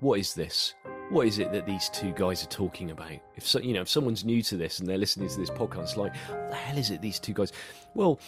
what 0.00 0.18
is 0.18 0.34
this? 0.34 0.74
What 1.10 1.26
is 1.26 1.38
it 1.38 1.52
that 1.52 1.66
these 1.66 1.88
two 1.88 2.12
guys 2.12 2.44
are 2.44 2.48
talking 2.48 2.90
about? 2.90 3.12
If 3.36 3.46
so, 3.46 3.58
you 3.60 3.72
know, 3.72 3.80
if 3.80 3.88
someone's 3.88 4.24
new 4.24 4.42
to 4.42 4.56
this 4.56 4.78
and 4.78 4.88
they're 4.88 4.98
listening 4.98 5.28
to 5.28 5.38
this 5.38 5.50
podcast, 5.50 5.96
like, 5.96 6.14
what 6.14 6.50
the 6.50 6.56
hell 6.56 6.78
is 6.78 6.90
it? 6.90 7.00
These 7.00 7.18
two 7.18 7.32
guys? 7.32 7.52
Well, 7.94 8.20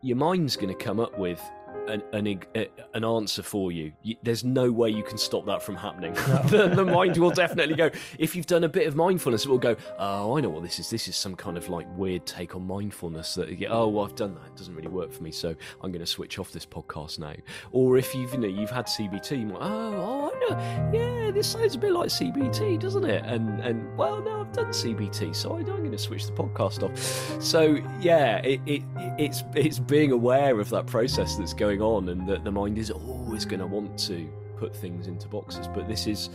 your 0.00 0.16
mind's 0.16 0.56
going 0.56 0.74
to 0.74 0.84
come 0.84 1.00
up 1.00 1.18
with 1.18 1.40
an, 1.88 2.02
an, 2.12 2.66
an 2.94 3.04
answer 3.04 3.42
for 3.42 3.72
you. 3.72 3.92
you. 4.02 4.16
There's 4.22 4.44
no 4.44 4.70
way 4.70 4.90
you 4.90 5.02
can 5.02 5.18
stop 5.18 5.46
that 5.46 5.62
from 5.62 5.76
happening. 5.76 6.14
No. 6.14 6.42
the, 6.46 6.68
the, 6.68 6.84
mind 6.84 7.16
will 7.16 7.30
definitely 7.44 7.74
go. 7.74 7.90
If 8.18 8.36
you've 8.36 8.46
done 8.46 8.64
a 8.64 8.68
bit 8.68 8.86
of 8.86 8.96
mindfulness, 8.96 9.44
it 9.44 9.48
will 9.48 9.58
go, 9.58 9.76
oh, 9.98 10.36
I 10.36 10.40
know 10.40 10.50
what 10.50 10.62
this 10.62 10.78
is. 10.78 10.90
This 10.90 11.08
is 11.08 11.16
some 11.16 11.34
kind 11.34 11.56
of 11.56 11.68
like 11.68 11.86
weird 11.96 12.26
take 12.26 12.54
on 12.54 12.66
mindfulness 12.66 13.34
that, 13.34 13.48
oh, 13.68 13.88
well, 13.88 14.04
I've 14.04 14.16
done 14.16 14.34
that. 14.34 14.46
It 14.46 14.56
doesn't 14.56 14.74
really 14.74 14.88
work 14.88 15.12
for 15.12 15.22
me. 15.22 15.30
So 15.30 15.54
I'm 15.82 15.90
going 15.90 16.00
to 16.00 16.06
switch 16.06 16.38
off 16.38 16.52
this 16.52 16.66
podcast 16.66 17.18
now. 17.18 17.34
Or 17.72 17.96
if 17.96 18.14
you've, 18.14 18.32
you 18.32 18.40
know, 18.40 18.48
you've 18.48 18.70
had 18.70 18.86
CBT, 18.86 19.40
you 19.40 19.56
oh, 19.56 19.60
oh, 19.60 20.27
I 20.48 20.54
know. 20.54 20.90
Yeah, 20.92 21.30
this 21.30 21.48
sounds 21.48 21.74
a 21.74 21.78
bit 21.78 21.92
like 21.92 22.08
CBT, 22.08 22.80
doesn't 22.80 23.04
it? 23.04 23.24
And, 23.24 23.60
and 23.60 23.96
well, 23.96 24.20
no, 24.22 24.40
I've 24.40 24.52
done 24.52 24.66
CBT, 24.66 25.34
so 25.34 25.56
I'm 25.56 25.64
going 25.64 25.90
to 25.90 25.98
switch 25.98 26.26
the 26.26 26.32
podcast 26.32 26.82
off. 26.82 27.42
So 27.42 27.78
yeah, 28.00 28.38
it, 28.38 28.60
it, 28.66 28.82
it's, 29.18 29.44
it's 29.54 29.78
being 29.78 30.12
aware 30.12 30.60
of 30.60 30.70
that 30.70 30.86
process 30.86 31.36
that's 31.36 31.54
going 31.54 31.82
on 31.82 32.08
and 32.08 32.28
that 32.28 32.44
the 32.44 32.52
mind 32.52 32.78
is 32.78 32.90
always 32.90 33.44
going 33.44 33.60
to 33.60 33.66
want 33.66 33.98
to 34.00 34.28
put 34.56 34.74
things 34.74 35.06
into 35.06 35.28
boxes. 35.28 35.68
But 35.68 35.88
this 35.88 36.06
is, 36.06 36.30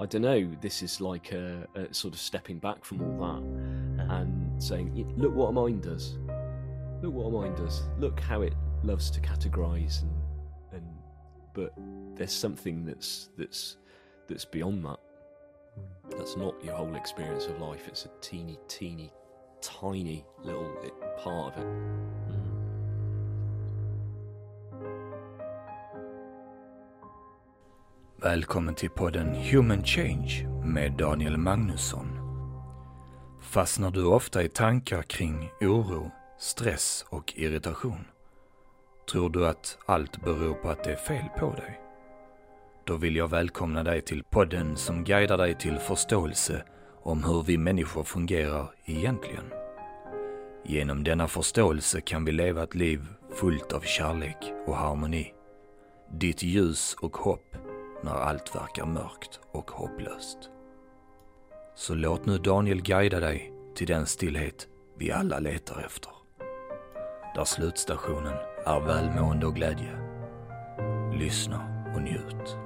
I 0.00 0.06
don't 0.06 0.22
know, 0.22 0.50
this 0.60 0.82
is 0.82 1.00
like 1.00 1.32
a, 1.32 1.66
a 1.74 1.92
sort 1.92 2.14
of 2.14 2.20
stepping 2.20 2.58
back 2.58 2.84
from 2.84 3.02
all 3.02 3.18
that 3.18 4.02
uh-huh. 4.02 4.14
and 4.14 4.62
saying, 4.62 5.14
look 5.16 5.34
what 5.34 5.48
a 5.48 5.52
mind 5.52 5.82
does. 5.82 6.18
Look 7.02 7.12
what 7.12 7.26
a 7.26 7.30
mind 7.30 7.56
does. 7.56 7.82
Look 7.98 8.20
how 8.20 8.42
it 8.42 8.54
loves 8.82 9.10
to 9.10 9.20
categorize 9.20 10.02
and 10.02 10.15
but 11.56 11.72
there's 12.16 12.32
something 12.32 12.84
that's 12.86 13.30
that's 13.38 13.76
that's 14.28 14.50
beyond 14.50 14.84
that. 14.84 15.00
That's 16.10 16.36
not 16.36 16.54
your 16.64 16.74
whole 16.74 16.94
experience 16.94 17.46
of 17.46 17.60
life. 17.60 17.88
It's 17.88 18.04
a 18.06 18.10
teeny, 18.20 18.58
teeny, 18.68 19.12
tiny 19.60 20.24
little 20.44 20.70
part 21.24 21.56
of 21.56 21.62
it. 21.62 21.66
Välkommen 28.18 28.74
till 28.74 28.90
podden 28.90 29.34
Human 29.34 29.84
Change 29.84 30.46
med 30.64 30.92
Daniel 30.92 31.36
Magnusson. 31.36 32.08
Fastnar 33.40 33.90
du 33.90 34.04
ofta 34.04 34.42
i 34.42 34.48
tankar 34.48 35.02
kring 35.02 35.50
oro, 35.60 36.10
stress 36.38 37.04
och 37.08 37.32
irritation? 37.36 38.15
Tror 39.10 39.30
du 39.30 39.46
att 39.46 39.78
allt 39.86 40.24
beror 40.24 40.54
på 40.54 40.68
att 40.68 40.84
det 40.84 40.92
är 40.92 40.96
fel 40.96 41.28
på 41.38 41.52
dig? 41.52 41.80
Då 42.84 42.96
vill 42.96 43.16
jag 43.16 43.28
välkomna 43.28 43.82
dig 43.82 44.00
till 44.00 44.24
podden 44.24 44.76
som 44.76 45.04
guidar 45.04 45.38
dig 45.38 45.54
till 45.54 45.78
förståelse 45.78 46.64
om 47.02 47.24
hur 47.24 47.42
vi 47.42 47.58
människor 47.58 48.04
fungerar 48.04 48.74
egentligen. 48.84 49.44
Genom 50.64 51.04
denna 51.04 51.28
förståelse 51.28 52.00
kan 52.00 52.24
vi 52.24 52.32
leva 52.32 52.62
ett 52.62 52.74
liv 52.74 53.06
fullt 53.34 53.72
av 53.72 53.80
kärlek 53.80 54.52
och 54.66 54.76
harmoni. 54.76 55.34
Ditt 56.10 56.42
ljus 56.42 56.94
och 57.00 57.16
hopp 57.16 57.56
när 58.02 58.14
allt 58.14 58.54
verkar 58.54 58.86
mörkt 58.86 59.40
och 59.52 59.70
hopplöst. 59.70 60.38
Så 61.74 61.94
låt 61.94 62.26
nu 62.26 62.38
Daniel 62.38 62.82
guida 62.82 63.20
dig 63.20 63.52
till 63.74 63.86
den 63.86 64.06
stillhet 64.06 64.68
vi 64.98 65.12
alla 65.12 65.38
letar 65.38 65.82
efter. 65.86 66.12
Där 67.34 67.44
slutstationen 67.44 68.55
är 68.66 68.80
välmående 68.80 69.46
och 69.46 69.54
glädje. 69.54 69.90
Lyssna 71.12 71.86
och 71.94 72.02
njut. 72.02 72.56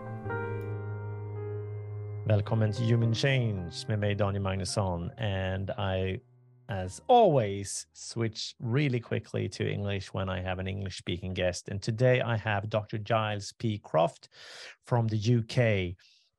Välkommen 2.27 2.73
till 2.73 2.85
Human 2.85 3.15
Change 3.15 3.73
med 3.89 3.99
mig 3.99 4.15
Daniel 4.15 4.43
Magnusson 4.43 5.11
and 5.11 5.71
I 5.71 6.21
as 6.69 7.01
always, 7.09 7.87
switch 7.93 8.55
really 8.61 9.01
quickly 9.01 9.49
to 9.49 9.65
English 9.65 10.15
when 10.15 10.29
I 10.29 10.41
have 10.41 10.61
an 10.61 10.69
English 10.69 10.99
speaking 10.99 11.35
guest. 11.35 11.69
And 11.69 11.83
today 11.83 12.21
I 12.21 12.37
have 12.37 12.71
Dr. 12.71 12.99
Giles 12.99 13.53
P. 13.59 13.81
Croft 13.83 14.29
from 14.87 15.09
the 15.09 15.19
UK. 15.39 15.97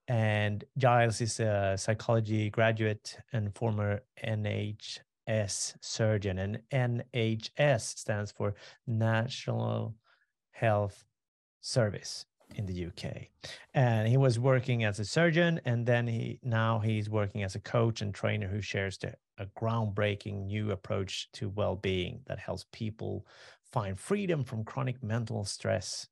And 0.08 0.64
Giles 0.78 1.22
is 1.22 1.40
a 1.40 1.76
psychology 1.78 2.50
graduate 2.50 3.18
and 3.34 3.54
former 3.56 4.00
NHS 5.28 5.76
surgeon. 5.82 6.38
And 6.40 6.62
NHS 6.72 7.98
stands 7.98 8.32
for 8.32 8.56
National 8.88 9.96
Health 10.52 11.04
Service 11.62 12.26
in 12.56 12.66
the 12.66 12.86
UK. 12.86 13.28
And 13.74 14.08
he 14.08 14.18
was 14.18 14.40
working 14.40 14.84
as 14.84 15.00
a 15.00 15.06
surgeon 15.06 15.62
and 15.66 15.86
then 15.86 16.08
he 16.08 16.40
now 16.44 16.80
he's 16.80 17.10
working 17.10 17.44
as 17.44 17.56
a 17.56 17.60
coach 17.60 18.02
and 18.02 18.14
trainer 18.14 18.48
who 18.48 18.62
shares 18.62 18.98
the, 18.98 19.16
a 19.38 19.46
groundbreaking 19.58 20.46
new 20.46 20.72
approach 20.72 21.30
to 21.34 21.50
well-being 21.50 22.22
that 22.28 22.40
helps 22.40 22.66
people 22.72 23.26
find 23.72 24.00
freedom 24.00 24.44
from 24.44 24.64
chronic 24.64 25.02
mental 25.02 25.46
stress 25.46 26.08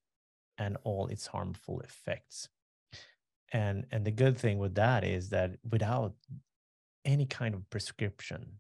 and 0.58 0.78
all 0.84 1.08
its 1.08 1.28
harmful 1.28 1.82
effects. 1.82 2.50
And 3.52 3.86
and 3.92 4.06
the 4.06 4.12
good 4.12 4.38
thing 4.38 4.60
with 4.60 4.76
that 4.76 5.04
is 5.04 5.30
that 5.30 5.58
without 5.70 6.14
any 7.06 7.26
kind 7.26 7.56
of 7.56 7.70
prescription, 7.70 8.60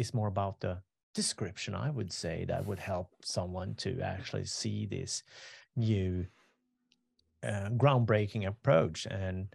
it's 0.00 0.14
more 0.14 0.28
about 0.28 0.60
the 0.60 0.78
description, 1.14 1.74
I 1.74 1.90
would 1.90 2.12
say, 2.12 2.44
that 2.46 2.66
would 2.66 2.78
help 2.78 3.08
someone 3.22 3.74
to 3.76 4.00
actually 4.00 4.46
see 4.46 4.86
this 4.86 5.22
new 5.76 6.26
uh, 7.42 7.68
groundbreaking 7.70 8.46
approach 8.46 9.06
and 9.06 9.48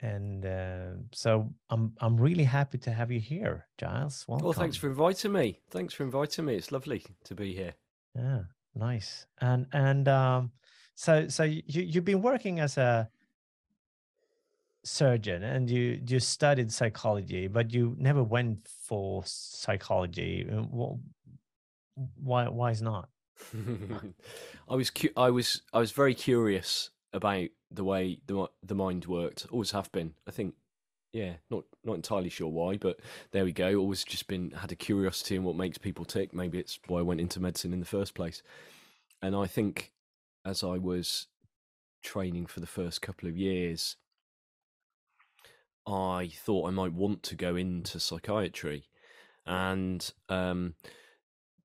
and 0.00 0.46
uh, 0.46 0.90
so 1.12 1.52
I'm 1.70 1.92
I'm 2.00 2.16
really 2.16 2.44
happy 2.44 2.78
to 2.78 2.92
have 2.92 3.10
you 3.10 3.18
here, 3.18 3.66
Giles. 3.78 4.24
Welcome. 4.28 4.44
Well, 4.44 4.52
thanks 4.52 4.76
for 4.76 4.86
inviting 4.86 5.32
me. 5.32 5.60
Thanks 5.72 5.92
for 5.92 6.04
inviting 6.04 6.44
me. 6.44 6.54
It's 6.54 6.70
lovely 6.70 7.04
to 7.24 7.34
be 7.34 7.52
here. 7.52 7.74
Yeah, 8.14 8.42
nice. 8.76 9.26
And 9.40 9.66
and 9.72 10.06
um, 10.06 10.52
so 10.94 11.26
so 11.26 11.42
you 11.42 11.62
you've 11.66 12.04
been 12.04 12.22
working 12.22 12.60
as 12.60 12.78
a 12.78 13.10
surgeon 14.88 15.42
and 15.42 15.70
you 15.70 16.00
you 16.06 16.20
studied 16.20 16.72
psychology, 16.72 17.48
but 17.48 17.72
you 17.72 17.96
never 17.98 18.22
went 18.22 18.66
for 18.66 19.22
psychology. 19.26 20.48
Uh, 20.50 20.94
why 22.22 22.48
why 22.48 22.70
is 22.70 22.82
not? 22.82 23.08
I 24.68 24.74
was 24.74 24.90
cu- 24.90 25.12
I 25.16 25.30
was 25.30 25.62
I 25.72 25.78
was 25.78 25.92
very 25.92 26.14
curious 26.14 26.90
about 27.12 27.48
the 27.70 27.84
way 27.84 28.20
the 28.26 28.48
the 28.62 28.74
mind 28.74 29.06
worked. 29.06 29.46
Always 29.50 29.70
have 29.72 29.90
been. 29.92 30.14
I 30.26 30.30
think, 30.30 30.54
yeah, 31.12 31.34
not 31.50 31.64
not 31.84 31.94
entirely 31.94 32.30
sure 32.30 32.48
why, 32.48 32.76
but 32.76 33.00
there 33.32 33.44
we 33.44 33.52
go. 33.52 33.74
Always 33.74 34.04
just 34.04 34.28
been 34.28 34.50
had 34.52 34.72
a 34.72 34.76
curiosity 34.76 35.36
in 35.36 35.44
what 35.44 35.56
makes 35.56 35.78
people 35.78 36.04
tick. 36.04 36.34
Maybe 36.34 36.58
it's 36.58 36.78
why 36.86 37.00
I 37.00 37.02
went 37.02 37.20
into 37.20 37.40
medicine 37.40 37.72
in 37.72 37.80
the 37.80 37.86
first 37.86 38.14
place. 38.14 38.42
And 39.22 39.34
I 39.34 39.46
think 39.46 39.92
as 40.44 40.62
I 40.62 40.78
was 40.78 41.26
training 42.02 42.46
for 42.46 42.60
the 42.60 42.66
first 42.66 43.02
couple 43.02 43.28
of 43.28 43.36
years, 43.36 43.96
I 45.88 46.30
thought 46.34 46.68
I 46.68 46.70
might 46.70 46.92
want 46.92 47.22
to 47.24 47.34
go 47.34 47.56
into 47.56 47.98
psychiatry, 47.98 48.84
and 49.46 50.12
um, 50.28 50.74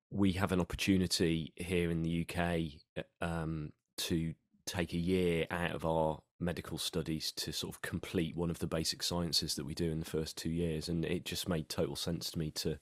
we 0.09 0.33
have 0.33 0.51
an 0.51 0.61
opportunity 0.61 1.51
here 1.57 1.91
in 1.91 2.03
the 2.03 2.25
UK 2.25 3.01
um, 3.21 3.73
to 3.97 4.33
take 4.65 4.93
a 4.93 4.97
year 4.97 5.45
out 5.51 5.71
of 5.71 5.85
our 5.85 6.19
medical 6.39 6.77
studies 6.77 7.31
to 7.33 7.51
sort 7.51 7.73
of 7.73 7.81
complete 7.81 8.35
one 8.35 8.49
of 8.49 8.59
the 8.59 8.67
basic 8.67 9.03
sciences 9.03 9.55
that 9.55 9.65
we 9.65 9.73
do 9.73 9.91
in 9.91 9.99
the 9.99 10.05
first 10.05 10.37
two 10.37 10.51
years, 10.51 10.87
and 10.87 11.03
it 11.03 11.25
just 11.25 11.49
made 11.49 11.67
total 11.67 11.97
sense 11.97 12.31
to 12.31 12.39
me 12.39 12.49
to 12.51 12.79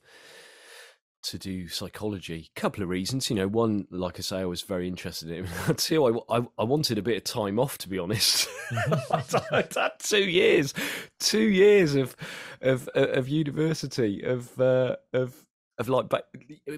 to 1.22 1.38
do 1.38 1.68
psychology. 1.68 2.50
Couple 2.54 2.82
of 2.82 2.88
reasons, 2.88 3.30
you 3.30 3.36
know. 3.36 3.48
One, 3.48 3.86
like 3.90 4.18
I 4.18 4.22
say, 4.22 4.38
I 4.38 4.44
was 4.44 4.62
very 4.62 4.88
interested 4.88 5.30
in 5.30 5.44
it. 5.44 5.50
Two, 5.78 6.20
I, 6.28 6.38
I, 6.38 6.46
I 6.58 6.64
wanted 6.64 6.98
a 6.98 7.02
bit 7.02 7.16
of 7.16 7.24
time 7.24 7.58
off, 7.58 7.78
to 7.78 7.88
be 7.88 7.98
honest. 7.98 8.48
I'd 9.10 9.74
had 9.74 9.92
two 9.98 10.24
years, 10.24 10.74
two 11.18 11.48
years 11.48 11.94
of 11.94 12.16
of 12.60 12.88
of 12.94 13.28
university 13.28 14.22
of 14.22 14.60
uh, 14.60 14.96
of 15.12 15.46
of 15.78 15.88
like 15.88 16.12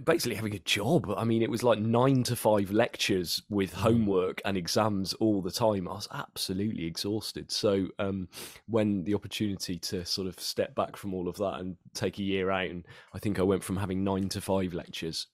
basically 0.04 0.36
having 0.36 0.54
a 0.54 0.60
job. 0.60 1.12
I 1.16 1.24
mean, 1.24 1.42
it 1.42 1.50
was 1.50 1.62
like 1.62 1.78
nine 1.78 2.22
to 2.24 2.36
five 2.36 2.70
lectures 2.70 3.42
with 3.50 3.72
mm. 3.72 3.78
homework 3.78 4.40
and 4.44 4.56
exams 4.56 5.14
all 5.14 5.42
the 5.42 5.50
time. 5.50 5.88
I 5.88 5.94
was 5.94 6.08
absolutely 6.12 6.86
exhausted. 6.86 7.50
So 7.50 7.88
um, 7.98 8.28
when 8.68 9.04
the 9.04 9.14
opportunity 9.14 9.78
to 9.78 10.04
sort 10.04 10.28
of 10.28 10.38
step 10.38 10.74
back 10.74 10.96
from 10.96 11.12
all 11.12 11.28
of 11.28 11.36
that 11.38 11.60
and 11.60 11.76
take 11.92 12.18
a 12.18 12.22
year 12.22 12.50
out, 12.50 12.70
and 12.70 12.86
I 13.12 13.18
think 13.18 13.38
I 13.38 13.42
went 13.42 13.64
from 13.64 13.76
having 13.76 14.04
nine 14.04 14.28
to 14.30 14.40
five 14.40 14.72
lectures 14.72 15.26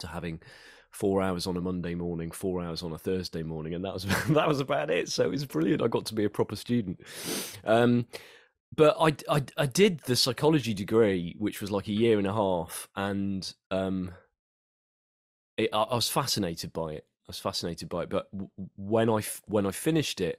to 0.00 0.06
having 0.08 0.40
four 0.90 1.22
hours 1.22 1.46
on 1.46 1.56
a 1.56 1.60
Monday 1.60 1.94
morning, 1.94 2.30
four 2.30 2.62
hours 2.62 2.82
on 2.82 2.92
a 2.92 2.98
Thursday 2.98 3.42
morning, 3.42 3.74
and 3.74 3.84
that 3.84 3.94
was 3.94 4.04
that 4.28 4.48
was 4.48 4.60
about 4.60 4.90
it. 4.90 5.08
So 5.08 5.24
it 5.24 5.30
was 5.30 5.46
brilliant. 5.46 5.82
I 5.82 5.88
got 5.88 6.04
to 6.06 6.14
be 6.14 6.24
a 6.24 6.30
proper 6.30 6.56
student. 6.56 7.00
Um, 7.64 8.06
but 8.74 8.96
I, 9.00 9.36
I, 9.36 9.42
I 9.56 9.66
did 9.66 10.00
the 10.00 10.16
psychology 10.16 10.74
degree, 10.74 11.34
which 11.38 11.60
was 11.60 11.70
like 11.70 11.88
a 11.88 11.92
year 11.92 12.18
and 12.18 12.26
a 12.26 12.32
half, 12.32 12.88
and 12.96 13.52
um, 13.70 14.12
it, 15.56 15.70
I, 15.72 15.82
I, 15.82 15.94
was 15.94 16.08
fascinated 16.08 16.72
by 16.72 16.92
it. 16.92 17.06
I 17.22 17.28
was 17.28 17.38
fascinated 17.38 17.88
by 17.88 18.04
it. 18.04 18.10
But 18.10 18.28
when 18.76 19.10
I 19.10 19.22
when 19.46 19.66
I 19.66 19.70
finished 19.70 20.20
it, 20.20 20.38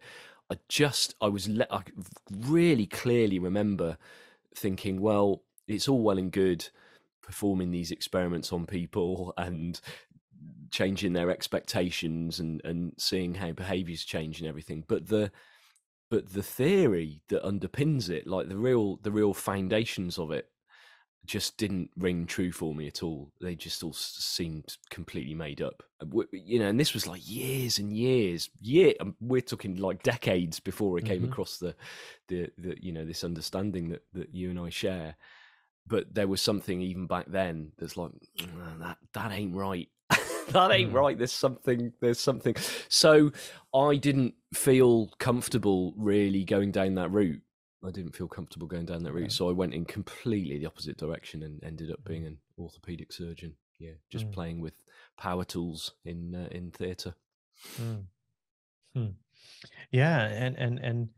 I 0.52 0.58
just 0.70 1.16
I 1.22 1.28
was 1.28 1.48
le- 1.48 1.68
I 1.70 1.84
really 2.32 2.86
clearly 2.86 3.40
remember 3.40 3.98
thinking, 4.56 5.02
well, 5.02 5.44
it's 5.68 5.88
all 5.88 6.02
well 6.02 6.18
and 6.18 6.32
good 6.32 6.70
performing 7.22 7.72
these 7.72 7.92
experiments 7.92 8.54
on 8.54 8.66
people 8.66 9.34
and 9.38 9.80
changing 10.72 11.14
their 11.14 11.30
expectations 11.30 12.40
and 12.40 12.62
and 12.66 12.94
seeing 12.98 13.36
how 13.36 13.52
behaviors 13.52 14.04
change 14.04 14.40
and 14.40 14.50
everything 14.50 14.84
but 14.88 15.08
the 15.08 15.32
but 16.10 16.34
the 16.34 16.44
theory 16.44 17.22
that 17.30 17.44
underpins 17.44 18.10
it 18.10 18.28
like 18.28 18.48
the 18.50 18.58
real 18.58 18.98
the 18.98 19.12
real 19.12 19.34
foundations 19.34 20.18
of 20.18 20.32
it 20.32 20.50
just 21.26 21.58
didn't 21.58 21.90
ring 21.98 22.26
true 22.26 22.52
for 22.52 22.74
me 22.74 22.88
at 22.88 23.04
all. 23.04 23.32
They 23.42 23.56
just 23.56 23.84
all 23.84 23.94
seemed 23.94 24.78
completely 24.90 25.34
made 25.34 25.62
up. 25.62 25.84
You 26.32 26.60
know 26.60 26.68
and 26.68 26.80
this 26.80 26.94
was 26.94 27.08
like 27.08 27.28
years 27.28 27.80
and 27.80 27.92
years 27.92 28.50
year 28.62 28.94
um, 29.00 29.16
we're 29.20 29.42
talking 29.42 29.78
like 29.78 30.04
decades 30.04 30.60
before 30.60 30.98
i 30.98 31.02
came 31.02 31.22
mm-hmm. 31.22 31.32
across 31.32 31.58
the, 31.58 31.74
the 32.28 32.52
the 32.58 32.76
you 32.80 32.92
know 32.92 33.06
this 33.06 33.24
understanding 33.24 33.90
that 33.90 34.04
that 34.14 34.34
you 34.34 34.50
and 34.50 34.60
i 34.60 34.70
share. 34.70 35.16
But 35.88 36.16
there 36.16 36.28
was 36.28 36.42
something 36.42 36.82
even 36.82 37.06
back 37.06 37.26
then 37.28 37.72
that's 37.78 37.98
like 37.98 38.12
mm, 38.40 38.80
that 38.80 38.98
that 39.14 39.32
ain't 39.32 39.56
right 39.56 39.90
that 40.52 40.72
ain't 40.72 40.92
mm. 40.92 40.96
right. 40.96 41.18
There's 41.18 41.32
something. 41.32 41.94
There's 42.02 42.20
something. 42.20 42.56
So 42.90 43.32
I 43.74 43.96
didn't 43.96 44.36
feel 44.54 45.10
comfortable 45.20 45.94
really 45.98 46.44
going 46.44 46.72
down 46.72 46.96
that 46.96 47.12
route. 47.12 47.42
I 47.84 47.92
didn't 47.92 48.16
feel 48.16 48.28
comfortable 48.28 48.68
going 48.68 48.86
down 48.86 49.04
that 49.04 49.14
route, 49.14 49.32
so 49.32 49.48
I 49.50 49.54
went 49.54 49.74
in 49.74 49.86
completely 49.86 50.58
the 50.58 50.66
opposite 50.66 50.98
direction 50.98 51.44
and 51.44 51.64
ended 51.64 51.92
up 51.92 52.04
being 52.04 52.26
an 52.26 52.40
orthopedic 52.58 53.12
surgeon. 53.12 53.56
Yeah, 53.80 53.92
just 54.10 54.26
mm. 54.28 54.32
playing 54.32 54.62
with 54.62 54.74
power 55.18 55.44
tools 55.44 55.94
in 56.04 56.34
uh, 56.34 56.48
in 56.52 56.72
theatre. 56.72 57.16
Mm. 57.80 58.06
Hmm. 58.96 59.06
Yeah, 59.92 60.26
and 60.26 60.58
and 60.58 60.80
and 60.80 61.10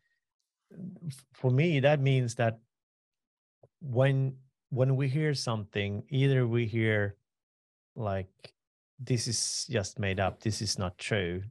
for 1.34 1.52
me, 1.52 1.80
that 1.80 2.02
means 2.02 2.36
that 2.36 2.60
when 3.82 4.38
when 4.70 4.96
we 4.96 5.08
hear 5.08 5.34
something, 5.34 6.04
either 6.10 6.46
we 6.48 6.66
hear 6.66 7.16
like 7.96 8.54
this 9.00 9.28
is 9.28 9.66
just 9.70 10.00
made 10.00 10.20
up 10.20 10.42
this 10.42 10.62
is 10.62 10.80
not 10.80 10.98
true 10.98 11.42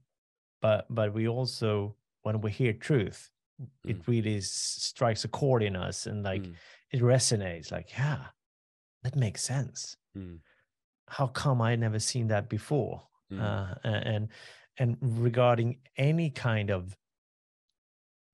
but 0.60 0.86
but 0.90 1.12
we 1.12 1.28
also 1.28 1.94
when 2.22 2.40
we 2.40 2.50
hear 2.50 2.72
truth 2.72 3.30
mm. 3.60 3.66
it 3.84 3.96
really 4.06 4.40
strikes 4.40 5.24
a 5.24 5.28
chord 5.28 5.62
in 5.62 5.76
us 5.76 6.06
and 6.06 6.22
like 6.22 6.42
mm. 6.42 6.54
it 6.90 7.00
resonates 7.00 7.70
like 7.70 7.90
yeah 7.92 8.24
that 9.02 9.16
makes 9.16 9.42
sense 9.42 9.96
mm. 10.16 10.38
how 11.08 11.26
come 11.28 11.60
i 11.62 11.76
never 11.76 11.98
seen 11.98 12.26
that 12.28 12.48
before 12.48 13.02
mm. 13.32 13.40
uh, 13.40 13.74
and 13.84 14.28
and 14.78 14.96
regarding 15.00 15.78
any 15.96 16.30
kind 16.30 16.70
of 16.70 16.96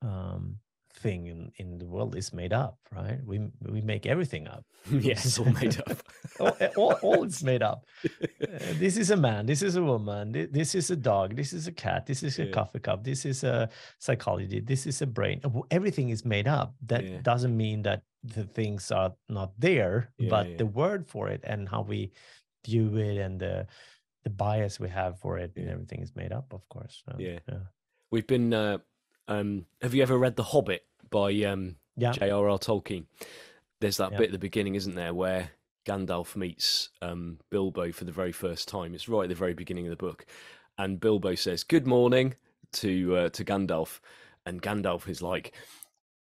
um 0.00 0.56
thing 1.02 1.26
in, 1.26 1.52
in 1.56 1.78
the 1.78 1.86
world 1.86 2.16
is 2.16 2.32
made 2.32 2.52
up, 2.52 2.78
right? 2.94 3.18
We 3.26 3.50
we 3.60 3.80
make 3.80 4.06
everything 4.06 4.46
up. 4.46 4.64
yes, 4.90 5.38
all 5.38 5.52
made 5.60 5.76
up. 5.86 5.98
all, 6.40 6.56
all, 6.76 6.92
all 7.02 7.24
is 7.24 7.42
made 7.50 7.62
up. 7.62 7.84
Uh, 8.04 8.72
this 8.78 8.96
is 8.96 9.10
a 9.10 9.16
man. 9.16 9.46
This 9.46 9.62
is 9.62 9.76
a 9.76 9.82
woman. 9.82 10.32
This 10.32 10.74
is 10.74 10.90
a 10.90 10.96
dog. 10.96 11.36
This 11.36 11.52
is 11.52 11.66
a 11.66 11.72
cat. 11.72 12.06
This 12.06 12.22
is 12.22 12.38
a 12.38 12.44
yeah. 12.44 12.52
coffee 12.52 12.78
cup. 12.78 13.04
This 13.04 13.24
is 13.24 13.44
a 13.44 13.68
psychology. 13.98 14.60
This 14.60 14.86
is 14.86 15.02
a 15.02 15.06
brain. 15.06 15.40
Everything 15.70 16.10
is 16.10 16.24
made 16.24 16.48
up. 16.48 16.74
That 16.86 17.04
yeah. 17.04 17.20
doesn't 17.22 17.56
mean 17.56 17.82
that 17.82 18.02
the 18.22 18.44
things 18.44 18.90
are 18.90 19.12
not 19.28 19.52
there, 19.58 20.12
yeah, 20.18 20.30
but 20.30 20.58
the 20.58 20.66
word 20.66 21.08
for 21.08 21.28
it 21.28 21.40
and 21.42 21.68
how 21.68 21.82
we 21.82 22.12
view 22.64 22.96
it 22.96 23.18
and 23.18 23.40
the 23.40 23.66
the 24.22 24.30
bias 24.30 24.78
we 24.78 24.88
have 24.88 25.18
for 25.18 25.38
it 25.38 25.50
and 25.56 25.68
everything 25.68 26.00
is 26.00 26.14
made 26.14 26.30
up, 26.30 26.52
of 26.52 26.62
course. 26.68 27.02
So, 27.04 27.16
yeah. 27.18 27.40
We've 28.12 28.26
been. 28.26 28.54
Uh, 28.54 28.78
um, 29.28 29.66
have 29.80 29.94
you 29.94 30.02
ever 30.02 30.18
read 30.18 30.36
The 30.36 30.42
Hobbit? 30.42 30.82
By 31.12 31.32
um, 31.44 31.76
yeah. 31.96 32.10
J.R.R. 32.10 32.58
Tolkien. 32.58 33.04
There's 33.80 33.98
that 33.98 34.12
yeah. 34.12 34.18
bit 34.18 34.26
at 34.26 34.32
the 34.32 34.38
beginning, 34.38 34.74
isn't 34.74 34.96
there, 34.96 35.14
where 35.14 35.50
Gandalf 35.86 36.36
meets 36.36 36.90
um, 37.00 37.38
Bilbo 37.50 37.92
for 37.92 38.04
the 38.04 38.12
very 38.12 38.32
first 38.32 38.68
time. 38.68 38.94
It's 38.94 39.08
right 39.08 39.24
at 39.24 39.28
the 39.28 39.34
very 39.34 39.54
beginning 39.54 39.86
of 39.86 39.90
the 39.90 39.96
book, 39.96 40.26
and 40.78 41.00
Bilbo 41.00 41.34
says 41.34 41.64
"Good 41.64 41.86
morning" 41.86 42.34
to 42.74 43.16
uh, 43.16 43.28
to 43.30 43.44
Gandalf, 43.44 44.00
and 44.46 44.62
Gandalf 44.62 45.08
is 45.08 45.20
like, 45.20 45.52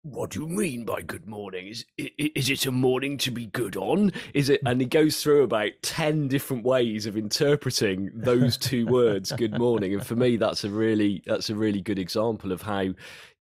"What 0.03 0.31
do 0.31 0.41
you 0.41 0.47
mean 0.47 0.85
by 0.85 1.01
good 1.01 1.27
morning? 1.27 1.67
Is 1.67 1.85
is 1.97 2.49
it 2.49 2.65
a 2.65 2.71
morning 2.71 3.17
to 3.19 3.31
be 3.31 3.47
good 3.47 3.75
on? 3.75 4.13
Is 4.33 4.49
it?" 4.49 4.61
And 4.65 4.79
he 4.79 4.87
goes 4.87 5.21
through 5.21 5.43
about 5.43 5.71
ten 5.81 6.29
different 6.29 6.63
ways 6.63 7.05
of 7.05 7.17
interpreting 7.17 8.11
those 8.13 8.55
two 8.55 8.87
words, 8.87 9.33
"good 9.33 9.57
morning." 9.57 9.93
And 9.93 10.07
for 10.07 10.15
me, 10.15 10.37
that's 10.37 10.63
a 10.63 10.69
really 10.69 11.21
that's 11.25 11.49
a 11.49 11.55
really 11.55 11.81
good 11.81 11.99
example 11.99 12.53
of 12.53 12.61
how 12.61 12.93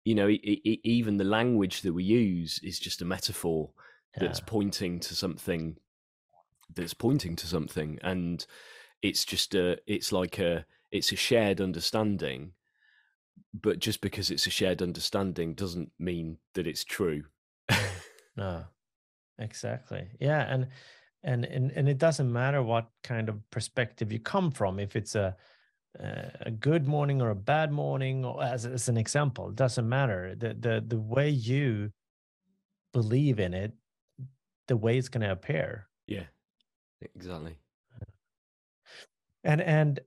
you 0.04 0.14
know, 0.14 0.28
it, 0.28 0.40
it, 0.43 0.81
even 0.84 1.16
the 1.16 1.25
language 1.25 1.82
that 1.82 1.93
we 1.93 2.04
use 2.04 2.60
is 2.62 2.78
just 2.78 3.02
a 3.02 3.04
metaphor 3.04 3.70
yeah. 4.16 4.26
that's 4.26 4.40
pointing 4.40 5.00
to 5.00 5.14
something 5.14 5.76
that's 6.75 6.94
pointing 6.94 7.37
to 7.37 7.46
something 7.46 7.99
and 8.02 8.46
it's 9.02 9.26
just 9.26 9.54
a 9.54 9.76
it's 9.87 10.10
like 10.10 10.38
a 10.38 10.64
it's 10.90 11.12
a 11.12 11.16
shared 11.16 11.60
understanding 11.60 12.52
but 13.54 13.78
just 13.78 14.00
because 14.00 14.31
it's 14.31 14.46
a 14.46 14.50
shared 14.50 14.81
understanding 14.81 15.54
doesn't 15.54 15.90
mean 15.99 16.38
that 16.54 16.66
it's 16.66 16.84
true. 16.84 17.25
No. 18.34 18.64
Exactly. 19.38 20.08
Yeah 20.19 20.50
and 20.50 20.69
and 21.22 21.44
and, 21.44 21.70
and 21.72 21.87
it 21.87 21.99
doesn't 21.99 22.32
matter 22.32 22.62
what 22.62 22.88
kind 23.04 23.28
of 23.28 23.38
perspective 23.50 24.10
you 24.10 24.19
come 24.19 24.50
from. 24.50 24.78
If 24.78 24.96
it's 24.96 25.14
a 25.14 25.37
a 25.99 26.50
good 26.50 26.87
morning 26.87 27.21
or 27.21 27.31
a 27.31 27.35
bad 27.35 27.71
morning 27.71 28.25
or 28.25 28.43
as, 28.43 28.65
as 28.65 28.89
an 28.89 28.97
example 28.97 29.50
it 29.50 29.56
doesn't 29.56 29.89
matter. 29.89 30.35
The 30.35 30.55
the 30.55 30.85
the 30.87 30.99
way 30.99 31.29
you 31.29 31.93
believe 32.93 33.41
in 33.41 33.55
it 33.55 33.73
the 34.69 34.77
way 34.77 34.97
it's 34.97 35.09
going 35.09 35.23
to 35.23 35.33
appear. 35.33 35.89
Yeah 36.06 36.25
exactly. 37.15 37.59
And 39.44 39.61
and 39.61 40.00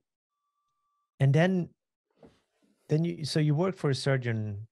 and 1.20 1.32
then 1.32 1.68
then 2.88 3.04
you 3.04 3.24
so 3.24 3.40
you 3.40 3.54
worked 3.54 3.78
for 3.78 3.90
a 3.90 3.94
surgeon 3.94 4.66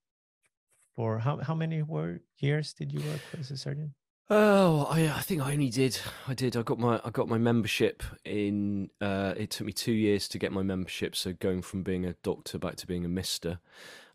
for 0.94 1.19
how 1.19 1.38
how 1.38 1.55
many 1.55 1.82
work 1.82 2.22
years 2.38 2.72
did 2.72 2.93
you 2.93 3.00
work 3.00 3.20
as 3.38 3.50
a 3.50 3.56
surgeon 3.56 3.94
Oh, 4.30 4.86
I, 4.90 5.06
I 5.08 5.20
think 5.20 5.42
I 5.42 5.52
only 5.52 5.68
did. 5.68 6.00
I 6.26 6.32
did. 6.32 6.56
I 6.56 6.62
got 6.62 6.78
my 6.78 6.98
I 7.04 7.10
got 7.10 7.28
my 7.28 7.36
membership 7.36 8.02
in. 8.24 8.90
Uh, 9.00 9.34
it 9.36 9.50
took 9.50 9.66
me 9.66 9.72
two 9.72 9.92
years 9.92 10.28
to 10.28 10.38
get 10.38 10.50
my 10.50 10.62
membership. 10.62 11.14
So 11.14 11.34
going 11.34 11.60
from 11.60 11.82
being 11.82 12.06
a 12.06 12.14
doctor 12.22 12.58
back 12.58 12.76
to 12.76 12.86
being 12.86 13.04
a 13.04 13.08
Mister, 13.08 13.58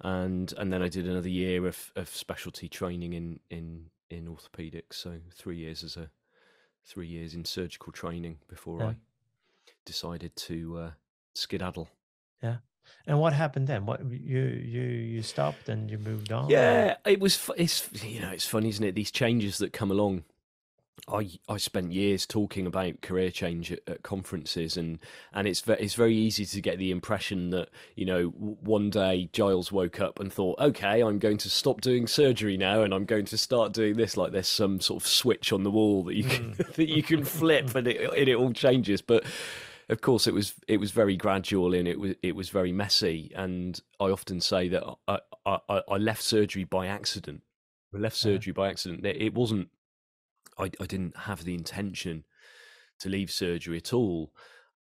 and 0.01 0.51
and 0.57 0.73
then 0.73 0.81
I 0.81 0.89
did 0.89 1.07
another 1.07 1.29
year 1.29 1.67
of, 1.67 1.91
of 1.95 2.09
specialty 2.09 2.67
training 2.67 3.13
in 3.13 3.39
in 3.51 3.91
in 4.09 4.25
orthopedics. 4.25 4.93
So 4.93 5.19
three 5.31 5.57
years 5.57 5.83
as 5.83 5.95
a 5.95 6.09
three 6.83 7.07
years 7.07 7.35
in 7.35 7.45
surgical 7.45 7.93
training 7.93 8.39
before 8.47 8.79
yeah. 8.79 8.87
I 8.87 8.95
decided 9.85 10.35
to 10.35 10.77
uh, 10.77 10.91
skedaddle. 11.35 11.87
Yeah. 12.41 12.57
And 13.08 13.19
what 13.19 13.34
happened 13.34 13.67
then? 13.67 13.86
What 13.86 14.01
you 14.12 14.39
you 14.39 14.81
you 14.81 15.22
stopped 15.24 15.67
and 15.67 15.89
you 15.89 15.98
moved 15.98 16.31
on? 16.31 16.50
Yeah, 16.50 16.96
it 17.05 17.19
was. 17.19 17.50
It's 17.58 17.89
you 18.03 18.22
know 18.22 18.29
it's 18.29 18.46
funny, 18.46 18.69
isn't 18.69 18.84
it? 18.84 18.96
These 18.96 19.12
changes 19.12 19.58
that 19.58 19.74
come 19.74 19.89
along. 19.89 20.24
I 21.08 21.29
I 21.48 21.58
spent 21.58 21.91
years 21.91 22.25
talking 22.25 22.67
about 22.67 23.01
career 23.01 23.31
change 23.31 23.72
at, 23.72 23.79
at, 23.88 24.03
conferences, 24.03 24.77
and 24.77 25.00
and 25.34 25.48
it's 25.48 25.63
it's 25.67 25.96
very 25.96 26.15
easy 26.15 26.46
to 26.46 26.62
get 26.62 26.77
the 26.77 26.91
impression 26.91 27.50
that 27.50 27.69
you 27.96 28.05
know 28.05 28.25
one 28.27 28.89
day 28.89 29.29
Giles 29.34 29.72
woke 29.72 30.00
up 30.00 30.19
and 30.19 30.31
thought, 30.31 30.60
okay, 30.60 31.01
I'm 31.01 31.19
going 31.19 31.38
to 31.38 31.50
stop 31.50 31.81
doing 31.81 32.05
surgery 32.05 32.58
now, 32.58 32.84
and 32.84 32.93
I'm 32.93 33.05
going 33.05 33.25
to 33.25 33.38
start 33.38 33.74
doing 33.74 33.96
this. 33.96 34.17
Like 34.17 34.31
there's 34.31 34.48
some 34.48 34.79
sort 34.81 35.01
of 35.01 35.08
switch 35.08 35.51
on 35.51 35.63
the 35.63 35.72
wall 35.72 36.03
that 36.03 36.15
you 36.15 36.25
can 36.25 36.53
mm. 36.53 36.74
that 36.75 36.89
you 36.89 37.01
can 37.01 37.24
flip, 37.24 37.74
and 37.75 37.88
it 37.88 38.01
and 38.01 38.27
it 38.27 38.36
all 38.36 38.53
changes. 38.53 39.01
But 39.01 39.24
of 39.89 40.01
course, 40.01 40.27
it 40.27 40.34
was 40.34 40.53
it 40.67 40.77
was 40.77 40.91
very 40.91 41.17
gradual 41.17 41.74
and 41.74 41.88
it 41.88 42.00
was 42.00 42.15
it 42.22 42.36
was 42.36 42.50
very 42.50 42.72
messy. 42.72 43.31
And 43.36 43.79
I 44.00 44.05
often 44.05 44.39
say 44.39 44.69
that 44.69 44.84
I 45.08 45.19
I, 45.46 45.60
I 45.67 45.98
left 45.98 46.22
surgery 46.22 46.63
by 46.63 46.88
accident. 46.88 47.41
I 47.93 47.98
left 47.98 48.15
surgery 48.15 48.53
yeah. 48.55 48.62
by 48.62 48.69
accident. 48.69 49.05
It 49.05 49.34
wasn't. 49.34 49.69
I 50.60 50.65
I 50.79 50.86
didn't 50.86 51.17
have 51.17 51.43
the 51.43 51.55
intention 51.55 52.24
to 53.00 53.10
leave 53.10 53.31
surgery 53.31 53.77
at 53.77 53.91
all. 53.91 54.31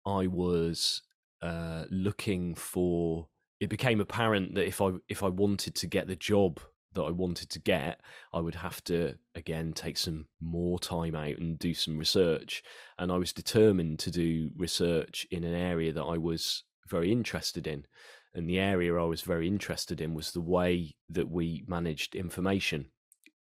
I 0.04 0.26
was 0.26 1.02
uh, 1.40 1.84
looking 1.90 2.54
for. 2.54 3.28
It 3.60 3.70
became 3.70 4.00
apparent 4.00 4.54
that 4.56 4.66
if 4.66 4.82
I 4.82 4.90
if 5.08 5.22
I 5.22 5.28
wanted 5.28 5.74
to 5.76 5.86
get 5.86 6.06
the 6.06 6.16
job 6.16 6.60
that 6.94 7.02
I 7.02 7.10
wanted 7.10 7.50
to 7.50 7.60
get, 7.60 8.00
I 8.32 8.40
would 8.40 8.56
have 8.56 8.82
to 8.84 9.14
again 9.34 9.72
take 9.72 9.98
some 9.98 10.26
more 10.40 10.78
time 10.78 11.14
out 11.14 11.38
and 11.38 11.58
do 11.58 11.74
some 11.74 11.98
research. 11.98 12.62
And 12.98 13.12
I 13.12 13.16
was 13.16 13.32
determined 13.32 13.98
to 14.00 14.10
do 14.10 14.50
research 14.56 15.26
in 15.30 15.44
an 15.44 15.54
area 15.54 15.92
that 15.92 16.04
I 16.04 16.18
was 16.18 16.64
very 16.88 17.12
interested 17.12 17.66
in. 17.66 17.86
And 18.34 18.48
the 18.48 18.58
area 18.58 18.96
I 18.96 19.04
was 19.04 19.22
very 19.22 19.48
interested 19.48 20.00
in 20.00 20.14
was 20.14 20.32
the 20.32 20.40
way 20.40 20.94
that 21.10 21.30
we 21.30 21.64
managed 21.66 22.14
information 22.14 22.86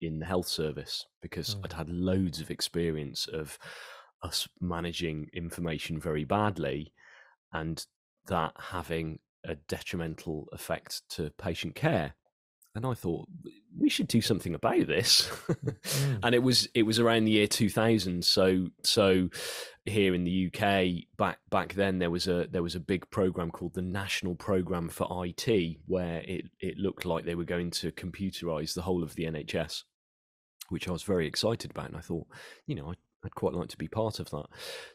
in 0.00 0.20
the 0.20 0.26
health 0.26 0.46
service 0.46 1.06
because 1.20 1.54
mm. 1.54 1.64
I'd 1.64 1.72
had 1.72 1.88
loads 1.88 2.40
of 2.40 2.50
experience 2.50 3.26
of 3.26 3.58
us 4.22 4.48
managing 4.60 5.28
information 5.32 6.00
very 6.00 6.24
badly 6.24 6.92
and 7.52 7.84
that 8.26 8.52
having 8.58 9.18
a 9.44 9.54
detrimental 9.54 10.46
effect 10.52 11.02
to 11.10 11.30
patient 11.38 11.74
care 11.74 12.14
and 12.74 12.86
I 12.86 12.94
thought 12.94 13.28
we 13.76 13.88
should 13.88 14.08
do 14.08 14.20
something 14.20 14.54
about 14.54 14.86
this. 14.86 15.28
Mm. 15.48 16.18
and 16.22 16.34
it 16.34 16.42
was 16.42 16.68
it 16.74 16.84
was 16.84 16.98
around 16.98 17.24
the 17.24 17.32
year 17.32 17.46
2000. 17.46 18.24
So 18.24 18.68
so 18.82 19.28
here 19.84 20.14
in 20.14 20.24
the 20.24 20.46
UK 20.52 21.06
back 21.16 21.38
back 21.50 21.74
then 21.74 21.98
there 21.98 22.10
was 22.10 22.28
a 22.28 22.46
there 22.50 22.62
was 22.62 22.74
a 22.74 22.80
big 22.80 23.08
program 23.10 23.50
called 23.50 23.74
the 23.74 23.82
National 23.82 24.34
Program 24.34 24.88
for 24.88 25.24
IT 25.24 25.78
where 25.86 26.20
it 26.20 26.46
it 26.60 26.76
looked 26.76 27.04
like 27.04 27.24
they 27.24 27.34
were 27.34 27.44
going 27.44 27.70
to 27.72 27.90
computerize 27.92 28.74
the 28.74 28.82
whole 28.82 29.02
of 29.02 29.14
the 29.14 29.24
NHS, 29.24 29.84
which 30.68 30.88
I 30.88 30.92
was 30.92 31.02
very 31.02 31.26
excited 31.26 31.70
about. 31.70 31.88
And 31.88 31.96
I 31.96 32.00
thought, 32.00 32.26
you 32.66 32.74
know, 32.74 32.90
I 32.90 32.94
I'd 33.24 33.34
quite 33.34 33.54
like 33.54 33.68
to 33.70 33.76
be 33.76 33.88
part 33.88 34.20
of 34.20 34.30
that. 34.30 34.46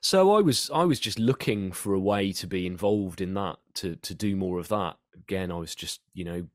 So 0.02 0.34
I 0.34 0.42
was 0.42 0.70
I 0.74 0.86
was 0.86 1.00
just 1.00 1.20
looking 1.20 1.72
for 1.72 1.94
a 1.94 2.00
way 2.00 2.32
to 2.34 2.48
be 2.48 2.66
involved 2.66 3.20
in 3.22 3.34
that, 3.34 3.58
to 3.76 3.96
to 3.98 4.16
do 4.16 4.36
more 4.36 4.60
of 4.60 4.70
that. 4.70 4.98
Again, 5.16 5.52
I 5.52 5.58
was 5.58 5.76
just 5.76 6.02
you 6.14 6.24
know 6.24 6.48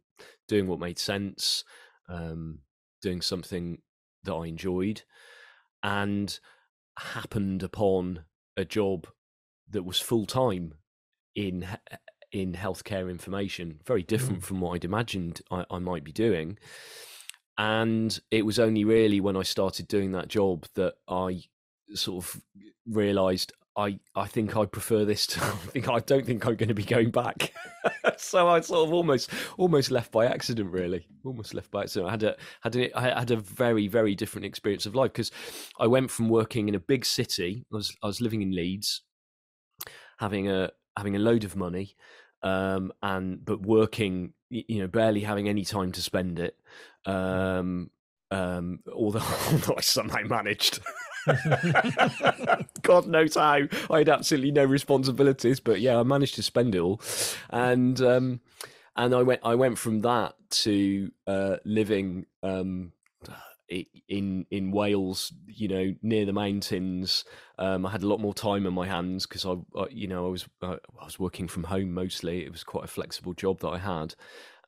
doing 0.48 0.66
what 0.66 0.80
made 0.80 0.98
sense, 0.98 1.64
um, 2.08 2.60
doing 3.02 3.20
something 3.20 3.78
that 4.24 4.34
I 4.34 4.46
enjoyed, 4.46 5.02
and 5.82 6.38
happened 6.98 7.62
upon 7.62 8.24
a 8.56 8.64
job 8.64 9.06
that 9.70 9.84
was 9.84 10.00
full 10.00 10.26
time 10.26 10.74
in 11.34 11.66
in 12.32 12.52
healthcare 12.52 13.10
information, 13.10 13.80
very 13.86 14.02
different 14.02 14.40
mm. 14.40 14.44
from 14.44 14.60
what 14.60 14.74
I'd 14.74 14.84
imagined 14.84 15.40
I, 15.50 15.64
I 15.70 15.78
might 15.78 16.04
be 16.04 16.12
doing. 16.12 16.58
And 17.56 18.18
it 18.30 18.44
was 18.44 18.58
only 18.58 18.84
really 18.84 19.20
when 19.20 19.36
I 19.36 19.42
started 19.42 19.88
doing 19.88 20.12
that 20.12 20.28
job 20.28 20.66
that 20.74 20.94
I 21.08 21.42
sort 21.94 22.24
of 22.24 22.42
realised 22.86 23.52
I, 23.78 24.00
I 24.16 24.26
think 24.26 24.56
I 24.56 24.66
prefer 24.66 25.04
this 25.04 25.26
to 25.28 25.40
I 25.44 25.50
think 25.50 25.88
I 25.88 26.00
don't 26.00 26.26
think 26.26 26.44
I'm 26.44 26.56
going 26.56 26.68
to 26.68 26.74
be 26.74 26.84
going 26.84 27.10
back. 27.10 27.52
so 28.16 28.48
I 28.48 28.60
sort 28.60 28.88
of 28.88 28.92
almost 28.92 29.30
almost 29.56 29.90
left 29.90 30.10
by 30.10 30.26
accident 30.26 30.70
really. 30.72 31.06
Almost 31.24 31.54
left 31.54 31.70
by 31.70 31.82
accident. 31.82 32.08
I 32.08 32.10
had 32.10 32.22
a 32.24 32.36
had 32.62 32.76
a, 32.76 32.98
I 32.98 33.20
had 33.20 33.30
a 33.30 33.36
very 33.36 33.86
very 33.86 34.14
different 34.16 34.44
experience 34.46 34.84
of 34.84 34.96
life 34.96 35.12
because 35.12 35.30
I 35.78 35.86
went 35.86 36.10
from 36.10 36.28
working 36.28 36.68
in 36.68 36.74
a 36.74 36.80
big 36.80 37.04
city. 37.04 37.64
I 37.72 37.76
was 37.76 37.96
I 38.02 38.08
was 38.08 38.20
living 38.20 38.42
in 38.42 38.50
Leeds 38.50 39.02
having 40.18 40.50
a 40.50 40.70
having 40.96 41.16
a 41.16 41.20
load 41.20 41.44
of 41.44 41.56
money 41.56 41.94
um 42.42 42.92
and 43.02 43.44
but 43.44 43.62
working 43.62 44.32
you 44.50 44.80
know 44.80 44.86
barely 44.86 45.20
having 45.20 45.48
any 45.48 45.64
time 45.64 45.90
to 45.92 46.02
spend 46.02 46.38
it 46.38 46.56
um 47.06 47.90
um 48.30 48.80
although, 48.92 49.20
although 49.52 49.76
I 49.76 49.80
somehow 49.80 50.22
managed 50.22 50.80
God 52.82 53.06
knows 53.06 53.34
how. 53.34 53.60
I 53.90 53.98
had 53.98 54.08
absolutely 54.08 54.50
no 54.50 54.64
responsibilities, 54.64 55.60
but 55.60 55.80
yeah, 55.80 55.98
I 55.98 56.02
managed 56.02 56.34
to 56.36 56.42
spend 56.42 56.74
it 56.74 56.78
all, 56.78 57.00
and 57.50 58.00
um, 58.00 58.40
and 58.96 59.14
I 59.14 59.22
went 59.22 59.40
I 59.44 59.54
went 59.54 59.78
from 59.78 60.00
that 60.02 60.34
to 60.50 61.10
uh, 61.26 61.56
living 61.64 62.26
um, 62.42 62.92
in 63.68 64.46
in 64.50 64.70
Wales, 64.70 65.32
you 65.46 65.68
know, 65.68 65.94
near 66.02 66.24
the 66.24 66.32
mountains. 66.32 67.24
Um, 67.58 67.84
I 67.84 67.90
had 67.90 68.02
a 68.02 68.08
lot 68.08 68.20
more 68.20 68.34
time 68.34 68.66
on 68.66 68.72
my 68.72 68.86
hands 68.86 69.26
because 69.26 69.44
I, 69.44 69.54
I, 69.76 69.86
you 69.90 70.08
know, 70.08 70.26
I 70.26 70.30
was 70.30 70.46
uh, 70.62 70.76
I 71.00 71.04
was 71.04 71.18
working 71.18 71.48
from 71.48 71.64
home 71.64 71.92
mostly. 71.92 72.44
It 72.44 72.52
was 72.52 72.64
quite 72.64 72.84
a 72.84 72.88
flexible 72.88 73.34
job 73.34 73.60
that 73.60 73.68
I 73.68 73.78
had, 73.78 74.14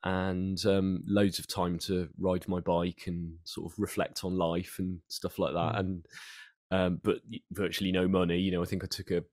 and 0.05 0.65
um, 0.67 1.03
loads 1.07 1.39
of 1.39 1.47
time 1.47 1.79
to 1.79 2.09
ride 2.19 2.49
my 2.49 2.61
bike 2.61 3.05
and 3.07 3.35
sort 3.45 3.71
of 3.71 3.79
reflect 3.79 4.25
on 4.25 4.37
life 4.37 4.77
and 4.79 5.01
stuff 5.09 5.39
like 5.39 5.53
that. 5.53 5.75
Mm. 5.75 5.79
And 5.79 6.07
um, 6.73 7.01
but 7.03 7.19
virtually 7.53 7.93
no 7.93 8.07
money. 8.09 8.39
You 8.39 8.53
know, 8.53 8.63
I 8.63 8.67
think 8.67 8.85
I 8.85 8.87
took 8.87 9.11
a 9.11 9.25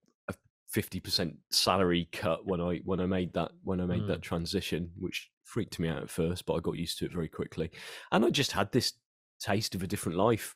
fifty 0.69 0.99
percent 0.99 1.35
salary 1.49 2.09
cut 2.11 2.45
when 2.45 2.59
I 2.61 2.81
when 2.83 2.99
I 2.99 3.05
made 3.05 3.33
that 3.33 3.51
when 3.63 3.79
I 3.79 3.85
made 3.85 4.03
mm. 4.03 4.07
that 4.07 4.21
transition, 4.21 4.91
which 4.97 5.29
freaked 5.43 5.79
me 5.79 5.87
out 5.87 6.03
at 6.03 6.09
first, 6.09 6.45
but 6.45 6.53
I 6.53 6.59
got 6.59 6.77
used 6.77 6.99
to 6.99 7.05
it 7.05 7.13
very 7.13 7.29
quickly. 7.29 7.71
And 8.11 8.25
I 8.25 8.29
just 8.29 8.51
had 8.51 8.71
this 8.71 8.93
taste 9.39 9.75
of 9.75 9.83
a 9.83 9.87
different 9.87 10.17
life, 10.17 10.55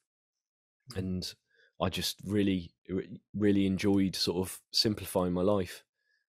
and 0.96 1.32
I 1.82 1.90
just 1.90 2.18
really 2.26 2.74
really 3.34 3.66
enjoyed 3.66 4.16
sort 4.16 4.46
of 4.46 4.60
simplifying 4.72 5.34
my 5.34 5.44
life, 5.44 5.84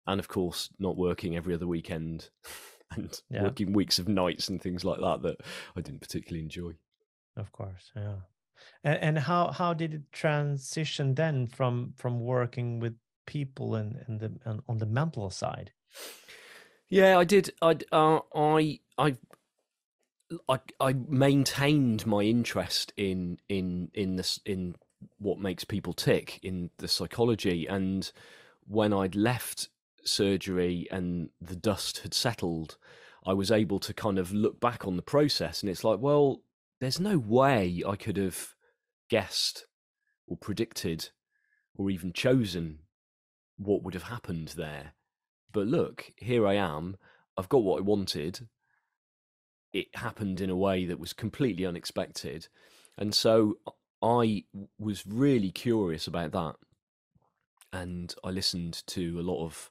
and 0.05 0.19
of 0.19 0.27
course 0.27 0.69
not 0.79 0.97
working 0.97 1.35
every 1.35 1.53
other 1.53 1.67
weekend. 1.67 2.29
and 2.91 3.21
yeah. 3.29 3.43
working 3.43 3.73
weeks 3.73 3.99
of 3.99 4.07
nights 4.07 4.49
and 4.49 4.61
things 4.61 4.83
like 4.83 4.99
that 4.99 5.21
that 5.23 5.41
I 5.75 5.81
didn't 5.81 6.01
particularly 6.01 6.43
enjoy. 6.43 6.73
Of 7.37 7.51
course, 7.51 7.91
yeah. 7.95 8.15
And, 8.83 8.99
and 8.99 9.19
how 9.19 9.51
how 9.51 9.73
did 9.73 9.93
it 9.93 10.11
transition 10.11 11.15
then 11.15 11.47
from 11.47 11.93
from 11.97 12.19
working 12.19 12.79
with 12.79 12.95
people 13.25 13.75
and 13.75 14.03
and 14.07 14.19
the 14.19 14.31
and 14.45 14.61
on 14.67 14.77
the 14.77 14.85
mental 14.85 15.29
side? 15.29 15.71
Yeah, 16.89 17.17
I 17.17 17.23
did. 17.23 17.51
I 17.61 17.77
uh, 17.91 18.19
I 18.35 18.79
I. 18.97 19.17
I, 20.47 20.59
I 20.79 20.93
maintained 20.93 22.05
my 22.05 22.21
interest 22.21 22.93
in 22.95 23.37
in 23.49 23.91
in 23.93 24.15
this 24.15 24.39
in 24.45 24.75
what 25.17 25.39
makes 25.39 25.65
people 25.65 25.91
tick 25.91 26.39
in 26.41 26.69
the 26.77 26.87
psychology 26.87 27.67
and 27.67 28.09
when 28.65 28.93
I'd 28.93 29.15
left 29.15 29.67
surgery 30.03 30.87
and 30.91 31.29
the 31.39 31.55
dust 31.55 31.99
had 31.99 32.13
settled 32.13 32.77
I 33.25 33.33
was 33.33 33.51
able 33.51 33.79
to 33.79 33.93
kind 33.93 34.17
of 34.17 34.33
look 34.33 34.59
back 34.59 34.85
on 34.85 34.95
the 34.95 35.01
process 35.01 35.61
and 35.61 35.69
it's 35.69 35.83
like 35.83 35.99
well 35.99 36.41
there's 36.79 36.99
no 36.99 37.17
way 37.17 37.83
I 37.87 37.95
could 37.95 38.17
have 38.17 38.55
guessed 39.09 39.67
or 40.27 40.37
predicted 40.37 41.09
or 41.75 41.89
even 41.89 42.13
chosen 42.13 42.79
what 43.57 43.83
would 43.83 43.93
have 43.93 44.03
happened 44.03 44.49
there. 44.57 44.93
But 45.51 45.67
look, 45.67 46.11
here 46.17 46.47
I 46.47 46.55
am. 46.55 46.97
I've 47.37 47.49
got 47.49 47.63
what 47.63 47.79
I 47.79 47.81
wanted. 47.81 48.47
It 49.73 49.87
happened 49.95 50.41
in 50.41 50.49
a 50.49 50.55
way 50.55 50.85
that 50.85 50.99
was 50.99 51.13
completely 51.13 51.65
unexpected. 51.65 52.47
And 52.97 53.13
so 53.13 53.57
I 54.01 54.45
was 54.79 55.05
really 55.05 55.51
curious 55.51 56.07
about 56.07 56.31
that. 56.31 56.55
And 57.73 58.13
I 58.23 58.29
listened 58.29 58.83
to 58.87 59.19
a 59.19 59.23
lot 59.23 59.45
of, 59.45 59.69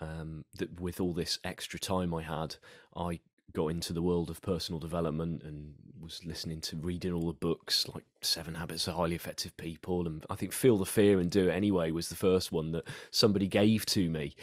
um, 0.00 0.44
that 0.58 0.80
with 0.80 1.00
all 1.00 1.12
this 1.12 1.38
extra 1.44 1.78
time 1.78 2.14
I 2.14 2.22
had, 2.22 2.56
I 2.96 3.20
got 3.52 3.68
into 3.68 3.92
the 3.92 4.02
world 4.02 4.28
of 4.28 4.42
personal 4.42 4.78
development 4.78 5.42
and 5.42 5.74
was 5.98 6.24
listening 6.24 6.60
to 6.60 6.76
reading 6.76 7.12
all 7.12 7.26
the 7.26 7.32
books 7.32 7.88
like 7.94 8.04
Seven 8.20 8.54
Habits 8.54 8.86
of 8.86 8.94
Highly 8.94 9.14
Effective 9.14 9.56
People 9.56 10.06
and 10.06 10.24
I 10.28 10.34
think 10.34 10.52
Feel 10.52 10.76
the 10.76 10.84
Fear 10.84 11.20
and 11.20 11.30
Do 11.30 11.48
It 11.48 11.52
Anyway 11.52 11.90
was 11.90 12.08
the 12.08 12.16
first 12.16 12.52
one 12.52 12.72
that 12.72 12.84
somebody 13.10 13.48
gave 13.48 13.86
to 13.86 14.10
me. 14.10 14.36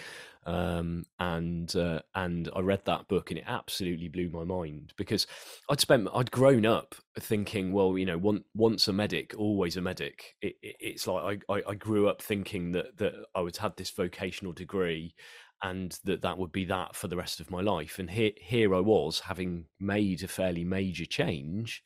Um, 0.45 1.05
and 1.19 1.73
uh, 1.73 1.99
and 2.15 2.49
I 2.53 2.59
read 2.59 2.83
that 2.85 3.07
book 3.07 3.31
and 3.31 3.37
it 3.37 3.45
absolutely 3.47 4.09
blew 4.09 4.29
my 4.29 4.43
mind 4.43 4.91
because 4.97 5.25
I'd 5.69 5.79
spent 5.79 6.09
I'd 6.13 6.31
grown 6.31 6.65
up 6.65 6.95
thinking 7.17 7.71
well 7.71 7.97
you 7.97 8.05
know 8.05 8.17
one, 8.17 8.43
once 8.53 8.89
a 8.89 8.93
medic 8.93 9.33
always 9.37 9.77
a 9.77 9.81
medic 9.81 10.35
it, 10.41 10.57
it, 10.61 10.75
it's 10.81 11.07
like 11.07 11.43
I, 11.47 11.53
I, 11.53 11.63
I 11.69 11.75
grew 11.75 12.09
up 12.09 12.21
thinking 12.21 12.73
that 12.73 12.97
that 12.97 13.13
I 13.33 13.39
would 13.39 13.55
have 13.57 13.77
this 13.77 13.91
vocational 13.91 14.51
degree 14.51 15.15
and 15.63 15.97
that 16.03 16.21
that 16.21 16.37
would 16.37 16.51
be 16.51 16.65
that 16.65 16.95
for 16.95 17.07
the 17.07 17.15
rest 17.15 17.39
of 17.39 17.49
my 17.49 17.61
life. 17.61 17.97
And 17.97 18.09
here, 18.11 18.31
here 18.35 18.75
I 18.75 18.81
was 18.81 19.21
having 19.21 19.65
made 19.79 20.21
a 20.21 20.27
fairly 20.27 20.65
major 20.65 21.05
change. 21.05 21.83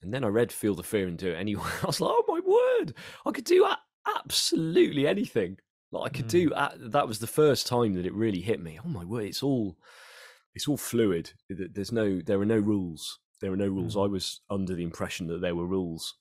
And 0.00 0.14
then 0.14 0.22
I 0.22 0.28
read 0.28 0.52
Feel 0.52 0.76
the 0.76 0.84
Fear 0.84 1.08
and 1.08 1.18
Do 1.18 1.32
It 1.32 1.34
Anyway. 1.36 1.64
I 1.82 1.86
was 1.86 2.00
like, 2.00 2.12
oh 2.12 2.24
my 2.28 2.40
word, 2.40 2.94
I 3.26 3.32
could 3.32 3.44
do 3.44 3.66
absolutely 4.16 5.08
anything. 5.08 5.58
Like 5.90 6.12
I 6.12 6.16
could 6.16 6.26
mm. 6.26 6.30
do 6.30 6.52
that 6.90 7.08
was 7.08 7.18
the 7.18 7.26
first 7.26 7.66
time 7.66 7.94
that 7.94 8.06
it 8.06 8.14
really 8.14 8.40
hit 8.40 8.62
me. 8.62 8.78
Oh 8.84 8.88
my 8.88 9.04
word, 9.04 9.24
it's 9.24 9.42
all 9.42 9.76
it's 10.54 10.68
all 10.68 10.76
fluid. 10.76 11.30
There's 11.48 11.92
no 11.92 12.20
there 12.20 12.40
are 12.40 12.46
no 12.46 12.58
rules. 12.58 13.18
There 13.40 13.52
are 13.52 13.56
no 13.56 13.68
rules. 13.68 13.96
Mm. 13.96 14.04
I 14.04 14.06
was 14.06 14.42
under 14.50 14.74
the 14.74 14.82
impression 14.84 15.26
that 15.28 15.40
there 15.40 15.56
were 15.56 15.66
rules. 15.66 16.14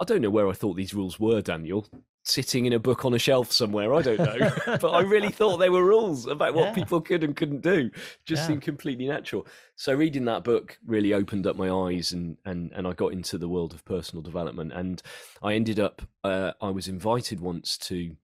I 0.00 0.04
don't 0.04 0.20
know 0.22 0.30
where 0.30 0.48
I 0.48 0.52
thought 0.52 0.76
these 0.76 0.94
rules 0.94 1.18
were, 1.18 1.40
Daniel 1.40 1.86
sitting 2.28 2.66
in 2.66 2.72
a 2.72 2.78
book 2.78 3.04
on 3.04 3.14
a 3.14 3.18
shelf 3.18 3.50
somewhere. 3.50 3.94
I 3.94 4.02
don't 4.02 4.18
know, 4.18 4.50
but 4.80 4.90
I 4.90 5.00
really 5.00 5.30
thought 5.30 5.56
there 5.58 5.72
were 5.72 5.84
rules 5.84 6.26
about 6.26 6.54
what 6.54 6.66
yeah. 6.66 6.74
people 6.74 7.00
could 7.00 7.24
and 7.24 7.34
couldn't 7.34 7.62
do. 7.62 7.90
Just 8.24 8.42
yeah. 8.42 8.48
seemed 8.48 8.62
completely 8.62 9.06
natural. 9.06 9.46
So 9.76 9.94
reading 9.94 10.24
that 10.26 10.44
book 10.44 10.78
really 10.86 11.14
opened 11.14 11.46
up 11.46 11.56
my 11.56 11.70
eyes, 11.70 12.12
and 12.12 12.36
and 12.44 12.70
and 12.72 12.86
I 12.86 12.92
got 12.92 13.12
into 13.12 13.38
the 13.38 13.48
world 13.48 13.72
of 13.72 13.84
personal 13.84 14.22
development. 14.22 14.72
And 14.72 15.02
I 15.42 15.54
ended 15.54 15.80
up, 15.80 16.02
uh, 16.22 16.52
I 16.60 16.70
was 16.70 16.88
invited 16.88 17.40
once 17.40 17.78
to 17.78 18.16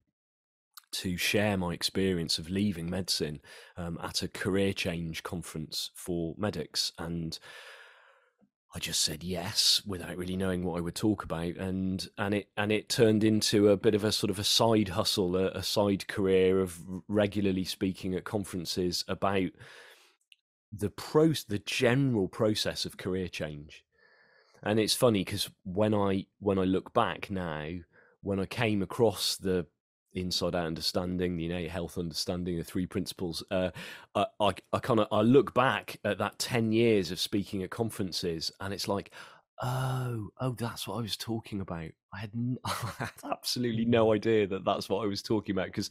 to 0.92 1.16
share 1.16 1.56
my 1.56 1.72
experience 1.72 2.38
of 2.38 2.48
leaving 2.48 2.88
medicine 2.88 3.40
um, 3.76 3.98
at 4.00 4.22
a 4.22 4.28
career 4.28 4.72
change 4.72 5.24
conference 5.24 5.90
for 5.94 6.34
medics 6.38 6.92
and 6.98 7.40
I 8.74 8.80
just 8.80 9.02
said 9.02 9.22
yes 9.22 9.80
without 9.86 10.16
really 10.16 10.36
knowing 10.36 10.64
what 10.64 10.76
I 10.76 10.80
would 10.80 10.96
talk 10.96 11.22
about, 11.22 11.54
and 11.56 12.08
and 12.18 12.34
it 12.34 12.48
and 12.56 12.72
it 12.72 12.88
turned 12.88 13.22
into 13.22 13.68
a 13.68 13.76
bit 13.76 13.94
of 13.94 14.02
a 14.02 14.10
sort 14.10 14.30
of 14.30 14.38
a 14.40 14.44
side 14.44 14.88
hustle, 14.88 15.36
a, 15.36 15.48
a 15.50 15.62
side 15.62 16.08
career 16.08 16.60
of 16.60 16.80
regularly 17.06 17.64
speaking 17.64 18.14
at 18.14 18.24
conferences 18.24 19.04
about 19.06 19.50
the 20.72 20.90
pro 20.90 21.34
the 21.48 21.60
general 21.64 22.26
process 22.26 22.84
of 22.84 22.96
career 22.96 23.28
change. 23.28 23.84
And 24.60 24.80
it's 24.80 24.94
funny 24.94 25.20
because 25.24 25.50
when 25.62 25.94
I 25.94 26.26
when 26.40 26.58
I 26.58 26.64
look 26.64 26.92
back 26.92 27.30
now, 27.30 27.68
when 28.22 28.40
I 28.40 28.46
came 28.46 28.82
across 28.82 29.36
the 29.36 29.66
inside 30.14 30.54
out 30.54 30.66
understanding, 30.66 31.36
the 31.36 31.46
innate 31.46 31.70
health 31.70 31.98
understanding, 31.98 32.56
the 32.56 32.64
three 32.64 32.86
principles. 32.86 33.42
Uh, 33.50 33.70
I, 34.14 34.26
I, 34.40 34.54
I 34.72 34.78
kind 34.78 35.00
of 35.00 35.08
I 35.10 35.22
look 35.22 35.54
back 35.54 35.98
at 36.04 36.18
that 36.18 36.38
ten 36.38 36.72
years 36.72 37.10
of 37.10 37.20
speaking 37.20 37.62
at 37.62 37.70
conferences, 37.70 38.50
and 38.60 38.72
it's 38.72 38.88
like, 38.88 39.10
oh, 39.62 40.28
oh, 40.40 40.52
that's 40.52 40.86
what 40.86 40.96
I 40.96 41.02
was 41.02 41.16
talking 41.16 41.60
about. 41.60 41.90
I 42.12 42.18
had, 42.18 42.30
n- 42.34 42.58
I 42.64 42.92
had 42.98 43.12
absolutely 43.30 43.84
no 43.84 44.12
idea 44.12 44.46
that 44.46 44.64
that's 44.64 44.88
what 44.88 45.04
I 45.04 45.06
was 45.06 45.22
talking 45.22 45.54
about 45.54 45.66
because 45.66 45.90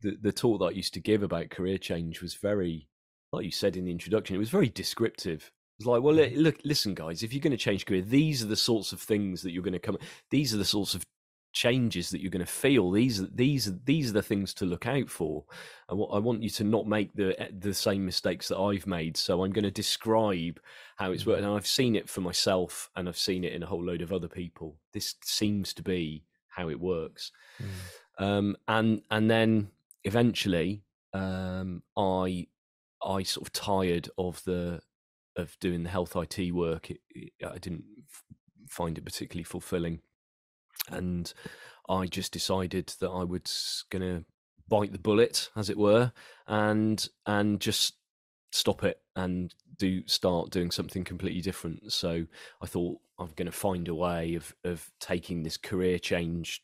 the 0.00 0.16
the 0.22 0.32
talk 0.32 0.60
that 0.60 0.66
I 0.66 0.70
used 0.70 0.94
to 0.94 1.00
give 1.00 1.22
about 1.22 1.50
career 1.50 1.78
change 1.78 2.22
was 2.22 2.34
very, 2.34 2.88
like 3.32 3.44
you 3.44 3.50
said 3.50 3.76
in 3.76 3.84
the 3.84 3.92
introduction, 3.92 4.36
it 4.36 4.40
was 4.40 4.50
very 4.50 4.68
descriptive. 4.68 5.50
It's 5.78 5.86
like, 5.86 6.02
well, 6.02 6.14
look, 6.14 6.56
listen, 6.64 6.94
guys, 6.94 7.22
if 7.22 7.32
you're 7.32 7.40
going 7.40 7.52
to 7.52 7.56
change 7.56 7.86
career, 7.86 8.02
these 8.02 8.42
are 8.42 8.46
the 8.46 8.56
sorts 8.56 8.92
of 8.92 9.00
things 9.00 9.42
that 9.42 9.52
you're 9.52 9.62
going 9.62 9.72
to 9.74 9.78
come. 9.78 9.96
These 10.28 10.52
are 10.52 10.56
the 10.56 10.64
sorts 10.64 10.94
of 10.94 11.04
changes 11.52 12.10
that 12.10 12.20
you're 12.20 12.30
going 12.30 12.44
to 12.44 12.52
feel. 12.52 12.90
These 12.90 13.20
are 13.20 13.28
these 13.34 13.72
these 13.84 14.10
are 14.10 14.14
the 14.14 14.22
things 14.22 14.54
to 14.54 14.64
look 14.64 14.86
out 14.86 15.08
for. 15.08 15.44
I 15.88 15.94
want 15.94 16.42
you 16.42 16.50
to 16.50 16.64
not 16.64 16.86
make 16.86 17.14
the 17.14 17.40
eh, 17.40 17.48
the 17.58 17.74
same 17.74 18.04
mistakes 18.04 18.48
that 18.48 18.58
I've 18.58 18.86
made. 18.86 19.16
So 19.16 19.42
I'm 19.42 19.52
going 19.52 19.64
to 19.64 19.70
describe 19.70 20.60
how 20.96 21.12
it's 21.12 21.26
worked. 21.26 21.42
And 21.42 21.50
I've 21.50 21.66
seen 21.66 21.96
it 21.96 22.08
for 22.08 22.20
myself, 22.20 22.90
and 22.96 23.08
I've 23.08 23.18
seen 23.18 23.44
it 23.44 23.52
in 23.52 23.62
a 23.62 23.66
whole 23.66 23.84
load 23.84 24.02
of 24.02 24.12
other 24.12 24.28
people. 24.28 24.76
This 24.92 25.14
seems 25.22 25.72
to 25.74 25.82
be 25.82 26.24
how 26.48 26.68
it 26.68 26.80
works. 26.80 27.32
Mm. 27.62 28.24
Um, 28.24 28.56
and 28.66 29.02
and 29.10 29.30
then 29.30 29.70
eventually, 30.04 30.82
um, 31.12 31.82
I 31.96 32.46
I 33.02 33.22
sort 33.22 33.46
of 33.46 33.52
tired 33.52 34.10
of 34.18 34.42
the 34.44 34.80
of 35.36 35.56
doing 35.60 35.84
the 35.84 35.90
health 35.90 36.16
IT 36.16 36.52
work. 36.52 36.90
It, 36.90 37.00
it, 37.10 37.32
I 37.44 37.58
didn't 37.58 37.84
find 38.68 38.98
it 38.98 39.04
particularly 39.04 39.44
fulfilling, 39.44 40.00
and 40.90 41.32
I 41.88 42.06
just 42.06 42.32
decided 42.32 42.92
that 43.00 43.10
I 43.10 43.24
was 43.24 43.84
going 43.90 44.02
to 44.02 44.24
bite 44.68 44.92
the 44.92 44.98
bullet, 44.98 45.50
as 45.56 45.70
it 45.70 45.78
were, 45.78 46.12
and 46.46 47.06
and 47.26 47.60
just 47.60 47.94
stop 48.50 48.82
it 48.82 49.00
and 49.14 49.54
do 49.76 50.06
start 50.06 50.50
doing 50.50 50.70
something 50.70 51.04
completely 51.04 51.40
different. 51.40 51.92
So 51.92 52.26
I 52.62 52.66
thought 52.66 52.98
I'm 53.18 53.32
going 53.36 53.46
to 53.46 53.52
find 53.52 53.88
a 53.88 53.94
way 53.94 54.34
of 54.34 54.54
of 54.64 54.90
taking 55.00 55.42
this 55.42 55.56
career 55.56 55.98
change 55.98 56.62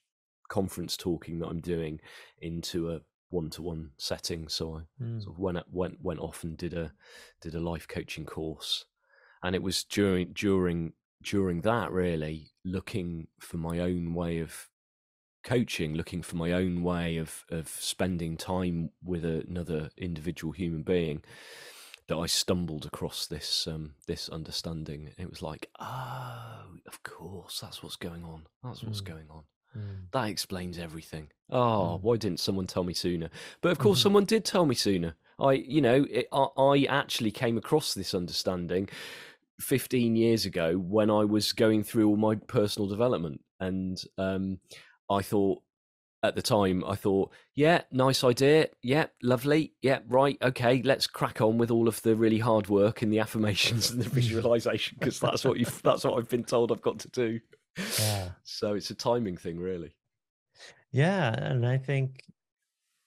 conference 0.49 0.97
talking 0.97 1.39
that 1.39 1.49
I'm 1.49 1.61
doing 1.61 2.01
into 2.41 2.93
a 2.93 3.01
one 3.31 3.51
to 3.51 3.63
one 3.63 3.91
setting. 3.97 4.49
So 4.49 4.77
I 4.77 5.03
mm. 5.03 5.23
sort 5.23 5.35
of 5.35 5.41
went 5.41 5.59
went 5.71 5.99
went 6.03 6.21
off 6.21 6.45
and 6.45 6.57
did 6.57 6.75
a 6.75 6.93
did 7.41 7.55
a 7.55 7.61
life 7.61 7.89
coaching 7.89 8.27
course, 8.27 8.85
and 9.43 9.55
it 9.55 9.63
was 9.63 9.85
during 9.85 10.33
during 10.33 10.93
during 11.25 11.63
that 11.63 11.91
really 11.91 12.53
looking 12.65 13.29
for 13.39 13.57
my 13.57 13.79
own 13.81 14.15
way 14.15 14.39
of 14.39 14.69
coaching, 15.43 15.95
looking 15.95 16.23
for 16.23 16.37
my 16.37 16.53
own 16.53 16.83
way 16.83 17.17
of 17.17 17.45
of 17.51 17.69
spending 17.69 18.37
time 18.37 18.91
with 19.03 19.25
another 19.25 19.91
individual 19.97 20.53
human 20.53 20.83
being 20.83 21.23
that 22.09 22.17
I 22.17 22.27
stumbled 22.27 22.85
across 22.85 23.27
this 23.27 23.67
um, 23.67 23.95
this 24.07 24.29
understanding. 24.29 25.11
It 25.19 25.31
was 25.31 25.43
like, 25.43 25.71
oh, 25.81 26.65
of 26.87 27.03
course, 27.03 27.61
that's 27.61 27.83
what's 27.83 27.97
going 27.97 28.25
on. 28.25 28.47
That's 28.63 28.83
what's 28.83 29.01
mm. 29.01 29.07
going 29.07 29.27
on. 29.31 29.45
Mm. 29.77 30.11
That 30.13 30.29
explains 30.29 30.79
everything. 30.79 31.29
Oh, 31.51 31.99
mm. 31.99 32.03
why 32.03 32.17
didn't 32.17 32.41
someone 32.41 32.67
tell 32.67 32.85
me 32.85 32.95
sooner? 32.95 33.31
But 33.61 33.73
of 33.73 33.79
course, 33.79 33.99
mm-hmm. 33.99 34.03
someone 34.03 34.25
did 34.25 34.45
tell 34.45 34.67
me 34.67 34.75
sooner. 34.75 35.15
I, 35.39 35.53
you 35.53 35.81
know, 35.81 36.07
it, 36.11 36.29
I, 36.33 36.47
I 36.57 36.87
actually 36.89 37.33
came 37.33 37.59
across 37.59 37.95
this 37.95 38.15
understanding 38.15 38.89
15 39.61 40.17
years 40.17 40.47
ago 40.47 40.75
when 40.75 41.11
I 41.11 41.25
was 41.25 41.53
going 41.53 41.85
through 41.85 42.09
all 42.09 42.17
my 42.17 42.35
personal 42.35 42.89
development. 42.89 43.41
And 43.61 44.03
um, 44.19 44.59
I 45.11 45.23
thought, 45.23 45.63
at 46.23 46.35
the 46.35 46.43
time, 46.43 46.83
I 46.87 46.95
thought, 46.95 47.33
yeah, 47.55 47.83
nice 47.93 48.25
idea. 48.25 48.69
Yeah, 48.83 49.07
lovely. 49.23 49.75
Yeah, 49.83 49.99
right. 50.09 50.39
Okay, 50.41 50.81
let's 50.83 51.07
crack 51.07 51.43
on 51.43 51.59
with 51.59 51.71
all 51.71 51.87
of 51.87 52.01
the 52.01 52.17
really 52.17 52.39
hard 52.39 52.69
work 52.69 53.03
and 53.03 53.13
the 53.13 53.19
affirmations 53.19 53.91
and 53.91 54.01
the 54.01 54.09
visualization 54.21 54.97
because 54.99 55.21
that's 55.21 55.45
what 55.45 55.59
you 55.59 55.67
that's 55.83 56.03
what 56.03 56.17
I've 56.17 56.31
been 56.31 56.45
told 56.45 56.73
I've 56.73 56.81
got 56.81 56.99
to 57.01 57.09
do. 57.09 57.41
Yeah. 58.01 58.31
So 58.43 58.73
it's 58.73 58.89
a 58.89 58.95
timing 58.95 59.37
thing, 59.37 59.59
really. 59.59 59.95
Yeah, 60.93 61.35
and 61.35 61.67
I 61.67 61.77
think 61.77 62.23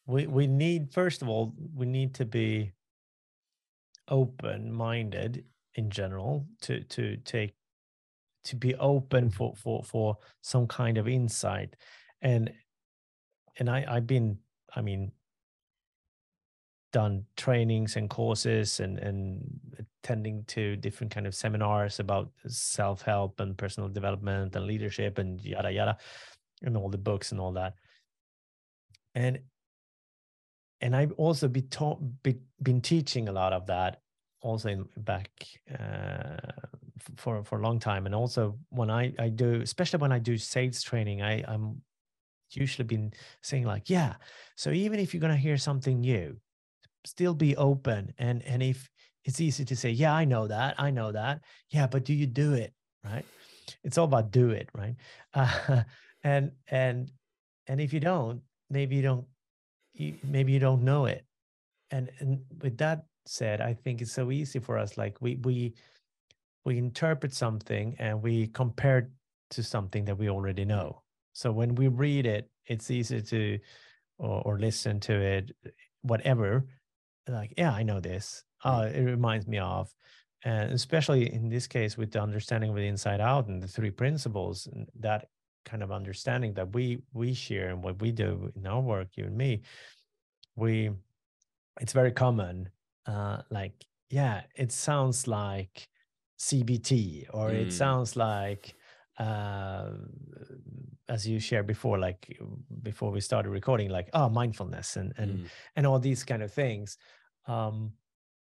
we 0.06 0.28
we 0.28 0.46
need 0.46 0.94
first 0.94 1.24
of 1.24 1.28
all 1.28 1.56
we 1.76 1.88
need 1.88 2.14
to 2.16 2.26
be 2.26 2.74
open 4.10 4.72
minded 4.72 5.44
in 5.78 5.90
general 5.90 6.46
to 6.62 6.84
to 6.84 7.18
take 7.18 7.54
to 8.44 8.56
be 8.56 8.76
open 8.76 9.26
mm-hmm. 9.26 9.36
for 9.36 9.56
for 9.56 9.84
for 9.84 10.18
some 10.42 10.68
kind 10.68 10.98
of 10.98 11.08
insight. 11.08 11.76
And 12.22 12.52
and 13.60 13.70
i 13.70 13.86
i've 13.88 14.08
been 14.08 14.38
i 14.76 14.82
mean 14.82 15.12
done 16.94 17.26
trainings 17.36 17.96
and 17.96 18.10
courses 18.10 18.80
and 18.80 18.98
and 18.98 19.60
attending 20.04 20.44
to 20.46 20.76
different 20.78 21.14
kind 21.14 21.28
of 21.28 21.36
seminars 21.36 22.00
about 22.00 22.32
self-help 22.48 23.40
and 23.40 23.58
personal 23.58 23.90
development 23.90 24.56
and 24.56 24.66
leadership 24.66 25.18
and 25.18 25.42
yada 25.44 25.72
yada 25.72 25.98
and 26.64 26.78
all 26.78 26.90
the 26.90 26.98
books 26.98 27.32
and 27.32 27.40
all 27.40 27.52
that. 27.52 27.74
And 29.16 29.40
and 30.82 30.96
i've 30.96 31.12
also 31.14 31.48
been 31.48 31.68
taught 31.70 32.00
be, 32.24 32.38
been 32.62 32.82
teaching 32.82 33.28
a 33.28 33.32
lot 33.32 33.54
of 33.54 33.68
that 33.68 34.02
also 34.48 34.70
in 34.70 34.86
back 34.98 35.30
uh, 35.80 36.38
for 37.16 37.44
for 37.44 37.60
a 37.60 37.62
long 37.62 37.80
time. 37.80 38.06
And 38.06 38.16
also 38.16 38.58
when 38.70 38.90
i 38.90 39.14
i 39.20 39.30
do 39.30 39.62
especially 39.62 40.00
when 40.00 40.12
i 40.12 40.20
do 40.20 40.38
sales 40.38 40.82
training 40.82 41.22
i 41.22 41.44
i'm 41.48 41.82
usually 42.52 42.88
been 42.88 43.12
saying 43.42 43.66
like 43.66 43.90
yeah 43.90 44.16
so 44.56 44.72
even 44.72 45.00
if 45.00 45.14
you're 45.14 45.26
going 45.28 45.34
to 45.34 45.46
hear 45.48 45.58
something 45.58 46.00
new 46.00 46.40
still 47.08 47.34
be 47.34 47.56
open. 47.56 48.14
And 48.18 48.44
and 48.44 48.62
if 48.62 48.90
it's 49.26 49.42
easy 49.42 49.66
to 49.66 49.76
say 49.76 49.90
yeah 49.90 50.14
i 50.14 50.24
know 50.24 50.48
that 50.48 50.76
i 50.78 50.92
know 50.92 51.12
that. 51.12 51.42
Yeah 51.70 51.88
but 51.88 52.04
do 52.04 52.14
you 52.14 52.28
do 52.28 52.54
it? 52.54 52.74
Right? 53.04 53.26
It's 53.84 53.98
all 53.98 54.06
about 54.06 54.32
do 54.32 54.52
it 54.52 54.70
right? 54.74 54.96
Uh, 55.34 55.84
and 56.24 56.52
and 56.70 57.12
and 57.68 57.82
if 57.82 57.94
you 57.94 58.00
don't 58.00 58.42
maybe 58.70 58.96
you 58.96 59.02
don't 59.02 59.26
you, 59.94 60.16
maybe 60.24 60.52
you 60.52 60.60
don't 60.60 60.84
know 60.84 61.06
it. 61.06 61.26
And 61.92 62.12
and 62.20 62.44
with 62.62 62.78
that 62.80 63.06
said 63.28 63.62
i 63.62 63.74
think 63.74 64.02
it's 64.02 64.12
so 64.12 64.32
easy 64.32 64.60
for 64.60 64.78
us 64.78 64.98
like 64.98 65.22
we 65.22 65.36
we 65.44 65.74
we 66.68 66.78
interpret 66.78 67.34
something 67.34 67.96
and 67.98 68.22
we 68.22 68.48
compare 68.48 68.98
it 68.98 69.08
to 69.50 69.64
something 69.64 70.04
that 70.04 70.18
we 70.18 70.30
already 70.30 70.66
know. 70.66 71.02
So 71.32 71.50
when 71.52 71.76
we 71.76 71.88
read 71.88 72.26
it 72.26 72.50
it's 72.66 72.92
easy 72.92 73.22
to 73.22 73.58
or, 74.18 74.42
or 74.42 74.60
listen 74.60 75.00
to 75.00 75.14
it 75.14 75.56
whatever 76.02 76.68
like 77.28 77.54
yeah 77.58 77.72
i 77.72 77.84
know 77.84 78.02
this. 78.02 78.44
Oh 78.66 78.82
it 78.82 79.02
reminds 79.02 79.48
me 79.48 79.60
of 79.60 79.90
and 80.44 80.74
especially 80.74 81.34
in 81.34 81.48
this 81.48 81.68
case 81.68 81.98
with 81.98 82.12
the 82.12 82.22
understanding 82.22 82.72
of 82.72 82.76
the 82.76 82.88
inside 82.88 83.22
out 83.22 83.48
and 83.48 83.64
the 83.64 83.68
three 83.68 83.92
principles 83.92 84.68
that 85.00 85.30
kind 85.64 85.84
of 85.84 85.92
understanding 85.92 86.54
that 86.56 86.74
we 86.74 87.00
we 87.14 87.34
share 87.34 87.70
and 87.70 87.82
what 87.82 88.02
we 88.02 88.12
do 88.12 88.52
in 88.58 88.68
our 88.68 88.82
work 88.82 89.08
you 89.16 89.24
and 89.24 89.38
me 89.38 89.62
we 90.58 90.90
it's 91.80 91.94
very 91.94 92.12
common 92.12 92.70
uh 93.08 93.42
like 93.50 93.86
yeah 94.10 94.42
it 94.56 94.72
sounds 94.72 95.28
like 95.28 95.88
cbt 96.40 97.26
or 97.34 97.50
mm. 97.50 97.56
it 97.56 97.74
sounds 97.74 98.16
like 98.16 98.76
uh, 99.18 99.90
as 101.10 101.28
you 101.28 101.40
shared 101.40 101.68
before, 101.68 101.98
like 101.98 102.38
before 102.84 103.12
we 103.12 103.22
started 103.22 103.50
recording, 103.50 103.90
like 103.90 104.10
oh 104.14 104.30
mindfulness 104.30 104.96
and 104.96 105.14
and 105.18 105.40
mm. 105.40 105.46
and 105.76 105.88
all 105.88 106.00
these 106.00 106.24
kind 106.24 106.44
of 106.44 106.52
things, 106.52 106.98
um, 107.48 107.92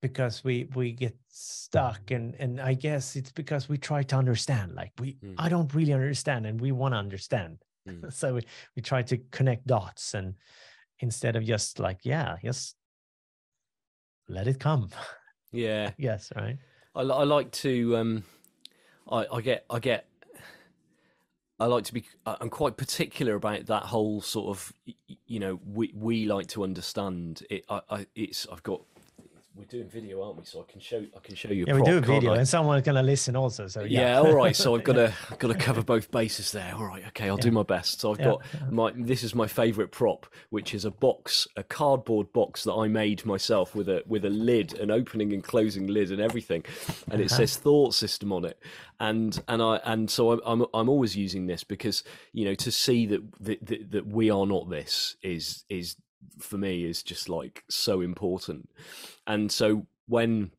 because 0.02 0.44
we 0.44 0.68
we 0.74 0.92
get 0.92 1.16
stuck 1.28 2.10
and 2.10 2.34
and 2.38 2.60
I 2.60 2.74
guess 2.74 3.16
it's 3.16 3.32
because 3.32 3.68
we 3.68 3.78
try 3.78 4.02
to 4.04 4.16
understand. 4.16 4.74
Like 4.74 4.92
we 5.00 5.14
mm. 5.14 5.34
I 5.38 5.48
don't 5.48 5.72
really 5.74 5.92
understand, 5.92 6.46
and 6.46 6.60
we 6.60 6.72
want 6.72 6.94
to 6.94 6.98
understand, 6.98 7.58
mm. 7.88 8.12
so 8.12 8.34
we 8.34 8.42
we 8.76 8.82
try 8.82 9.02
to 9.02 9.18
connect 9.30 9.66
dots 9.66 10.14
and 10.14 10.34
instead 11.00 11.34
of 11.34 11.44
just 11.44 11.78
like 11.78 12.00
yeah, 12.04 12.36
just 12.44 12.76
let 14.30 14.46
it 14.46 14.60
come. 14.60 14.90
Yeah. 15.52 15.90
yes. 15.98 16.32
Right. 16.34 16.58
I, 16.94 17.02
I 17.02 17.24
like 17.24 17.50
to 17.52 17.96
um, 17.96 18.24
I 19.10 19.26
I 19.32 19.40
get 19.40 19.64
I 19.68 19.78
get 19.78 20.06
I 21.58 21.66
like 21.66 21.84
to 21.84 21.94
be. 21.94 22.04
I'm 22.24 22.48
quite 22.48 22.78
particular 22.78 23.34
about 23.34 23.66
that 23.66 23.82
whole 23.82 24.22
sort 24.22 24.48
of. 24.48 24.72
You 25.26 25.40
know, 25.40 25.60
we 25.66 25.92
we 25.94 26.24
like 26.24 26.46
to 26.48 26.64
understand 26.64 27.42
it. 27.50 27.64
I, 27.68 27.80
I 27.90 28.06
it's. 28.14 28.46
I've 28.50 28.62
got 28.62 28.80
we're 29.54 29.64
doing 29.64 29.88
video, 29.88 30.22
aren't 30.22 30.38
we? 30.38 30.44
So 30.44 30.60
I 30.66 30.70
can 30.70 30.80
show 30.80 31.04
I 31.16 31.18
can 31.20 31.34
show 31.34 31.48
you. 31.50 31.64
Yeah, 31.66 31.74
prop, 31.74 31.86
we 31.86 31.92
do 31.92 31.98
a 31.98 32.00
video, 32.00 32.32
I? 32.32 32.38
and 32.38 32.48
someone's 32.48 32.84
gonna 32.84 33.02
listen 33.02 33.34
also. 33.36 33.66
So 33.66 33.82
yeah, 33.82 34.12
Yeah, 34.12 34.20
all 34.20 34.34
right. 34.34 34.54
So 34.54 34.74
I've 34.76 34.84
got 34.84 34.94
to 34.94 35.12
got 35.38 35.48
to 35.48 35.54
cover 35.54 35.82
both 35.82 36.10
bases 36.10 36.52
there. 36.52 36.72
All 36.76 36.84
right, 36.84 37.04
okay, 37.08 37.28
I'll 37.28 37.36
do 37.36 37.50
my 37.50 37.62
best. 37.64 38.00
So 38.00 38.12
I've 38.12 38.20
Yeah, 38.20 38.26
got 38.26 38.72
my 38.72 38.92
this 38.96 39.22
is 39.22 39.34
my 39.34 39.46
favourite 39.46 39.90
prop, 39.90 40.26
which 40.50 40.72
is 40.74 40.84
a 40.84 40.90
box, 40.90 41.48
a 41.56 41.62
cardboard 41.62 42.32
box 42.32 42.64
that 42.64 42.72
I 42.74 42.88
made 42.88 43.26
myself 43.26 43.74
with 43.74 43.88
a 43.88 44.02
with 44.06 44.24
a 44.24 44.30
lid, 44.30 44.78
an 44.78 44.90
opening 44.90 45.32
and 45.32 45.42
closing 45.42 45.86
lid, 45.88 46.10
and 46.12 46.20
everything, 46.20 46.64
and 47.10 47.20
it 47.20 47.26
Uh-huh. 47.30 47.36
says 47.38 47.56
thought 47.56 47.94
system 47.94 48.32
on 48.32 48.44
it, 48.44 48.58
and 49.00 49.42
and 49.48 49.60
I 49.62 49.80
and 49.84 50.08
so 50.10 50.30
I'm 50.32 50.40
I'm, 50.44 50.66
I'm 50.72 50.88
always 50.88 51.16
using 51.16 51.46
this 51.46 51.64
because 51.64 52.04
you 52.32 52.44
know 52.44 52.54
to 52.54 52.70
see 52.70 53.06
that 53.06 53.20
that, 53.40 53.66
that 53.66 53.90
that 53.90 54.06
we 54.06 54.30
are 54.30 54.46
not 54.46 54.70
this 54.70 55.16
is 55.22 55.64
is 55.68 55.96
for 56.38 56.58
me 56.58 56.84
is 56.84 57.02
just 57.02 57.28
like 57.28 57.64
so 57.68 58.00
important, 58.00 58.68
and 59.26 59.50
so 59.50 59.86
when 60.06 60.50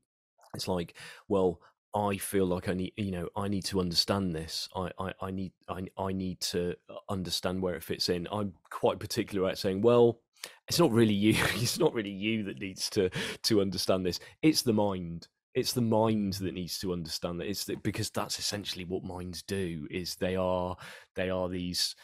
it's 0.53 0.67
like 0.67 0.95
well 1.27 1.59
I 1.93 2.17
feel 2.17 2.45
like 2.45 2.69
I 2.69 2.73
need, 2.73 2.93
you 2.95 3.11
know, 3.11 3.27
I 3.35 3.49
need 3.49 3.65
to 3.65 3.81
understand 3.81 4.33
this. 4.33 4.69
I, 4.75 4.91
I, 4.97 5.13
I 5.21 5.31
need, 5.31 5.51
I, 5.67 5.81
I 5.97 6.13
need 6.13 6.39
to 6.41 6.73
uh, 6.89 6.95
understand 7.09 7.61
where 7.61 7.75
it 7.75 7.83
fits 7.83 8.07
in. 8.07 8.27
I'm 8.31 8.53
quite 8.69 8.99
particular 8.99 9.49
at 9.49 9.57
saying, 9.57 9.81
well, 9.81 10.21
it's 10.67 10.79
not 10.79 10.91
really 10.91 11.13
you. 11.13 11.33
It's 11.55 11.79
not 11.79 11.93
really 11.93 12.11
you 12.11 12.43
that 12.43 12.59
needs 12.59 12.89
to 12.91 13.09
to 13.43 13.61
understand 13.61 14.05
this. 14.05 14.19
It's 14.41 14.61
the 14.61 14.73
mind. 14.73 15.27
It's 15.53 15.73
the 15.73 15.81
mind 15.81 16.33
that 16.35 16.53
needs 16.53 16.79
to 16.79 16.93
understand 16.93 17.39
that. 17.39 17.49
It's 17.49 17.65
the, 17.65 17.75
because 17.75 18.09
that's 18.09 18.39
essentially 18.39 18.85
what 18.85 19.03
minds 19.03 19.43
do. 19.43 19.87
Is 19.91 20.15
they 20.15 20.37
are 20.37 20.77
they 21.15 21.29
are 21.29 21.49
these 21.49 21.95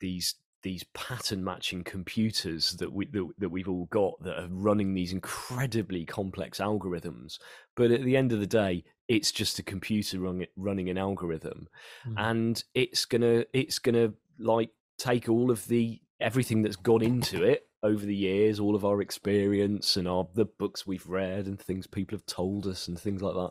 these 0.00 0.36
these 0.62 0.84
pattern 0.94 1.42
matching 1.42 1.82
computers 1.84 2.72
that 2.72 2.92
we 2.92 3.06
that, 3.06 3.28
that 3.38 3.48
we've 3.48 3.68
all 3.68 3.86
got 3.86 4.14
that 4.22 4.38
are 4.40 4.48
running 4.50 4.94
these 4.94 5.12
incredibly 5.12 6.04
complex 6.04 6.58
algorithms 6.58 7.38
but 7.76 7.90
at 7.90 8.02
the 8.04 8.16
end 8.16 8.32
of 8.32 8.40
the 8.40 8.46
day 8.46 8.84
it's 9.08 9.32
just 9.32 9.58
a 9.58 9.62
computer 9.62 10.20
run, 10.20 10.46
running 10.56 10.88
an 10.88 10.96
algorithm 10.98 11.68
Mhm. 12.06 12.14
and 12.16 12.64
it's 12.74 13.04
gonna 13.04 13.44
it's 13.52 13.78
gonna 13.78 14.12
like 14.38 14.70
take 14.98 15.28
all 15.28 15.50
of 15.50 15.66
the 15.68 16.00
everything 16.20 16.62
that's 16.62 16.76
gone 16.76 17.02
into 17.02 17.42
it 17.42 17.68
over 17.82 18.06
the 18.06 18.14
years 18.14 18.60
all 18.60 18.76
of 18.76 18.84
our 18.84 19.00
experience 19.02 19.96
and 19.96 20.06
our 20.06 20.28
the 20.34 20.44
books 20.44 20.86
we've 20.86 21.06
read 21.08 21.46
and 21.46 21.60
things 21.60 21.88
people 21.88 22.16
have 22.16 22.24
told 22.26 22.64
us 22.68 22.86
and 22.86 22.96
things 23.00 23.20
like 23.20 23.34
that 23.34 23.50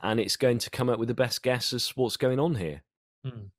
and 0.00 0.18
it's 0.18 0.36
going 0.36 0.56
to 0.56 0.70
come 0.70 0.88
up 0.88 0.98
with 0.98 1.08
the 1.08 1.14
best 1.14 1.42
guess 1.42 1.74
as 1.74 1.90
what's 1.96 2.16
going 2.16 2.40
on 2.40 2.54
here 2.54 2.82
Mm. 3.26 3.50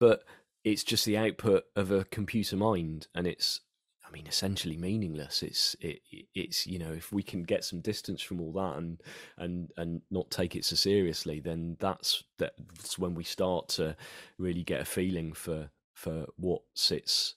but 0.00 0.24
it's 0.64 0.84
just 0.84 1.04
the 1.04 1.16
output 1.16 1.64
of 1.76 1.90
a 1.90 2.04
computer 2.04 2.56
mind 2.56 3.06
and 3.14 3.26
it's 3.26 3.60
i 4.06 4.10
mean 4.10 4.26
essentially 4.26 4.76
meaningless 4.76 5.42
it's 5.42 5.74
it, 5.80 6.00
it- 6.10 6.26
it's 6.34 6.66
you 6.66 6.78
know 6.78 6.92
if 6.92 7.12
we 7.12 7.22
can 7.22 7.42
get 7.42 7.64
some 7.64 7.80
distance 7.80 8.20
from 8.20 8.40
all 8.40 8.52
that 8.52 8.76
and 8.76 9.00
and 9.38 9.70
and 9.76 10.02
not 10.10 10.30
take 10.30 10.54
it 10.56 10.64
so 10.64 10.76
seriously 10.76 11.40
then 11.40 11.76
that's 11.80 12.24
that's 12.38 12.98
when 12.98 13.14
we 13.14 13.24
start 13.24 13.68
to 13.68 13.96
really 14.38 14.62
get 14.64 14.80
a 14.80 14.84
feeling 14.84 15.32
for 15.32 15.70
for 15.94 16.26
what 16.36 16.62
sits 16.74 17.36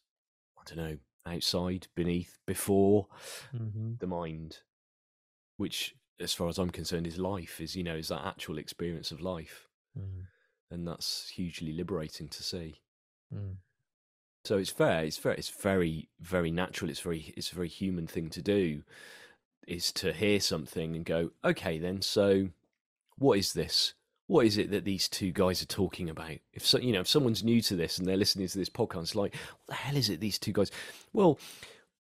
i 0.58 0.62
don't 0.66 0.78
know 0.86 0.98
outside 1.26 1.88
beneath 1.96 2.38
before 2.46 3.08
Mhm. 3.56 4.00
the 4.00 4.08
mind 4.08 4.58
which 5.58 5.96
as 6.20 6.34
far 6.34 6.48
as 6.50 6.58
i'm 6.58 6.70
concerned 6.70 7.08
is 7.08 7.18
life 7.18 7.62
is 7.62 7.76
you 7.76 7.84
know 7.84 7.96
is 7.96 8.10
that 8.10 8.26
actual 8.26 8.58
experience 8.58 9.12
of 9.12 9.22
life 9.22 9.68
Mm. 9.98 10.26
and 10.72 10.88
that's 10.88 11.30
hugely 11.30 11.72
liberating 11.72 12.28
to 12.30 12.42
see 12.42 12.82
Mm. 13.34 13.56
so 14.46 14.58
it's 14.58 14.70
fair 14.70 15.04
it's 15.04 15.18
fair 15.18 15.34
it's 15.34 15.50
very 15.50 16.10
very 16.20 16.52
natural 16.52 16.90
it's 16.90 17.00
very 17.00 17.34
it's 17.36 17.52
a 17.52 17.56
very 17.56 17.70
human 17.70 18.08
thing 18.08 18.30
to 18.30 18.42
do 18.42 18.84
is 19.68 19.92
to 19.94 20.12
hear 20.14 20.40
something 20.40 20.96
and 20.96 21.06
go 21.06 21.32
okay 21.44 21.80
then 21.80 22.02
so 22.02 22.50
what 23.18 23.38
is 23.38 23.54
this? 23.54 23.94
What 24.28 24.46
is 24.46 24.58
it 24.58 24.72
that 24.72 24.86
these 24.86 25.08
two 25.10 25.32
guys 25.32 25.62
are 25.62 25.68
talking 25.68 26.10
about? 26.10 26.38
If 26.54 26.66
so 26.66 26.78
you 26.78 26.94
know 26.94 27.02
if 27.02 27.08
someone's 27.08 27.44
new 27.44 27.62
to 27.62 27.76
this 27.76 27.98
and 27.98 28.08
they're 28.08 28.18
listening 28.18 28.48
to 28.48 28.58
this 28.58 28.70
podcast 28.70 29.16
like 29.16 29.36
what 29.36 29.68
the 29.68 29.74
hell 29.74 29.98
is 29.98 30.10
it 30.10 30.20
these 30.20 30.40
two 30.40 30.54
guys? 30.54 30.72
Well 31.12 31.40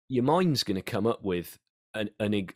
your 0.07 0.23
mind's 0.23 0.63
going 0.63 0.75
to 0.75 0.81
come 0.81 1.07
up 1.07 1.23
with 1.23 1.57
an 1.93 2.09
an, 2.19 2.49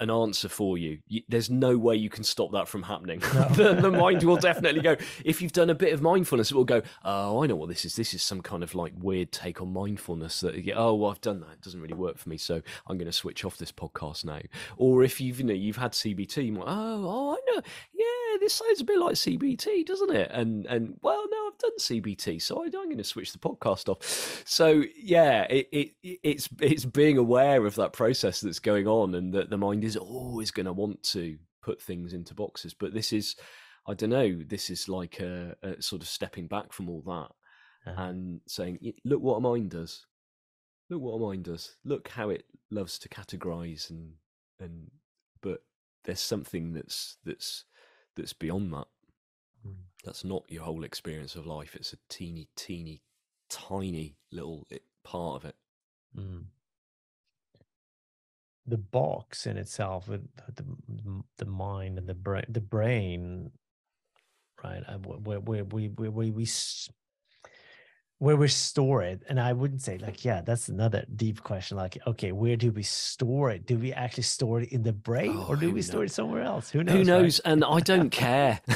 an 0.00 0.10
answer 0.10 0.48
for 0.48 0.78
you. 0.78 0.98
you. 1.08 1.22
There's 1.28 1.50
no 1.50 1.76
way 1.78 1.96
you 1.96 2.10
can 2.10 2.24
stop 2.24 2.52
that 2.52 2.68
from 2.68 2.82
happening. 2.82 3.20
the, 3.54 3.78
the 3.80 3.90
mind 3.90 4.22
will 4.24 4.36
definitely 4.50 4.80
go. 4.80 4.96
If 5.24 5.40
you've 5.40 5.52
done 5.52 5.70
a 5.70 5.74
bit 5.74 5.92
of 5.92 6.02
mindfulness, 6.02 6.50
it 6.50 6.54
will 6.54 6.64
go. 6.64 6.82
Oh, 7.04 7.42
I 7.42 7.46
know 7.46 7.56
what 7.56 7.68
this 7.68 7.84
is. 7.84 7.96
This 7.96 8.14
is 8.14 8.22
some 8.22 8.42
kind 8.42 8.62
of 8.62 8.74
like 8.74 8.92
weird 8.96 9.32
take 9.32 9.60
on 9.60 9.72
mindfulness. 9.72 10.40
That 10.40 10.54
oh, 10.74 10.94
well, 10.94 11.10
I've 11.10 11.20
done 11.20 11.40
that. 11.40 11.52
It 11.52 11.60
doesn't 11.62 11.80
really 11.80 11.94
work 11.94 12.18
for 12.18 12.28
me, 12.28 12.36
so 12.36 12.62
I'm 12.86 12.98
going 12.98 13.06
to 13.06 13.12
switch 13.12 13.44
off 13.44 13.56
this 13.56 13.72
podcast 13.72 14.24
now. 14.24 14.40
Or 14.76 15.02
if 15.02 15.20
you've 15.20 15.40
you 15.40 15.46
know 15.46 15.54
you've 15.54 15.76
had 15.76 15.92
CBT, 15.92 16.52
might, 16.52 16.64
oh, 16.66 16.66
oh, 16.66 17.32
I 17.32 17.54
know. 17.54 17.62
Yeah, 17.94 18.38
this 18.40 18.54
sounds 18.54 18.80
a 18.80 18.84
bit 18.84 18.98
like 18.98 19.14
CBT, 19.14 19.86
doesn't 19.86 20.14
it? 20.14 20.30
And 20.32 20.66
and 20.66 20.96
well, 21.02 21.24
no, 21.30 21.39
done 21.60 21.78
CBT, 21.78 22.42
so 22.42 22.62
I, 22.62 22.64
I'm 22.64 22.70
going 22.70 22.98
to 22.98 23.04
switch 23.04 23.32
the 23.32 23.38
podcast 23.38 23.88
off. 23.88 24.42
So 24.46 24.82
yeah, 24.96 25.42
it, 25.44 25.68
it 25.72 25.90
it's 26.02 26.48
it's 26.60 26.84
being 26.84 27.18
aware 27.18 27.64
of 27.66 27.74
that 27.76 27.92
process 27.92 28.40
that's 28.40 28.58
going 28.58 28.86
on, 28.88 29.14
and 29.14 29.32
that 29.34 29.50
the 29.50 29.58
mind 29.58 29.84
is 29.84 29.96
always 29.96 30.50
going 30.50 30.66
to 30.66 30.72
want 30.72 31.02
to 31.04 31.38
put 31.62 31.80
things 31.80 32.12
into 32.12 32.34
boxes. 32.34 32.74
But 32.74 32.94
this 32.94 33.12
is, 33.12 33.36
I 33.86 33.94
don't 33.94 34.10
know, 34.10 34.40
this 34.46 34.70
is 34.70 34.88
like 34.88 35.20
a, 35.20 35.54
a 35.62 35.80
sort 35.82 36.02
of 36.02 36.08
stepping 36.08 36.46
back 36.46 36.72
from 36.72 36.88
all 36.88 37.02
that 37.06 37.90
Uh-huh. 37.90 38.02
and 38.02 38.40
saying, 38.46 38.78
look 39.04 39.20
what 39.22 39.36
a 39.36 39.40
mind 39.40 39.70
does. 39.70 40.06
Look 40.88 41.02
what 41.02 41.12
a 41.16 41.18
mind 41.20 41.44
does. 41.44 41.76
Look 41.84 42.08
how 42.08 42.30
it 42.30 42.44
loves 42.70 42.98
to 43.00 43.08
categorize 43.08 43.90
and 43.90 44.12
and 44.58 44.90
but 45.42 45.62
there's 46.04 46.20
something 46.20 46.72
that's 46.72 47.16
that's 47.24 47.64
that's 48.16 48.32
beyond 48.32 48.72
that. 48.72 48.86
That's 50.04 50.24
not 50.24 50.44
your 50.48 50.64
whole 50.64 50.84
experience 50.84 51.34
of 51.34 51.46
life. 51.46 51.76
It's 51.76 51.92
a 51.92 51.98
teeny, 52.08 52.48
teeny, 52.56 53.02
tiny 53.50 54.16
little 54.32 54.66
part 55.04 55.36
of 55.36 55.44
it. 55.50 55.56
Mm. 56.16 56.44
The 58.66 58.78
box 58.78 59.46
in 59.46 59.56
itself, 59.56 60.08
with 60.08 60.22
the 60.54 60.64
the, 61.38 61.44
mind 61.46 61.98
and 61.98 62.08
the 62.08 62.14
brain, 62.14 62.44
the 62.48 62.60
brain, 62.60 63.50
right? 64.62 64.82
uh, 64.86 64.98
wh- 64.98 65.26
Where 65.26 65.40
we 65.64 65.88
we 65.88 66.30
we 66.30 66.44
s- 66.44 66.88
where 68.20 68.36
we 68.36 68.48
store 68.48 69.02
it, 69.02 69.22
and 69.30 69.40
I 69.40 69.54
wouldn't 69.54 69.80
say 69.80 69.96
like, 69.96 70.24
yeah, 70.26 70.42
that's 70.42 70.68
another 70.68 71.06
deep 71.16 71.42
question. 71.42 71.78
Like, 71.78 71.96
okay, 72.06 72.32
where 72.32 72.54
do 72.54 72.70
we 72.70 72.82
store 72.82 73.50
it? 73.50 73.64
Do 73.64 73.78
we 73.78 73.94
actually 73.94 74.24
store 74.24 74.60
it 74.60 74.68
in 74.70 74.82
the 74.82 74.92
brain, 74.92 75.32
Oh, 75.34 75.46
or 75.48 75.56
do 75.56 75.70
we 75.72 75.80
store 75.80 76.04
it 76.04 76.12
somewhere 76.12 76.42
else? 76.42 76.70
Who 76.70 76.84
knows? 76.84 76.92
Who 76.92 76.98
right? 76.98 77.06
knows? 77.06 77.38
And 77.40 77.64
I 77.64 77.80
don't 77.80 78.10
care. 78.10 78.60
I 78.68 78.74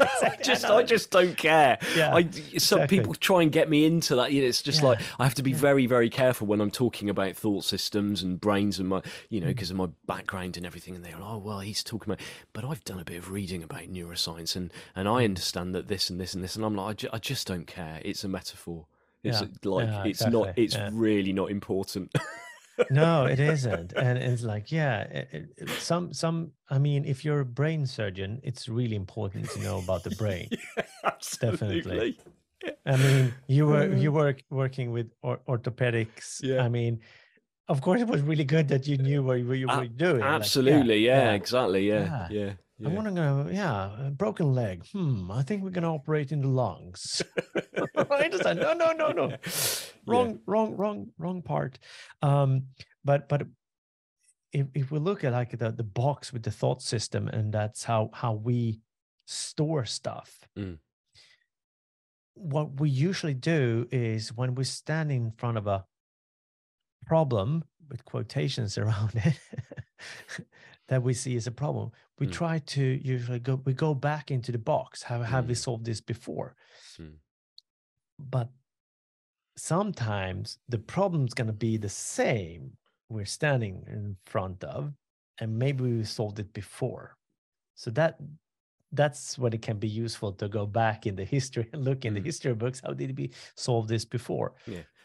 exactly, 0.14 0.28
I 0.28 0.42
just, 0.42 0.62
know. 0.62 0.78
I 0.78 0.82
just 0.84 1.10
don't 1.10 1.36
care. 1.36 1.78
Yeah, 1.96 2.14
I, 2.14 2.22
some 2.22 2.78
exactly. 2.80 2.98
people 2.98 3.14
try 3.14 3.42
and 3.42 3.50
get 3.50 3.68
me 3.68 3.84
into 3.84 4.14
that. 4.16 4.32
You 4.32 4.42
know, 4.42 4.48
it's 4.48 4.62
just 4.62 4.80
Yeah, 4.80 4.90
like 4.90 5.00
I 5.18 5.24
have 5.24 5.34
to 5.34 5.42
be 5.42 5.50
yeah. 5.50 5.56
very, 5.56 5.86
very 5.86 6.08
careful 6.08 6.46
when 6.46 6.60
I'm 6.60 6.70
talking 6.70 7.10
about 7.10 7.34
thought 7.36 7.64
systems 7.64 8.22
and 8.22 8.40
brains 8.40 8.78
and 8.78 8.88
my, 8.88 9.02
you 9.28 9.40
know, 9.40 9.46
Mm. 9.48 9.50
because 9.56 9.70
of 9.72 9.76
my 9.76 9.88
background 10.06 10.56
and 10.56 10.64
everything. 10.64 10.94
And 10.94 11.04
they're 11.04 11.12
like, 11.18 11.22
oh 11.28 11.38
well, 11.38 11.58
he's 11.60 11.82
talking 11.82 12.12
about, 12.12 12.24
but 12.52 12.64
I've 12.64 12.84
done 12.84 13.00
a 13.00 13.04
bit 13.04 13.18
of 13.18 13.30
reading 13.32 13.62
about 13.64 13.82
neuroscience 13.92 14.54
and 14.54 14.72
and 14.94 15.08
Mm. 15.08 15.18
I 15.20 15.24
understand 15.24 15.74
that 15.74 15.88
this 15.88 16.08
and 16.10 16.20
this 16.20 16.32
and 16.34 16.44
this, 16.44 16.54
and 16.54 16.64
I'm 16.64 16.76
like, 16.76 16.90
I, 16.90 16.92
ju- 16.94 17.08
I 17.12 17.18
just 17.18 17.46
don't 17.48 17.66
care. 17.66 18.00
It's 18.04 18.22
a 18.22 18.28
metaphor. 18.28 18.83
It's 19.24 19.40
Yeah, 19.40 19.48
like 19.70 19.86
yeah, 19.88 20.04
it's 20.04 20.26
not. 20.26 20.52
It's 20.56 20.74
yeah. 20.74 20.90
really 20.92 21.32
not 21.32 21.50
important. 21.50 22.12
no 22.90 23.24
it 23.24 23.38
isn't 23.38 23.92
and 23.92 24.18
it's 24.18 24.42
like 24.42 24.72
yeah 24.72 25.02
it, 25.02 25.28
it- 25.58 25.70
some 25.78 26.12
some 26.12 26.50
i 26.70 26.76
mean 26.76 27.04
if 27.04 27.24
you're 27.24 27.38
a 27.38 27.44
brain 27.44 27.86
surgeon 27.86 28.40
it's 28.42 28.68
really 28.68 28.96
important 28.96 29.48
to 29.50 29.60
know 29.60 29.78
about 29.78 30.02
the 30.02 30.10
brain 30.16 30.48
Absolutely. 31.04 32.18
i 32.84 32.96
mean 32.96 33.32
you 33.46 33.66
were 33.66 33.82
uh, 33.82 33.96
you 34.02 34.10
were 34.10 34.34
working 34.50 34.90
with 34.90 35.06
or- 35.22 35.40
orthopedics 35.48 36.42
Yeah. 36.42 36.64
i 36.64 36.68
mean 36.68 36.98
of 37.68 37.80
course 37.80 38.00
it 38.00 38.08
was 38.08 38.22
really 38.22 38.42
good 38.44 38.66
that 38.68 38.88
you 38.88 38.98
knew 38.98 39.22
what 39.22 39.34
you, 39.38 39.46
were 39.68 39.86
doing 39.86 40.20
like, 40.20 40.28
Absolutely. 40.40 40.98
yeah, 41.06 41.30
Exactly. 41.32 41.88
Yeah. 41.88 42.26
Yeah. 42.30 42.52
Yeah. 42.84 42.90
I 42.90 42.92
want 42.94 43.06
to 43.08 43.12
go, 43.14 43.48
yeah, 43.50 44.06
a 44.06 44.10
broken 44.10 44.54
leg. 44.54 44.86
Hmm, 44.92 45.30
I 45.30 45.42
think 45.42 45.62
we're 45.62 45.70
going 45.70 45.84
to 45.84 45.88
operate 45.90 46.32
in 46.32 46.40
the 46.42 46.48
lungs. 46.48 47.22
right? 48.10 48.32
It's 48.34 48.44
like, 48.44 48.58
no, 48.58 48.72
no, 48.74 48.92
no, 48.92 49.10
no. 49.12 49.36
Yeah. 50.06 50.12
wrong 50.12 50.38
wrong 50.46 50.76
wrong 50.76 51.06
wrong 51.16 51.40
part 51.40 51.78
um 52.20 52.64
but 53.06 53.26
but 53.26 53.46
if, 54.52 54.66
if 54.74 54.90
we 54.90 54.98
look 54.98 55.24
at 55.24 55.32
like 55.32 55.56
the 55.58 55.70
the 55.72 55.82
box 55.82 56.30
with 56.30 56.42
the 56.42 56.50
thought 56.50 56.82
system 56.82 57.26
and 57.28 57.50
that's 57.54 57.84
how 57.84 58.10
how 58.12 58.34
we 58.34 58.80
store 59.26 59.86
stuff 59.86 60.46
Mm. 60.58 60.76
what 62.34 62.78
we 62.80 62.90
usually 62.90 63.32
do 63.32 63.88
is 63.90 64.30
when 64.36 64.54
we 64.54 64.64
stand 64.64 65.10
in 65.10 65.30
front 65.38 65.56
of 65.56 65.66
a 65.66 65.86
problem 67.06 67.64
with 67.88 68.04
quotations 68.04 68.76
around 68.82 69.12
it 69.14 69.38
that 70.88 71.02
we 71.02 71.14
see 71.14 71.36
as 71.36 71.46
a 71.46 71.50
problem 71.52 71.90
we 72.18 72.26
Mm. 72.26 72.32
try 72.32 72.58
to 72.58 72.82
usually 73.02 73.38
go 73.38 73.54
we 73.64 73.72
go 73.72 73.94
back 73.94 74.30
into 74.30 74.52
the 74.52 74.58
box 74.58 75.02
have 75.04 75.22
have 75.24 75.46
we 75.48 75.54
Mm. 75.54 75.64
solved 75.66 75.84
this 75.84 76.00
before 76.00 76.54
Mm. 76.98 77.16
but 78.18 78.48
sometimes 79.56 80.58
the 80.68 80.78
problem's 80.78 81.34
going 81.34 81.46
to 81.46 81.52
be 81.52 81.76
the 81.76 81.88
same 81.88 82.76
we're 83.08 83.24
standing 83.24 83.84
in 83.86 84.16
front 84.24 84.64
of 84.64 84.92
and 85.40 85.58
maybe 85.58 85.82
we 85.84 86.04
solved 86.04 86.38
it 86.38 86.52
before. 86.52 87.16
So 87.74 87.90
that 87.92 88.18
that's 88.92 89.36
when 89.38 89.52
it 89.52 89.62
can 89.62 89.78
be 89.78 89.88
useful 89.88 90.32
to 90.32 90.48
go 90.48 90.66
back 90.66 91.06
in 91.06 91.16
the 91.16 91.24
history 91.24 91.68
and 91.72 91.84
look 91.84 92.04
in 92.04 92.14
the 92.14 92.20
Mm. 92.20 92.24
history 92.24 92.54
books. 92.54 92.80
How 92.84 92.92
did 92.94 93.16
we 93.18 93.32
solve 93.56 93.88
this 93.88 94.04
before? 94.04 94.54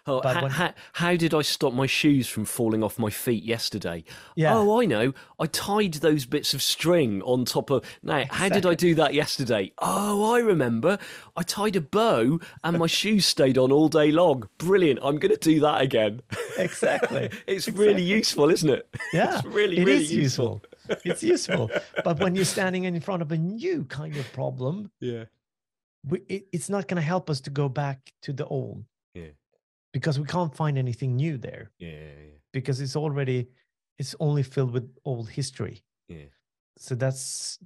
Oh, 0.10 0.22
ha- 0.28 0.41
when- 0.41 0.74
how 0.93 1.15
did 1.15 1.34
I 1.34 1.41
stop 1.41 1.74
my 1.74 1.86
shoes 1.86 2.28
from 2.28 2.45
falling 2.45 2.84
off 2.84 2.98
my 3.00 3.10
feet 3.10 3.43
yesterday? 3.43 4.04
Yeah. 4.36 4.56
Oh, 4.56 4.82
I 4.82 4.86
know. 4.86 5.13
I 5.39 5.45
tied 5.45 5.93
those 5.95 6.26
bits 6.26 6.54
of 6.54 6.62
string 6.62 7.22
on 7.22 7.45
top 7.45 7.69
of. 7.69 7.84
Now, 8.04 8.26
how 8.30 8.50
did 8.50 8.65
I 8.65 8.74
do 8.76 8.95
that 8.95 9.13
yesterday? 9.13 9.72
Oh, 9.80 10.34
I 10.34 10.39
remember. 10.39 10.98
I 11.38 11.43
tied 11.43 11.76
a 11.76 11.82
bow 11.82 12.39
and 12.63 12.78
my 12.78 12.88
shoes 12.88 13.26
stayed 13.26 13.58
on 13.58 13.72
all 13.72 13.88
day 13.89 14.12
long. 14.12 14.50
Brilliant. 14.58 15.00
I'm 15.04 15.17
going 15.17 15.34
to 15.34 15.38
do 15.39 15.60
that 15.62 15.82
again. 15.82 16.22
Exactly. 16.58 17.30
it's 17.48 17.67
really 17.69 18.04
useful, 18.04 18.50
isn't 18.50 18.69
it? 18.69 18.88
Yeah, 19.13 19.38
It's 19.39 19.45
really, 19.45 19.78
it 19.78 19.86
really 19.86 20.04
is 20.04 20.13
useful. 20.13 20.62
it's 21.06 21.24
useful. 21.24 21.72
But 22.04 22.19
when 22.19 22.36
you're 22.36 22.45
standing 22.45 22.84
in 22.84 23.00
front 23.02 23.22
of 23.22 23.32
a 23.32 23.38
new 23.38 23.86
kind 23.86 24.15
of 24.17 24.32
problem, 24.34 24.91
Yeah. 25.00 25.26
we, 26.08 26.19
it, 26.30 26.48
it's 26.52 26.69
not 26.69 26.88
going 26.88 26.98
to 27.02 27.02
help 27.08 27.30
us 27.30 27.41
to 27.41 27.50
go 27.50 27.69
back 27.69 28.13
to 28.24 28.34
the 28.34 28.45
old. 28.45 28.84
Because 29.93 30.19
we 30.19 30.25
can't 30.25 30.56
find 30.56 30.78
anything 30.78 31.15
new 31.15 31.38
there 31.38 31.71
Yeah. 31.80 31.89
Yeah. 31.89 32.38
because 32.54 32.80
it's 32.82 32.95
already 32.95 33.49
it's 33.97 34.15
only 34.19 34.43
filled 34.43 34.71
with 34.71 34.89
old 35.04 35.30
history. 35.30 35.84
Yeah. 36.08 36.30
So 36.78 36.95
that's 36.95 37.60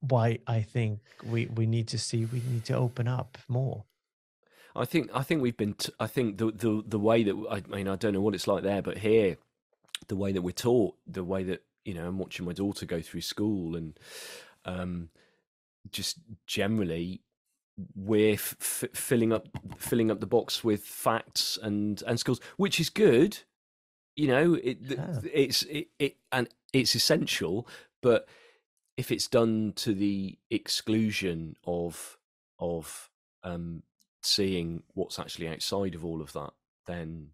why 0.00 0.38
I 0.46 0.62
think 0.62 1.00
we 1.24 1.46
we 1.46 1.66
need 1.66 1.88
to 1.88 1.98
see 1.98 2.24
we 2.24 2.40
need 2.50 2.64
to 2.64 2.74
open 2.76 3.06
up 3.06 3.38
more. 3.48 3.84
I 4.74 4.84
think 4.86 5.10
I 5.14 5.22
think 5.22 5.42
we've 5.42 5.56
been. 5.56 5.74
T- 5.74 5.92
I 6.00 6.06
think 6.06 6.38
the 6.38 6.50
the 6.50 6.82
the 6.86 6.98
way 6.98 7.22
that 7.24 7.36
I 7.50 7.60
mean 7.74 7.86
I 7.88 7.96
don't 7.96 8.14
know 8.14 8.20
what 8.22 8.34
it's 8.34 8.46
like 8.48 8.62
there, 8.64 8.82
but 8.82 8.98
here, 8.98 9.36
the 10.08 10.16
way 10.16 10.32
that 10.32 10.42
we're 10.42 10.50
taught, 10.52 10.96
the 11.06 11.22
way 11.22 11.44
that 11.44 11.62
you 11.84 11.94
know, 11.94 12.06
I'm 12.08 12.18
watching 12.18 12.46
my 12.46 12.52
daughter 12.52 12.86
go 12.86 13.00
through 13.02 13.20
school, 13.20 13.76
and 13.76 13.98
um, 14.64 15.10
just 15.90 16.18
generally, 16.46 17.20
we're 17.94 18.34
f- 18.34 18.56
f- 18.60 18.90
filling 18.94 19.32
up 19.32 19.48
filling 19.78 20.10
up 20.10 20.20
the 20.20 20.26
box 20.26 20.62
with 20.62 20.84
facts 20.84 21.58
and 21.62 22.02
and 22.06 22.18
skills, 22.20 22.40
which 22.56 22.80
is 22.80 22.90
good. 22.90 23.38
You 24.16 24.28
know, 24.28 24.54
it 24.54 24.78
Yeah. 24.82 25.20
it's 25.32 25.62
it, 25.64 25.88
it 25.98 26.16
and 26.30 26.48
it's 26.72 26.94
essential, 26.94 27.66
but 28.02 28.28
if 28.96 29.10
it's 29.10 29.28
done 29.28 29.72
to 29.76 29.94
the 29.94 30.38
exclusion 30.50 31.56
of 31.66 32.18
of 32.58 33.10
um 33.42 33.82
seeing 34.22 34.82
what's 34.94 35.18
actually 35.18 35.48
outside 35.48 35.94
of 35.94 36.04
all 36.04 36.20
of 36.20 36.32
that, 36.34 36.52
then 36.86 37.30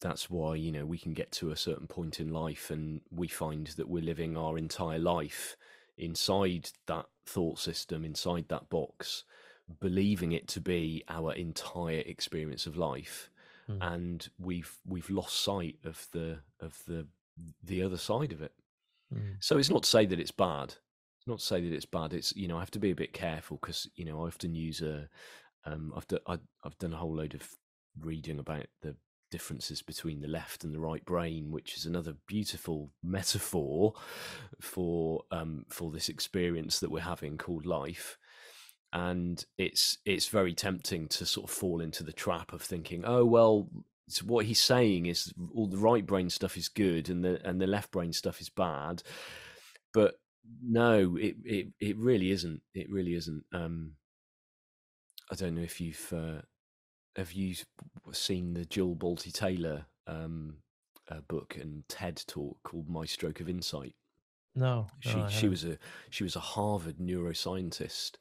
that's 0.00 0.28
why 0.30 0.54
you 0.54 0.70
know 0.70 0.84
we 0.86 0.98
can 0.98 1.14
get 1.14 1.32
to 1.32 1.50
a 1.50 1.56
certain 1.56 1.86
point 1.86 2.20
in 2.20 2.30
life 2.32 2.70
and 2.70 3.00
we 3.10 3.28
find 3.28 3.68
that 3.68 3.88
we're 3.88 4.02
living 4.02 4.36
our 4.36 4.58
entire 4.58 4.98
life 4.98 5.56
inside 5.96 6.70
that 6.86 7.06
thought 7.26 7.58
system, 7.58 8.04
inside 8.04 8.46
that 8.48 8.68
box, 8.70 9.24
believing 9.80 10.32
it 10.32 10.48
to 10.48 10.60
be 10.60 11.02
our 11.08 11.32
entire 11.32 11.98
experience 12.06 12.66
of 12.66 12.76
life, 12.76 13.30
Mm. 13.68 13.94
and 13.94 14.28
we've 14.38 14.78
we've 14.86 15.10
lost 15.10 15.42
sight 15.42 15.76
of 15.84 16.06
the 16.12 16.38
of 16.60 16.80
the 16.86 17.08
the 17.64 17.82
other 17.82 17.96
side 17.96 18.32
of 18.32 18.40
it. 18.40 18.52
Mm. 19.12 19.36
So 19.40 19.58
it's 19.58 19.70
not 19.70 19.82
to 19.82 19.90
say 19.90 20.06
that 20.06 20.20
it's 20.20 20.30
bad. 20.30 20.74
It's 21.18 21.26
not 21.26 21.40
to 21.40 21.44
say 21.44 21.60
that 21.60 21.74
it's 21.74 21.84
bad. 21.84 22.14
It's 22.14 22.34
you 22.36 22.46
know 22.46 22.58
I 22.58 22.60
have 22.60 22.70
to 22.72 22.78
be 22.78 22.92
a 22.92 22.94
bit 22.94 23.12
careful 23.12 23.58
because 23.60 23.88
you 23.96 24.04
know 24.04 24.22
I 24.22 24.28
often 24.28 24.54
use 24.54 24.82
a 24.82 25.08
um 25.64 25.92
I've 25.96 26.06
done 26.06 26.20
I, 26.28 26.38
I've 26.64 26.78
done 26.78 26.92
a 26.92 26.96
whole 26.96 27.16
load 27.16 27.34
of 27.34 27.42
reading 28.00 28.38
about 28.38 28.66
the 28.82 28.94
differences 29.30 29.82
between 29.82 30.20
the 30.20 30.28
left 30.28 30.64
and 30.64 30.74
the 30.74 30.80
right 30.80 31.04
brain, 31.04 31.50
which 31.50 31.76
is 31.76 31.86
another 31.86 32.14
beautiful 32.26 32.90
metaphor 33.02 33.94
for 34.60 35.22
um 35.30 35.64
for 35.68 35.90
this 35.90 36.08
experience 36.08 36.80
that 36.80 36.90
we're 36.90 37.00
having 37.00 37.38
called 37.38 37.66
life. 37.66 38.18
And 38.92 39.44
it's 39.58 39.98
it's 40.04 40.28
very 40.28 40.54
tempting 40.54 41.08
to 41.08 41.26
sort 41.26 41.50
of 41.50 41.54
fall 41.54 41.80
into 41.80 42.02
the 42.02 42.12
trap 42.12 42.52
of 42.52 42.62
thinking, 42.62 43.04
oh 43.04 43.24
well, 43.24 43.68
so 44.08 44.24
what 44.26 44.46
he's 44.46 44.62
saying 44.62 45.06
is 45.06 45.32
all 45.54 45.66
the 45.66 45.76
right 45.76 46.06
brain 46.06 46.30
stuff 46.30 46.56
is 46.56 46.68
good 46.68 47.08
and 47.08 47.24
the 47.24 47.40
and 47.46 47.60
the 47.60 47.66
left 47.66 47.90
brain 47.90 48.12
stuff 48.12 48.40
is 48.40 48.48
bad. 48.48 49.02
But 49.92 50.14
no 50.62 51.16
it 51.16 51.36
it, 51.44 51.68
it 51.80 51.96
really 51.98 52.30
isn't. 52.30 52.62
It 52.74 52.90
really 52.90 53.14
isn't. 53.14 53.44
Um 53.52 53.92
i 55.30 55.34
don't 55.34 55.56
know 55.56 55.62
if 55.62 55.80
you've 55.80 56.12
uh, 56.12 56.40
have 57.16 57.32
you 57.32 57.54
seen 58.12 58.54
the 58.54 58.64
jill 58.64 58.94
bolte 58.94 59.32
taylor 59.32 59.86
um 60.06 60.56
uh, 61.10 61.20
book 61.28 61.56
and 61.60 61.82
ted 61.88 62.22
talk 62.26 62.62
called 62.62 62.88
my 62.88 63.04
stroke 63.04 63.40
of 63.40 63.48
insight 63.48 63.94
No, 64.54 64.86
she 65.00 65.16
no, 65.16 65.28
she 65.28 65.48
was 65.48 65.64
a 65.64 65.78
she 66.10 66.24
was 66.24 66.34
a 66.36 66.40
Harvard 66.40 66.96
neuroscientist 66.98 68.12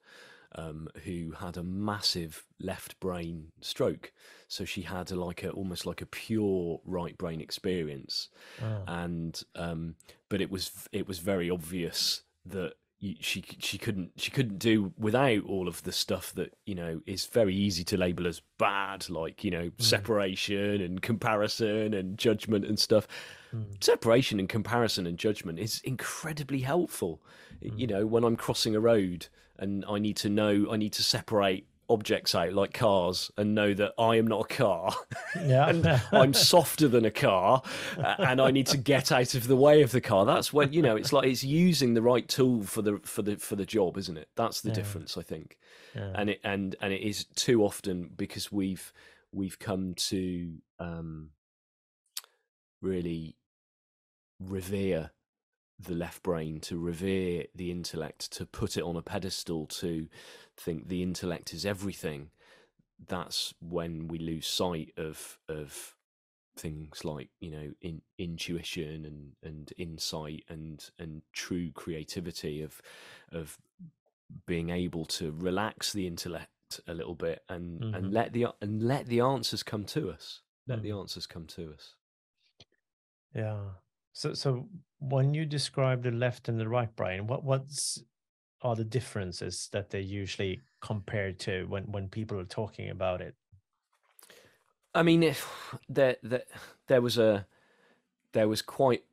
um, 0.57 0.87
who 1.03 1.31
had 1.31 1.57
a 1.57 1.63
massive 1.63 2.43
left 2.59 2.97
brain 3.01 3.51
stroke. 3.61 4.11
So 4.47 4.63
she 4.65 4.83
had 4.83 5.11
a, 5.11 5.15
like 5.15 5.43
a 5.43 5.49
almost 5.49 5.85
like 5.85 6.01
a 6.01 6.05
pure 6.05 6.79
right 6.85 7.17
brain 7.17 7.41
experience, 7.41 8.29
Oh. 8.61 8.83
and 8.87 9.41
um, 9.55 9.95
but 10.29 10.41
it 10.41 10.49
was 10.51 10.87
it 10.91 11.07
was 11.07 11.19
very 11.19 11.49
obvious 11.49 12.23
that 12.45 12.73
she 13.19 13.43
she 13.59 13.77
couldn't 13.77 14.11
she 14.17 14.31
couldn't 14.31 14.59
do 14.59 14.93
without 14.97 15.43
all 15.45 15.67
of 15.67 15.83
the 15.83 15.91
stuff 15.91 16.33
that 16.33 16.53
you 16.65 16.75
know 16.75 17.01
is 17.05 17.25
very 17.25 17.55
easy 17.55 17.83
to 17.85 17.97
label 17.97 18.27
as 18.27 18.41
bad, 18.57 19.09
like 19.09 19.43
you 19.43 19.51
know 19.51 19.71
separation 19.77 20.81
and 20.81 21.01
comparison 21.01 21.93
and 21.93 22.17
judgment 22.17 22.65
and 22.65 22.79
stuff. 22.79 23.07
Mm. 23.53 23.81
separation 23.83 24.39
and 24.39 24.49
comparison 24.49 25.05
and 25.07 25.17
judgment 25.17 25.59
is 25.59 25.79
incredibly 25.83 26.59
helpful. 26.59 27.21
You 27.61 27.87
know 27.87 28.05
when 28.05 28.23
i'm 28.23 28.35
crossing 28.35 28.75
a 28.75 28.79
road 28.79 29.27
and 29.57 29.85
i 29.89 29.97
need 29.97 30.17
to 30.17 30.29
know 30.29 30.67
i 30.71 30.77
need 30.77 30.93
to 30.93 31.01
separate 31.01 31.65
objects 31.89 32.33
out 32.35 32.53
like 32.53 32.73
cars 32.73 33.31
and 33.37 33.53
know 33.53 33.73
that 33.73 33.93
i 33.99 34.15
am 34.15 34.25
not 34.27 34.41
a 34.51 34.53
car 34.55 34.93
Yeah. 35.35 35.69
and 35.69 36.01
i'm 36.11 36.33
softer 36.33 36.87
than 36.87 37.05
a 37.05 37.11
car 37.11 37.61
uh, 37.97 38.15
and 38.19 38.41
i 38.41 38.51
need 38.51 38.67
to 38.67 38.77
get 38.77 39.11
out 39.11 39.35
of 39.35 39.47
the 39.47 39.55
way 39.55 39.81
of 39.81 39.91
the 39.91 40.01
car 40.01 40.25
that's 40.25 40.51
when 40.51 40.73
you 40.73 40.81
know 40.81 40.95
it's 40.95 41.13
like 41.13 41.27
it's 41.27 41.43
using 41.43 41.93
the 41.93 42.01
right 42.01 42.27
tool 42.27 42.63
for 42.63 42.81
the 42.81 42.99
for 43.03 43.21
the 43.21 43.37
for 43.37 43.55
the 43.55 43.65
job 43.65 43.97
isn't 43.97 44.17
it 44.17 44.29
that's 44.35 44.61
the 44.61 44.69
Yeah. 44.69 44.75
difference 44.75 45.17
i 45.17 45.21
think 45.21 45.57
Yeah. 45.95 46.11
and 46.15 46.29
it 46.31 46.39
and 46.43 46.75
and 46.81 46.91
it 46.91 47.01
is 47.01 47.25
too 47.35 47.63
often 47.63 48.09
because 48.15 48.51
we've 48.51 48.91
we've 49.31 49.59
come 49.59 49.93
to 49.95 50.53
um 50.79 51.29
really 52.81 53.35
revere 54.39 55.11
the 55.79 55.95
left 55.95 56.23
brain 56.23 56.59
to 56.61 56.77
revere 56.77 57.45
the 57.55 57.71
intellect 57.71 58.31
to 58.31 58.45
put 58.45 58.77
it 58.77 58.83
on 58.83 58.95
a 58.95 59.01
pedestal 59.01 59.65
to 59.67 60.07
think 60.57 60.87
the 60.87 61.03
intellect 61.03 61.53
is 61.53 61.65
everything 61.65 62.31
that's 63.07 63.53
when 63.59 64.07
we 64.07 64.17
lose 64.17 64.47
sight 64.47 64.93
of 64.97 65.37
of 65.49 65.95
things 66.57 67.03
like 67.03 67.29
you 67.41 67.51
know 67.51 67.73
in, 67.81 68.01
intuition 68.17 69.05
and 69.05 69.35
and 69.43 69.73
insight 69.77 70.43
and 70.49 70.91
and 70.99 71.21
true 71.33 71.71
creativity 71.71 72.61
of 72.61 72.81
of 73.31 73.57
being 74.47 74.69
able 74.69 75.05
to 75.05 75.31
relax 75.33 75.93
the 75.93 76.07
intellect 76.07 76.49
a 76.87 76.93
little 76.93 77.15
bit 77.15 77.43
and 77.49 77.81
Mhm. 77.81 77.93
and 77.93 78.13
let 78.13 78.33
the 78.33 78.47
and 78.61 78.83
let 78.83 79.07
the 79.07 79.19
answers 79.19 79.63
come 79.63 79.85
to 79.85 80.09
us 80.09 80.41
let 80.67 80.81
the 80.81 80.91
Mhm. 80.91 80.99
answers 80.99 81.27
come 81.27 81.45
to 81.47 81.73
us 81.73 81.95
Yeah. 83.33 83.71
So 84.13 84.33
so 84.33 84.69
when 85.09 85.33
you 85.33 85.45
describe 85.45 86.03
the 86.03 86.11
left 86.11 86.49
and 86.49 86.59
the 86.59 86.67
right 86.67 86.93
brain, 86.95 87.27
what 87.27 87.43
what's 87.43 88.03
are 88.61 88.75
the 88.75 88.83
differences 88.83 89.69
that 89.71 89.91
they 89.91 90.01
usually 90.01 90.61
compare 90.81 91.31
to 91.31 91.65
when 91.65 91.83
when 91.91 92.09
people 92.09 92.39
are 92.39 92.45
talking 92.45 92.89
about 92.89 93.21
it? 93.21 93.35
I 94.93 95.03
mean, 95.03 95.23
if 95.23 95.75
there, 95.89 96.15
there, 96.23 96.43
there 96.87 97.01
was 97.01 97.17
a, 97.17 97.45
there 98.31 98.47
was 98.47 98.61
quite 98.61 99.03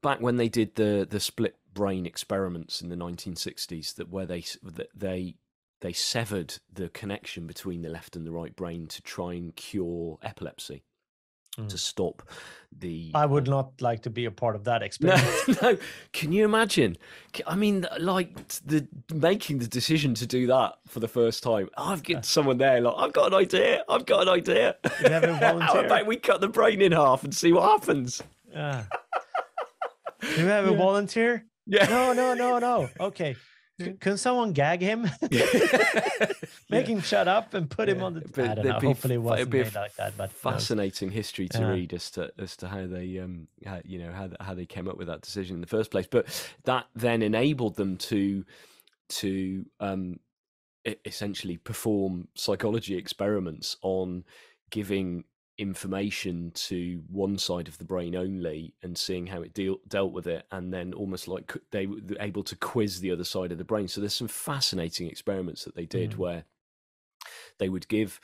back 0.00 0.20
when 0.20 0.36
they 0.36 0.48
did 0.48 0.74
the 0.74 1.06
the 1.08 1.20
split 1.20 1.56
brain 1.74 2.06
experiments 2.06 2.82
in 2.82 2.88
the 2.88 2.96
1960s 2.96 3.94
that 3.94 4.08
where 4.08 4.26
they 4.26 4.44
that 4.62 4.88
they 4.94 5.36
they 5.80 5.92
severed 5.92 6.58
the 6.72 6.88
connection 6.88 7.46
between 7.46 7.82
the 7.82 7.88
left 7.88 8.16
and 8.16 8.26
the 8.26 8.32
right 8.32 8.54
brain 8.54 8.86
to 8.86 9.02
try 9.02 9.32
and 9.34 9.54
cure 9.56 10.18
epilepsy, 10.22 10.84
Mm. 11.58 11.68
to 11.68 11.76
stop 11.76 12.22
the. 12.78 13.10
I 13.14 13.26
would 13.26 13.46
uh, 13.46 13.50
not 13.50 13.82
like 13.82 14.02
to 14.04 14.10
be 14.10 14.24
a 14.24 14.30
part 14.30 14.56
of 14.56 14.64
that 14.64 14.82
No, 15.02 15.14
no. 15.62 15.76
Can 16.14 16.32
you 16.32 16.46
imagine? 16.46 16.96
I 17.46 17.56
mean, 17.56 17.86
like 18.00 18.34
the 18.64 18.88
making 19.12 19.58
the 19.58 19.66
decision 19.66 20.14
to 20.14 20.26
do 20.26 20.46
that 20.46 20.76
for 20.88 21.00
the 21.00 21.08
first 21.08 21.42
time. 21.42 21.68
I've 21.76 21.98
uh. 21.98 22.14
got 22.14 22.24
someone 22.24 22.56
there. 22.56 22.80
Like, 22.80 22.94
I've 22.96 23.12
got 23.12 23.26
an 23.26 23.34
idea. 23.34 23.84
I've 23.86 24.06
got 24.06 24.22
an 24.22 24.28
idea. 24.30 24.76
You 25.02 25.10
have 25.10 25.24
a 25.24 25.34
How 25.34 25.52
volunteer? 25.52 25.84
about 25.84 26.06
we 26.06 26.16
cut 26.16 26.40
the 26.40 26.48
brain 26.48 26.80
in 26.80 26.92
half 26.92 27.22
and 27.22 27.34
see 27.34 27.52
what 27.52 27.64
happens? 27.64 28.22
Yeah. 28.50 28.84
Uh. 28.90 28.96
Do 30.22 30.40
you 30.40 30.46
have 30.46 30.66
a 30.66 30.70
Yeah. 30.70 30.76
volunteer? 30.78 31.44
Yeah. 31.66 31.84
No, 31.86 32.12
no, 32.14 32.32
no, 32.34 32.58
no. 32.58 32.88
Okay. 32.98 33.36
C- 33.84 33.92
Can 34.00 34.16
someone 34.16 34.52
gag 34.52 34.80
him? 34.80 35.08
Make 36.70 36.86
him 36.86 37.00
shut 37.00 37.28
up 37.28 37.54
and 37.54 37.68
put 37.68 37.88
him 37.88 38.02
on 38.02 38.14
the. 38.14 38.20
but 38.20 38.48
I 38.50 38.54
don't 38.54 38.64
know. 38.64 38.80
be 38.80 38.86
Hopefully, 38.86 39.14
it 39.14 39.18
wasn't 39.22 39.50
be 39.50 39.62
made 39.62 39.74
like 39.74 39.94
that. 39.96 40.16
But 40.16 40.32
fascinating 40.32 41.10
history 41.10 41.48
to 41.50 41.58
Yeah. 41.60 41.68
read 41.70 41.92
as 41.92 42.10
to 42.12 42.32
as 42.38 42.56
to 42.58 42.68
how 42.68 42.86
they 42.86 43.18
um 43.18 43.48
how, 43.66 43.80
you 43.84 43.98
know 43.98 44.12
how 44.12 44.28
how 44.40 44.54
they 44.54 44.66
came 44.66 44.88
up 44.88 44.96
with 44.96 45.06
that 45.08 45.20
decision 45.20 45.56
in 45.56 45.60
the 45.60 45.66
first 45.66 45.90
place. 45.90 46.06
But 46.10 46.26
that 46.64 46.86
then 46.94 47.22
enabled 47.22 47.76
them 47.76 47.96
to 47.98 48.44
to 49.10 49.66
um 49.80 50.18
essentially 51.04 51.58
perform 51.58 52.28
psychology 52.34 52.96
experiments 52.96 53.76
on 53.82 54.24
giving 54.70 55.24
information 55.62 56.50
to 56.54 57.02
one 57.08 57.38
side 57.38 57.68
of 57.68 57.78
the 57.78 57.84
brain 57.84 58.14
only 58.14 58.74
and 58.82 58.98
seeing 58.98 59.26
how 59.26 59.40
it 59.42 59.54
deal, 59.54 59.78
dealt 59.88 60.12
with 60.12 60.26
it 60.26 60.44
and 60.50 60.74
then 60.74 60.92
almost 60.92 61.28
like 61.28 61.56
they 61.70 61.86
were 61.86 62.00
able 62.20 62.42
to 62.44 62.56
quiz 62.56 63.00
the 63.00 63.10
other 63.12 63.24
side 63.24 63.52
of 63.52 63.58
the 63.58 63.64
brain. 63.64 63.88
So 63.88 64.00
there's 64.00 64.12
some 64.14 64.28
fascinating 64.28 65.08
experiments 65.08 65.64
that 65.64 65.74
they 65.74 65.86
did 65.86 66.12
Mm. 66.12 66.18
where 66.18 66.44
they 67.58 67.68
would 67.68 67.88
give 67.88 68.20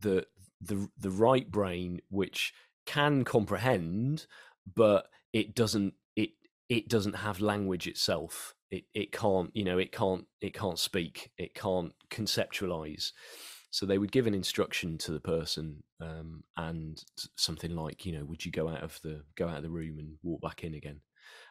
the 0.00 0.26
the 0.60 0.88
the 0.98 1.10
right 1.10 1.50
brain 1.50 2.00
which 2.10 2.52
can 2.84 3.24
comprehend 3.24 4.26
but 4.74 5.08
it 5.32 5.54
doesn't 5.54 5.94
it 6.14 6.30
it 6.68 6.88
doesn't 6.88 7.14
have 7.14 7.40
language 7.40 7.86
itself. 7.86 8.54
It 8.70 8.84
it 8.94 9.12
can't 9.12 9.50
you 9.54 9.64
know 9.64 9.78
it 9.78 9.92
can't 9.92 10.26
it 10.40 10.54
can't 10.54 10.78
speak. 10.78 11.30
It 11.38 11.54
can't 11.54 11.92
conceptualize 12.10 13.12
so 13.76 13.84
they 13.84 13.98
would 13.98 14.10
give 14.10 14.26
an 14.26 14.32
instruction 14.32 14.96
to 14.96 15.12
the 15.12 15.20
person 15.20 15.82
um, 16.00 16.42
and 16.56 17.04
something 17.36 17.76
like 17.76 18.06
you 18.06 18.12
know 18.12 18.24
would 18.24 18.42
you 18.42 18.50
go 18.50 18.70
out 18.70 18.82
of 18.82 18.98
the 19.02 19.20
go 19.34 19.46
out 19.46 19.58
of 19.58 19.62
the 19.62 19.68
room 19.68 19.98
and 19.98 20.14
walk 20.22 20.40
back 20.40 20.64
in 20.64 20.72
again 20.72 20.98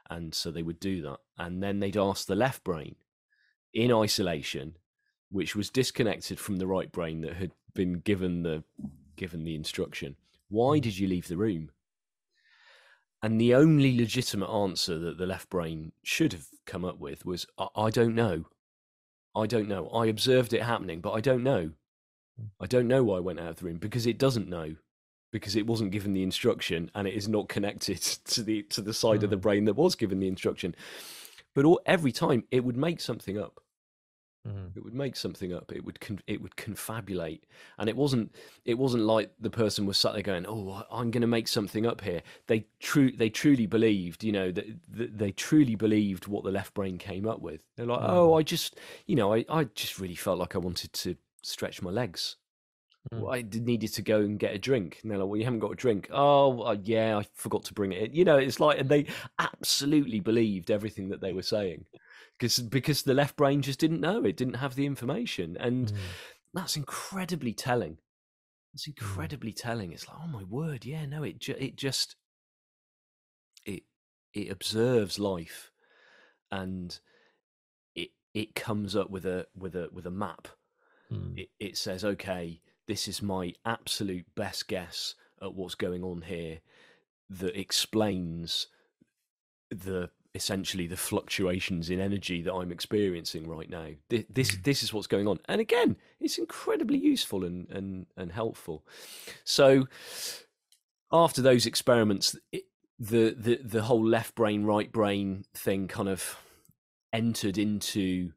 and 0.09 0.33
so 0.33 0.49
they 0.49 0.63
would 0.63 0.79
do 0.79 1.03
that 1.03 1.17
and 1.37 1.61
then 1.61 1.79
they'd 1.79 1.95
ask 1.95 2.25
the 2.25 2.33
left 2.35 2.63
brain 2.63 2.95
in 3.75 3.93
isolation 3.93 4.75
which 5.29 5.55
was 5.55 5.69
disconnected 5.69 6.39
from 6.39 6.55
the 6.55 6.65
right 6.65 6.91
brain 6.91 7.21
that 7.21 7.35
had 7.35 7.51
been 7.75 7.99
given 7.99 8.41
the 8.41 8.63
given 9.15 9.43
the 9.43 9.53
instruction 9.53 10.15
why 10.49 10.79
Mm. 10.79 10.81
did 10.81 10.97
you 10.97 11.07
leave 11.07 11.27
the 11.27 11.37
room 11.37 11.69
and 13.21 13.39
the 13.39 13.53
only 13.53 13.95
legitimate 13.95 14.49
answer 14.49 14.97
that 14.97 15.19
the 15.19 15.27
left 15.27 15.51
brain 15.51 15.91
should 16.01 16.33
have 16.33 16.47
come 16.65 16.83
up 16.83 16.97
with 16.97 17.23
was 17.23 17.45
i, 17.59 17.67
I 17.75 17.89
don't 17.91 18.15
know 18.15 18.45
i 19.35 19.45
don't 19.45 19.67
know 19.67 19.89
i 19.89 20.07
observed 20.07 20.53
it 20.53 20.63
happening 20.63 21.01
but 21.01 21.11
i 21.11 21.21
don't 21.21 21.43
know. 21.43 21.69
I 22.59 22.65
don't 22.65 22.87
know 22.87 23.03
why 23.03 23.17
i 23.17 23.19
went 23.19 23.39
out 23.39 23.49
of 23.49 23.55
the 23.57 23.65
room 23.65 23.77
because 23.77 24.05
it 24.05 24.17
doesn't 24.17 24.49
know 24.49 24.75
because 25.31 25.55
it 25.55 25.67
wasn't 25.67 25.91
given 25.91 26.13
the 26.13 26.23
instruction 26.23 26.89
and 26.95 27.07
it 27.07 27.13
is 27.13 27.27
not 27.27 27.49
connected 27.49 28.01
to 28.25 28.41
the 28.43 28.61
to 28.63 28.81
the 28.81 28.93
side 28.93 29.23
of 29.23 29.29
the 29.29 29.37
Mm. 29.37 29.41
brain 29.41 29.65
that 29.65 29.73
was 29.75 29.95
given 29.95 30.19
the 30.19 30.27
instruction. 30.29 30.73
But 31.53 31.65
all, 31.65 31.81
every 31.85 32.11
time 32.13 32.45
it 32.51 32.63
would 32.63 32.77
make 32.77 33.01
something 33.01 33.37
up. 33.37 33.59
Mhm. 34.47 34.77
it 34.77 34.83
would 34.83 34.93
make 34.93 35.15
something 35.15 35.51
up. 35.51 35.71
It 35.71 35.83
would 35.83 35.99
con- 35.99 36.21
it 36.27 36.39
would 36.41 36.55
confabulate. 36.55 37.41
And 37.79 37.89
it 37.89 37.95
wasn't 37.97 38.33
it 38.63 38.77
wasn't 38.77 39.03
like 39.03 39.31
the 39.39 39.49
person 39.49 39.85
was 39.87 39.97
sat 39.97 40.13
there 40.13 40.21
going 40.21 40.45
oh 40.45 40.83
i'm 40.91 41.09
going 41.11 41.21
to 41.21 41.27
make 41.27 41.47
something 41.47 41.85
up 41.85 42.01
here. 42.01 42.21
They 42.47 42.67
true 42.79 43.11
they 43.11 43.29
truly 43.29 43.65
believed 43.65 44.23
you 44.23 44.31
know 44.31 44.51
that, 44.51 44.67
that 44.91 45.17
they 45.17 45.31
truly 45.31 45.75
believed 45.75 46.27
what 46.27 46.43
the 46.43 46.51
left 46.51 46.73
brain 46.75 46.97
came 46.99 47.27
up 47.27 47.41
with. 47.41 47.61
They're 47.75 47.87
like 47.87 48.01
oh 48.03 48.35
i 48.35 48.43
just 48.43 48.77
you 49.07 49.15
know 49.15 49.33
i 49.33 49.43
i 49.49 49.63
just 49.63 49.99
really 49.99 50.15
felt 50.15 50.37
like 50.39 50.55
i 50.55 50.59
wanted 50.59 50.93
to 50.93 51.17
stretch 51.45 51.81
my 51.81 51.91
legs 51.91 52.37
Mm. 53.13 53.31
I 53.31 53.59
needed 53.59 53.93
to 53.93 54.01
go 54.01 54.21
and 54.21 54.39
get 54.39 54.55
a 54.55 54.59
drink. 54.59 54.99
And 55.01 55.11
they're 55.11 55.19
like, 55.19 55.27
well, 55.27 55.37
you 55.37 55.43
haven't 55.43 55.59
got 55.59 55.71
a 55.71 55.75
drink. 55.75 56.09
Oh, 56.11 56.63
uh, 56.63 56.77
yeah, 56.81 57.17
I 57.17 57.25
forgot 57.35 57.63
to 57.65 57.73
bring 57.73 57.91
it. 57.91 58.11
You 58.13 58.25
know, 58.25 58.37
it's 58.37 58.59
like, 58.59 58.79
and 58.79 58.89
they 58.89 59.05
absolutely 59.37 60.19
believed 60.19 60.71
everything 60.71 61.09
that 61.09 61.21
they 61.21 61.33
were 61.33 61.43
saying 61.43 61.85
because 62.37 62.59
because 62.59 63.03
the 63.03 63.13
left 63.13 63.35
brain 63.35 63.61
just 63.61 63.79
didn't 63.79 64.01
know. 64.01 64.23
It 64.25 64.37
didn't 64.37 64.55
have 64.55 64.75
the 64.75 64.85
information. 64.85 65.55
And 65.59 65.91
Mhm. 65.91 65.97
that's 66.53 66.75
incredibly 66.75 67.53
telling. 67.53 67.99
It's 68.73 68.87
incredibly 68.87 69.53
telling. 69.53 69.93
It's 69.93 70.07
like, 70.07 70.17
oh 70.19 70.27
my 70.27 70.43
word, 70.43 70.83
yeah, 70.83 71.05
no, 71.05 71.23
it 71.23 71.39
ju- 71.39 71.55
it 71.59 71.75
just 71.75 72.15
it 73.65 73.83
it 74.33 74.49
observes 74.49 75.17
life, 75.19 75.71
and 76.51 76.99
it 77.93 78.11
it 78.33 78.55
comes 78.55 78.95
up 78.95 79.09
with 79.09 79.25
a 79.25 79.47
with 79.55 79.75
a 79.75 79.89
with 79.93 80.05
a 80.05 80.11
map. 80.11 80.47
Mm. 81.15 81.37
It 81.39 81.49
it 81.59 81.77
says, 81.77 82.03
okay, 82.03 82.61
this 82.87 83.07
is 83.07 83.21
my 83.21 83.53
absolute 83.65 84.25
best 84.35 84.67
guess 84.67 85.15
at 85.41 85.53
what's 85.53 85.75
going 85.75 86.03
on 86.03 86.21
here, 86.21 86.59
that 87.29 87.59
explains 87.59 88.67
the 89.69 90.09
essentially 90.33 90.85
the 90.85 90.97
fluctuations 90.97 91.89
in 91.89 91.99
energy 91.99 92.41
that 92.41 92.53
I'm 92.53 92.71
experiencing 92.71 93.47
right 93.47 93.69
now. 93.69 93.91
This 94.09 94.25
this, 94.29 94.51
Mhm. 94.51 94.63
this 94.63 94.83
is 94.83 94.93
what's 94.93 95.07
going 95.07 95.27
on, 95.27 95.39
and 95.47 95.61
again, 95.61 95.97
it's 96.19 96.37
incredibly 96.37 96.97
useful 96.97 97.43
and 97.43 97.69
and 97.69 98.05
and 98.17 98.31
helpful. 98.31 98.85
So 99.43 99.87
after 101.11 101.41
those 101.41 101.65
experiments, 101.65 102.35
it, 102.51 102.65
the 102.99 103.35
the 103.37 103.59
the 103.63 103.83
whole 103.83 104.05
left 104.05 104.35
brain 104.35 104.65
right 104.65 104.91
brain 104.91 105.45
thing 105.53 105.87
kind 105.87 106.09
of 106.09 106.37
entered 107.13 107.57
into 107.57 108.33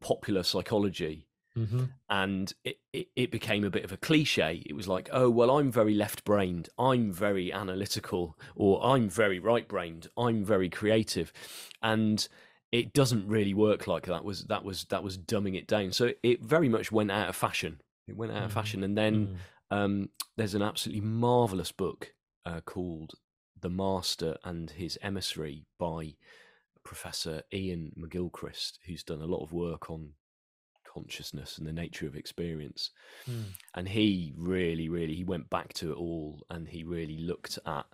popular 0.00 0.42
psychology 0.42 1.26
Mhm. 1.56 1.90
and 2.08 2.52
it, 2.64 2.78
it, 2.92 3.08
it 3.16 3.30
became 3.30 3.64
a 3.64 3.70
bit 3.70 3.84
of 3.84 3.92
a 3.92 3.96
cliche. 3.96 4.62
It 4.66 4.74
was 4.74 4.86
like, 4.88 5.08
oh, 5.12 5.28
well, 5.28 5.50
I'm 5.58 5.70
very 5.72 5.94
left 5.94 6.24
brained, 6.24 6.68
I'm 6.78 7.12
very 7.12 7.52
analytical, 7.52 8.38
or 8.54 8.82
I'm 8.84 9.08
very 9.08 9.38
right 9.38 9.66
brained, 9.66 10.08
I'm 10.16 10.44
very 10.44 10.68
creative. 10.68 11.32
And 11.82 12.26
it 12.72 12.92
doesn't 12.92 13.26
really 13.26 13.52
work 13.54 13.86
like 13.88 14.06
that. 14.06 14.24
Was 14.24 14.44
that 14.44 14.64
was 14.64 14.84
that 14.86 15.02
was 15.02 15.18
dumbing 15.18 15.56
it 15.56 15.66
down. 15.66 15.92
So 15.92 16.12
it 16.22 16.42
very 16.44 16.68
much 16.68 16.92
went 16.92 17.10
out 17.10 17.28
of 17.28 17.34
fashion. 17.36 17.80
It 18.06 18.16
went 18.16 18.30
out 18.32 18.44
of 18.44 18.50
Mhm. 18.50 18.54
fashion. 18.54 18.84
And 18.84 18.96
then 18.96 19.26
Mhm. 19.26 19.36
um, 19.76 20.10
there's 20.36 20.54
an 20.54 20.62
absolutely 20.62 21.00
marvelous 21.04 21.72
book 21.72 22.14
uh, 22.44 22.60
called 22.60 23.14
The 23.60 23.70
Master 23.70 24.38
and 24.44 24.70
His 24.70 24.98
Emissary 25.02 25.66
by 25.78 26.14
Professor 26.84 27.42
Iain 27.52 27.92
McGilchrist, 27.98 28.78
who's 28.86 29.02
done 29.04 29.20
a 29.20 29.26
lot 29.26 29.42
of 29.42 29.52
work 29.52 29.90
on 29.90 30.14
consciousness 30.92 31.58
and 31.58 31.66
the 31.66 31.72
nature 31.72 32.06
of 32.06 32.16
experience. 32.16 32.90
Mm. 33.28 33.44
And 33.74 33.88
he 33.88 34.32
really, 34.36 34.88
really, 34.88 35.14
he 35.14 35.24
went 35.24 35.48
back 35.50 35.72
to 35.74 35.92
it 35.92 35.96
all, 35.96 36.44
and 36.50 36.68
he 36.68 36.84
really 36.84 37.18
looked 37.18 37.58
at 37.64 37.86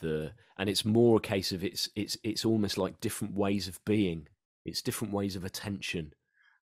the. 0.00 0.32
And 0.58 0.68
it's 0.68 0.84
more 0.84 1.18
a 1.18 1.20
case 1.20 1.52
of 1.52 1.64
it's 1.64 1.88
it's 1.94 2.16
it's 2.22 2.44
almost 2.44 2.78
like 2.78 3.00
different 3.00 3.34
ways 3.34 3.68
of 3.68 3.84
being. 3.84 4.28
It's 4.64 4.82
different 4.82 5.14
ways 5.14 5.36
of 5.36 5.44
attention. 5.44 6.12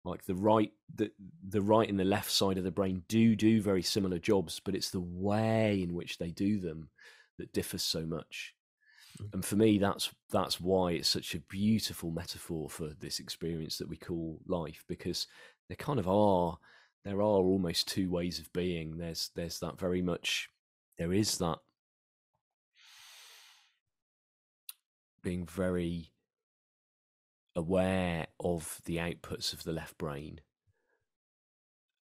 Like 0.04 0.26
the 0.26 0.36
right, 0.36 0.72
the 0.96 1.12
the 1.50 1.62
right 1.62 1.90
and 1.90 2.00
the 2.00 2.06
left 2.06 2.32
side 2.32 2.58
of 2.58 2.64
the 2.64 2.72
brain 2.72 3.04
do 3.08 3.36
do 3.36 3.62
very 3.62 3.84
similar 3.84 4.20
jobs, 4.20 4.62
but 4.64 4.76
it's 4.76 4.92
the 4.92 5.02
way 5.02 5.82
in 5.82 5.94
which 5.94 6.18
they 6.18 6.32
do 6.32 6.60
them 6.60 6.90
that 7.38 7.54
differs 7.54 7.84
so 7.84 8.06
much. 8.06 8.54
Mm. 9.22 9.34
And 9.34 9.46
for 9.46 9.58
me, 9.58 9.80
that's 9.80 10.10
that's 10.32 10.62
why 10.62 10.92
it's 10.92 11.10
such 11.10 11.36
a 11.36 11.42
beautiful 11.50 12.12
metaphor 12.12 12.70
for 12.70 12.94
this 13.00 13.20
experience 13.20 13.78
that 13.78 13.90
we 13.90 13.98
call 13.98 14.40
life, 14.48 14.86
because 14.88 15.28
there 15.68 15.78
kind 15.78 16.00
of 16.00 16.08
are 16.08 16.58
there 17.04 17.18
are 17.18 17.22
almost 17.22 17.88
two 17.88 18.10
ways 18.10 18.40
of 18.40 18.52
being. 18.54 18.98
There's 18.98 19.32
there's 19.36 19.60
that 19.60 19.80
very 19.80 20.02
much 20.02 20.50
there 20.98 21.14
is 21.14 21.38
that 21.38 21.60
being 25.22 25.46
very 25.46 26.12
aware 27.56 28.28
of 28.40 28.82
the 28.86 28.98
outputs 28.98 29.52
of 29.52 29.64
the 29.64 29.72
left 29.72 29.98
brain 29.98 30.42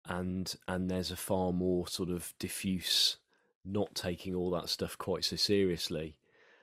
and 0.06 0.54
and 0.66 0.90
there's 0.90 1.10
a 1.10 1.16
far 1.16 1.52
more 1.52 1.86
sort 1.86 2.08
of 2.08 2.32
diffuse 2.38 3.18
not 3.64 3.94
taking 3.94 4.34
all 4.34 4.50
that 4.50 4.68
stuff 4.68 4.96
quite 4.98 5.24
so 5.24 5.36
seriously 5.36 6.16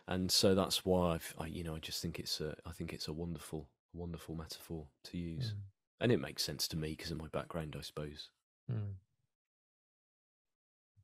and 0.08 0.32
so 0.32 0.56
that's 0.56 0.84
why 0.86 1.14
I've 1.14 1.34
I, 1.40 1.46
you 1.48 1.64
know 1.64 1.76
I 1.76 1.80
just 1.80 2.02
think 2.02 2.20
it's 2.20 2.42
a 2.42 2.56
I 2.66 2.72
think 2.72 2.92
it's 2.94 3.08
a 3.08 3.14
wonderful 3.14 3.68
wonderful 3.94 4.36
metaphor 4.36 4.88
to 5.06 5.18
use 5.18 5.54
Mm. 5.54 5.62
And 6.02 6.12
it 6.12 6.20
makes 6.20 6.44
sense 6.44 6.68
to 6.68 6.78
me 6.78 6.90
because 6.90 7.12
of 7.12 7.18
my 7.18 7.28
background 7.28 7.76
I 7.78 7.82
suppose 7.82 8.30
Mm. 8.72 8.96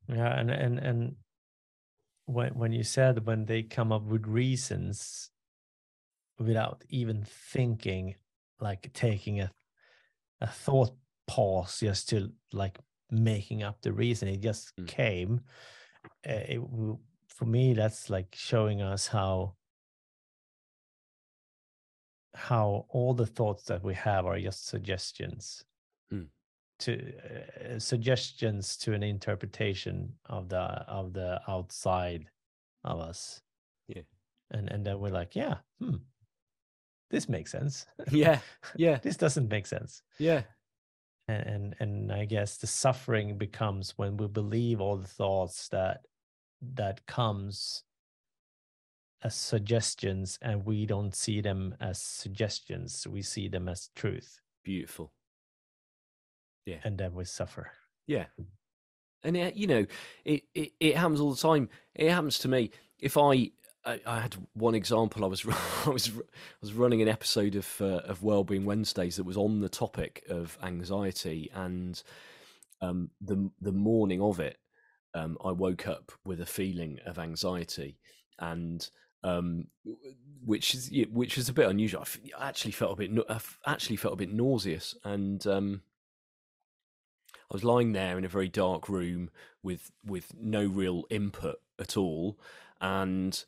Yeah, 0.08 0.38
and 0.40 0.50
and 0.50 0.78
and 0.78 1.16
when 2.24 2.54
when 2.54 2.72
you 2.72 2.82
said 2.82 3.26
when 3.26 3.44
they 3.44 3.62
come 3.62 3.92
up 3.92 4.02
with 4.04 4.26
reasons 4.26 5.30
without 6.38 6.84
even 6.88 7.24
thinking, 7.24 8.14
like 8.60 8.90
taking 8.92 9.40
a 9.40 9.50
a 10.40 10.46
thought 10.46 10.92
pause 11.26 11.80
just 11.80 12.08
to 12.10 12.32
like 12.52 12.78
making 13.10 13.62
up 13.62 13.82
the 13.82 13.92
reason, 13.92 14.28
it 14.28 14.40
just 14.40 14.74
Mm. 14.76 14.86
came. 14.86 15.40
Uh, 16.26 16.44
it 16.48 16.60
for 17.28 17.44
me, 17.44 17.74
that's 17.74 18.08
like 18.08 18.34
showing 18.34 18.80
us 18.82 19.06
how 19.08 19.54
how 22.38 22.86
all 22.90 23.14
the 23.14 23.26
thoughts 23.26 23.64
that 23.64 23.82
we 23.82 23.94
have 23.94 24.26
are 24.26 24.38
just 24.40 24.66
suggestions 24.66 25.64
Mm. 26.12 26.28
to 26.78 26.92
uh, 27.74 27.78
suggestions 27.78 28.76
to 28.78 28.94
an 28.94 29.02
interpretation 29.02 30.18
of 30.26 30.48
the 30.48 30.58
of 30.58 31.12
the 31.12 31.40
outside 31.48 32.30
of 32.84 33.00
us 33.00 33.42
Yeah. 33.88 34.02
and 34.50 34.70
and 34.70 34.86
then 34.86 34.98
we're 35.00 35.10
like 35.20 35.34
yeah 35.36 35.58
hmm 35.80 35.96
this 37.10 37.28
makes 37.28 37.50
sense. 37.52 37.86
Yeah, 38.10 38.40
yeah, 38.76 38.98
this 38.98 39.16
doesn't 39.16 39.48
make 39.48 39.66
sense. 39.66 40.02
yeah, 40.18 40.42
And, 41.26 41.46
and 41.46 41.76
and 41.80 42.12
I 42.12 42.24
guess 42.26 42.58
the 42.58 42.66
suffering 42.66 43.38
becomes 43.38 43.96
when 43.96 44.16
we 44.18 44.28
believe 44.28 44.80
all 44.80 44.96
the 44.98 45.08
thoughts 45.08 45.68
that 45.70 46.06
that 46.74 47.06
comes 47.06 47.84
as 49.22 49.34
suggestions 49.34 50.38
and 50.40 50.64
we 50.64 50.86
don't 50.86 51.14
see 51.14 51.40
them 51.40 51.74
as 51.80 52.00
suggestions. 52.00 53.06
We 53.06 53.22
see 53.22 53.48
them 53.48 53.68
as 53.68 53.90
truth. 53.94 54.40
beautiful. 54.64 55.12
Yeah 56.66 56.78
and 56.84 56.98
then 56.98 57.14
we 57.14 57.24
suffer. 57.24 57.70
Yeah. 58.06 58.26
And 59.24 59.36
it, 59.36 59.56
you 59.56 59.66
know, 59.66 59.86
it, 60.24 60.44
it, 60.54 60.72
it 60.78 60.96
happens 60.96 61.20
all 61.20 61.32
the 61.32 61.40
time. 61.40 61.68
It 61.94 62.10
happens 62.10 62.38
to 62.40 62.48
me. 62.48 62.70
If 63.00 63.16
I, 63.16 63.50
I, 63.84 64.00
I 64.06 64.20
had 64.20 64.36
one 64.54 64.74
example. 64.74 65.24
I 65.24 65.28
was 65.28 65.44
I 65.86 65.90
was 65.90 66.08
I 66.08 66.22
was 66.60 66.72
running 66.72 67.02
an 67.02 67.08
episode 67.08 67.54
of 67.56 67.68
uh, 67.80 68.02
of 68.04 68.22
Wellbeing 68.22 68.64
Wednesdays 68.64 69.16
that 69.16 69.24
was 69.24 69.36
on 69.36 69.60
the 69.60 69.68
topic 69.68 70.24
of 70.28 70.58
anxiety, 70.62 71.50
and 71.54 72.00
um, 72.80 73.10
the 73.20 73.50
the 73.60 73.72
morning 73.72 74.20
of 74.20 74.40
it, 74.40 74.58
um, 75.14 75.38
I 75.44 75.52
woke 75.52 75.88
up 75.88 76.12
with 76.24 76.40
a 76.40 76.46
feeling 76.46 76.98
of 77.06 77.18
anxiety, 77.18 77.98
and 78.38 78.88
um, 79.24 79.66
which 80.44 80.74
is 80.74 80.90
which 81.10 81.38
is 81.38 81.48
a 81.48 81.52
bit 81.52 81.68
unusual. 81.68 82.04
I 82.38 82.48
actually 82.48 82.72
felt 82.72 82.92
a 82.92 82.96
bit 83.08 83.24
I 83.28 83.38
actually 83.66 83.96
felt 83.96 84.14
a 84.14 84.16
bit 84.18 84.32
nauseous, 84.32 84.94
and 85.04 85.46
um, 85.46 85.82
I 87.34 87.54
was 87.54 87.64
lying 87.64 87.92
there 87.92 88.18
in 88.18 88.24
a 88.24 88.28
very 88.28 88.48
dark 88.48 88.88
room 88.88 89.30
with 89.62 89.90
with 90.04 90.34
no 90.40 90.66
real 90.66 91.04
input 91.10 91.60
at 91.78 91.96
all, 91.96 92.38
and 92.80 93.42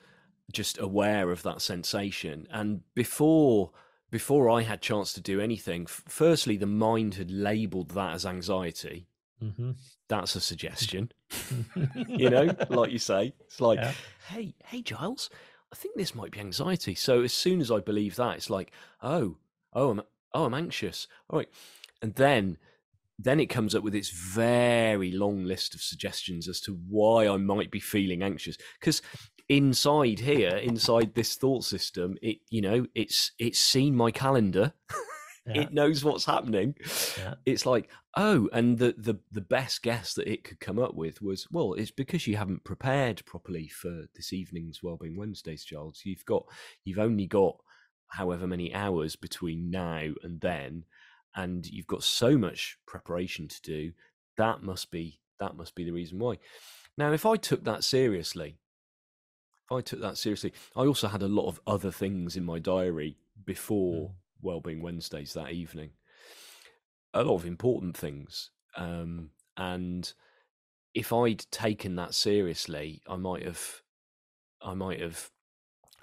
just 0.53 0.79
aware 0.79 1.31
of 1.31 1.43
that 1.43 1.63
sensation. 1.63 2.47
And 2.51 2.83
before 2.95 3.71
before 4.11 4.51
I 4.51 4.63
had 4.63 4.81
chance 4.83 5.13
to 5.13 5.21
do 5.21 5.41
anything, 5.41 5.87
firstly, 5.87 6.57
the 6.57 6.67
mind 6.67 7.15
had 7.15 7.31
labelled 7.31 7.91
that 7.91 8.15
as 8.15 8.27
anxiety. 8.27 9.07
Mhm. 9.43 9.77
That's 10.09 10.35
a 10.35 10.41
suggestion, 10.41 11.13
you 12.09 12.29
know, 12.29 12.55
like 12.69 12.91
you 12.91 12.99
say. 12.99 13.33
It's 13.47 13.61
like, 13.61 13.79
Yeah. 13.79 13.93
hey, 14.29 14.55
hey, 14.65 14.83
Giles, 14.83 15.31
I 15.73 15.77
think 15.77 15.97
this 15.97 16.15
might 16.15 16.33
be 16.33 16.41
anxiety. 16.41 16.95
So 16.95 17.23
as 17.23 17.33
soon 17.33 17.61
as 17.61 17.71
I 17.71 17.81
believe 17.81 18.17
that, 18.17 18.37
it's 18.37 18.51
like, 18.51 18.73
oh, 19.03 19.37
oh, 19.73 19.91
I'm, 19.91 20.03
oh, 20.35 20.45
I'm 20.45 20.55
anxious. 20.55 21.07
All 21.29 21.39
right, 21.39 21.49
and 22.03 22.15
then, 22.15 22.59
then 23.19 23.39
it 23.39 23.47
comes 23.47 23.75
up 23.75 23.85
with 23.85 23.95
its 23.95 24.11
very 24.11 25.13
long 25.13 25.45
list 25.45 25.75
of 25.75 25.83
suggestions 25.83 26.49
as 26.49 26.61
to 26.63 26.79
why 26.89 27.29
I 27.29 27.37
might 27.37 27.71
be 27.71 27.81
feeling 27.81 28.23
anxious. 28.23 28.57
Because 28.81 29.03
inside 29.49 30.21
here, 30.21 30.57
inside 30.57 31.15
this 31.15 31.35
thought 31.37 31.65
system, 31.65 32.17
it, 32.23 32.39
you 32.49 32.63
know, 32.63 32.87
it's 32.95 33.33
it's 33.39 33.59
seen 33.59 33.95
my 33.95 34.11
calendar. 34.11 34.73
Yeah. 35.47 35.63
It 35.63 35.73
knows 35.73 36.05
what's 36.05 36.27
happening. 36.27 36.75
Yeah. 37.19 37.35
It's 37.47 37.65
like, 37.65 37.89
oh, 38.17 38.49
and 38.53 38.79
the, 38.79 38.95
the 38.99 39.19
the 39.33 39.41
best 39.41 39.83
guess 39.83 40.15
that 40.15 40.31
it 40.31 40.45
could 40.45 40.61
come 40.61 40.79
up 40.79 40.95
with 40.95 41.23
was, 41.23 41.47
well, 41.51 41.73
it's 41.75 41.91
because 41.91 42.27
you 42.27 42.37
haven't 42.37 42.65
prepared 42.65 43.25
properly 43.25 43.69
for 43.69 44.05
this 44.15 44.33
evening's 44.33 44.83
Wellbeing 44.83 45.17
Wednesdays, 45.17 45.65
Giles. 45.65 46.03
You've 46.05 46.27
got 46.27 46.45
you've 46.85 46.99
only 46.99 47.27
got 47.27 47.57
however 48.09 48.47
many 48.47 48.75
hours 48.75 49.17
between 49.17 49.71
now 49.71 50.11
and 50.23 50.41
then, 50.41 50.85
and 51.35 51.67
you've 51.67 51.87
got 51.87 52.03
so 52.03 52.37
much 52.37 52.77
preparation 52.87 53.49
to 53.49 53.63
do. 53.63 53.93
That 54.37 54.63
must 54.63 54.91
be 54.91 55.21
that 55.39 55.57
must 55.57 55.75
be 55.75 55.85
the 55.85 55.93
reason 55.93 56.19
why. 56.19 56.37
Now, 56.99 57.13
if 57.13 57.25
I 57.25 57.37
took 57.37 57.65
that 57.65 57.83
seriously, 57.83 58.59
if 59.65 59.73
I 59.73 59.81
took 59.81 60.01
that 60.01 60.19
seriously, 60.19 60.53
I 60.77 60.81
also 60.81 61.09
had 61.09 61.23
a 61.23 61.29
lot 61.29 61.49
of 61.49 61.61
other 61.67 61.91
things 61.91 62.37
in 62.37 62.45
my 62.45 62.59
diary 62.59 63.17
before 63.45 64.09
hmm. 64.09 64.15
Wellbeing 64.43 64.83
Wednesdays 64.83 65.33
that 65.35 65.53
evening. 65.53 65.91
A 67.15 67.25
lot 67.25 67.37
of 67.37 67.47
important 67.47 67.97
things. 67.97 68.51
Um, 68.77 69.31
and 69.57 70.13
if 70.95 71.13
I'd 71.13 71.45
taken 71.51 71.97
that 71.97 72.15
seriously, 72.15 73.03
I 73.09 73.17
might 73.17 73.45
have, 73.45 73.83
I 74.63 74.75
might 74.75 75.01
have 75.01 75.31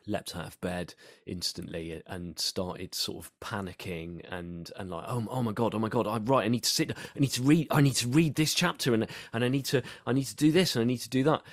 leapt 0.08 0.36
out 0.36 0.48
of 0.48 0.62
bed 0.62 0.94
instantly 1.26 2.02
and 2.08 2.40
started 2.40 2.96
sort 2.96 3.26
of 3.26 3.32
panicking 3.42 4.22
and 4.32 4.72
and 4.78 4.90
like 4.90 5.04
oh, 5.08 5.28
oh 5.30 5.44
my 5.44 5.52
god 5.52 5.76
oh 5.76 5.80
my 5.80 5.90
god 5.90 6.08
I'm 6.08 6.26
right 6.26 6.46
I 6.46 6.48
need 6.48 6.64
to 6.64 6.70
sit 6.70 6.92
I 6.92 7.20
need 7.20 7.32
to 7.32 7.44
read 7.44 7.68
I 7.72 7.82
need 7.82 7.96
to 7.96 8.08
read 8.08 8.36
this 8.36 8.54
chapter 8.54 8.94
and 8.94 9.08
and 9.34 9.44
I 9.44 9.50
need 9.50 9.66
to 9.66 9.84
I 10.06 10.14
need 10.14 10.26
to 10.26 10.36
do 10.36 10.52
this 10.52 10.76
and 10.76 10.82
I 10.82 10.86
need 10.86 11.00
to 11.00 11.10
do 11.10 11.24
that 11.26 11.44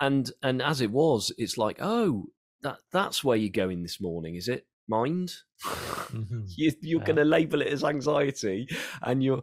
and 0.00 0.30
and 0.42 0.62
as 0.62 0.80
it 0.80 0.92
was 0.92 1.32
it's 1.36 1.58
like 1.58 1.78
oh 1.80 2.26
that 2.62 2.78
that's 2.92 3.24
where 3.24 3.36
you're 3.36 3.50
going 3.50 3.82
this 3.82 4.00
morning 4.00 4.36
is 4.36 4.48
it 4.48 4.66
mind. 4.90 5.32
Mhm. 5.64 6.44
you, 6.56 6.72
you're 6.82 7.00
Yeah. 7.00 7.06
going 7.06 7.16
to 7.16 7.24
label 7.24 7.62
it 7.62 7.68
as 7.68 7.84
anxiety 7.84 8.68
and 9.02 9.22
you're 9.22 9.42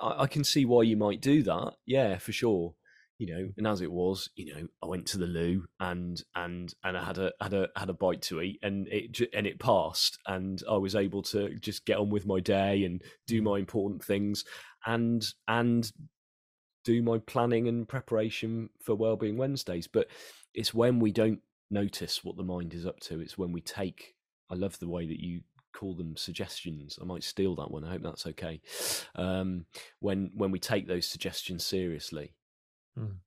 I, 0.00 0.22
I 0.24 0.26
can 0.26 0.42
see 0.44 0.64
why 0.64 0.82
you 0.82 0.96
might 0.96 1.20
do 1.20 1.42
that. 1.44 1.74
Yeah 1.86 2.18
for 2.18 2.32
sure. 2.32 2.74
You 3.18 3.26
know 3.26 3.48
and 3.56 3.66
as 3.66 3.80
it 3.80 3.90
was 3.90 4.30
you 4.36 4.54
know 4.54 4.68
i 4.80 4.86
went 4.86 5.04
to 5.06 5.18
the 5.18 5.26
loo 5.26 5.64
and 5.80 6.22
and 6.36 6.72
and 6.84 6.96
i 6.96 7.02
had 7.04 7.18
a 7.18 7.32
had 7.40 7.52
a 7.52 7.68
had 7.74 7.88
a 7.90 7.92
bite 7.92 8.22
to 8.22 8.40
eat 8.40 8.60
and 8.62 8.86
it 8.86 9.18
and 9.34 9.44
it 9.44 9.58
passed 9.58 10.18
and 10.28 10.62
i 10.70 10.76
was 10.76 10.94
able 10.94 11.22
to 11.22 11.52
just 11.58 11.84
get 11.84 11.98
on 11.98 12.10
with 12.10 12.26
my 12.26 12.38
day 12.38 12.84
and 12.84 13.02
do 13.26 13.42
my 13.42 13.58
important 13.58 14.04
things 14.04 14.44
and 14.86 15.34
and 15.48 15.90
do 16.84 17.02
my 17.02 17.18
planning 17.18 17.66
and 17.66 17.88
preparation 17.88 18.70
for 18.80 18.94
wellbeing 18.94 19.36
wednesdays. 19.36 19.88
But 19.88 20.06
it's 20.54 20.72
when 20.72 21.00
we 21.00 21.10
don't 21.10 21.40
notice 21.70 22.22
what 22.24 22.36
the 22.36 22.44
mind 22.44 22.72
is 22.72 22.86
up 22.86 23.00
to 23.00 23.20
it's 23.20 23.36
when 23.36 23.50
we 23.50 23.60
take 23.60 24.14
i 24.50 24.54
love 24.54 24.78
the 24.78 24.88
way 24.88 25.06
that 25.06 25.20
you 25.20 25.40
call 25.72 25.94
them 25.94 26.16
suggestions. 26.16 26.98
I 27.00 27.04
might 27.04 27.22
steal 27.22 27.54
that 27.56 27.70
one. 27.70 27.84
I 27.84 27.90
hope 27.90 28.02
that's 28.02 28.26
okay. 28.26 28.60
Um 29.14 29.66
when 30.00 30.30
when 30.34 30.50
we 30.50 30.58
take 30.58 30.88
those 30.88 31.06
suggestions 31.06 31.64
seriously 31.64 32.34
Mm. 32.98 33.18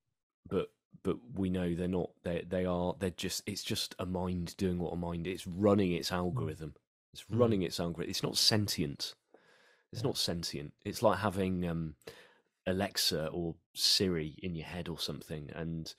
but 0.50 0.68
but 1.04 1.18
we 1.36 1.50
know 1.50 1.74
they're 1.74 1.88
not 1.88 2.10
they 2.24 2.44
they 2.48 2.66
are 2.66 2.94
they're 3.00 3.12
just 3.12 3.44
it's 3.46 3.64
just 3.64 3.96
a 4.00 4.06
mind 4.06 4.56
doing 4.58 4.80
what 4.80 4.92
a 4.92 4.98
mind 4.98 5.28
it's 5.28 5.48
running 5.48 5.94
its 5.94 6.12
algorithm. 6.12 6.74
It's 7.14 7.24
Mm. 7.24 7.40
running 7.40 7.62
its 7.62 7.80
algorithm 7.80 8.10
it's 8.10 8.24
not 8.24 8.38
sentient. 8.38 9.16
It's 9.94 10.02
Yeah. 10.02 10.08
not 10.10 10.18
sentient. 10.18 10.74
It's 10.84 11.02
like 11.02 11.20
having 11.20 11.66
um 11.68 11.96
alexa 12.68 13.28
or 13.28 13.56
siri 13.74 14.36
in 14.44 14.56
your 14.56 14.66
head 14.68 14.90
or 14.90 15.00
something 15.00 15.50
and 15.56 15.94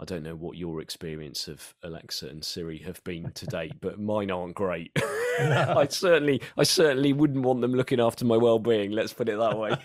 i 0.00 0.04
don't 0.04 0.22
know 0.22 0.34
what 0.34 0.56
your 0.56 0.80
experience 0.80 1.48
of 1.48 1.74
alexa 1.82 2.26
and 2.28 2.44
siri 2.44 2.78
have 2.78 3.02
been 3.04 3.30
to 3.32 3.46
date 3.58 3.72
but 3.80 3.98
mine 3.98 4.30
aren't 4.30 4.54
great. 4.54 4.90
I 5.40 5.86
certainly 5.88 6.42
i 6.56 6.64
certainly 6.64 7.12
wouldn't 7.12 7.44
want 7.44 7.60
them 7.60 7.72
looking 7.72 8.00
after 8.00 8.24
my 8.24 8.36
well-being 8.36 8.90
let's 8.90 9.12
put 9.12 9.28
it 9.28 9.38
that 9.38 9.56
way. 9.56 9.76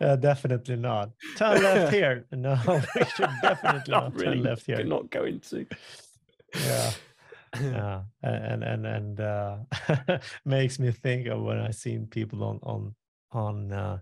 Yeah, 0.00 0.16
definitely 0.16 0.76
not. 0.76 1.10
Turn 1.36 1.62
left 1.62 1.92
here. 1.92 2.24
No, 2.32 2.56
we 2.66 3.04
should 3.04 3.30
definitely 3.42 3.92
not 3.92 4.04
not 4.04 4.14
really. 4.14 4.36
turn 4.36 4.42
left 4.44 4.66
here. 4.66 4.84
not 4.84 5.10
going 5.10 5.40
to. 5.40 5.66
Yeah, 6.54 6.90
yeah, 7.60 8.02
and 8.22 8.62
and 8.62 8.86
and 8.86 9.20
uh, 9.20 9.56
makes 10.44 10.78
me 10.78 10.92
think 10.92 11.26
of 11.26 11.42
when 11.42 11.58
I 11.58 11.70
seen 11.72 12.06
people 12.06 12.44
on 12.44 12.60
on 12.62 12.94
on 13.32 13.72
uh, 13.72 13.98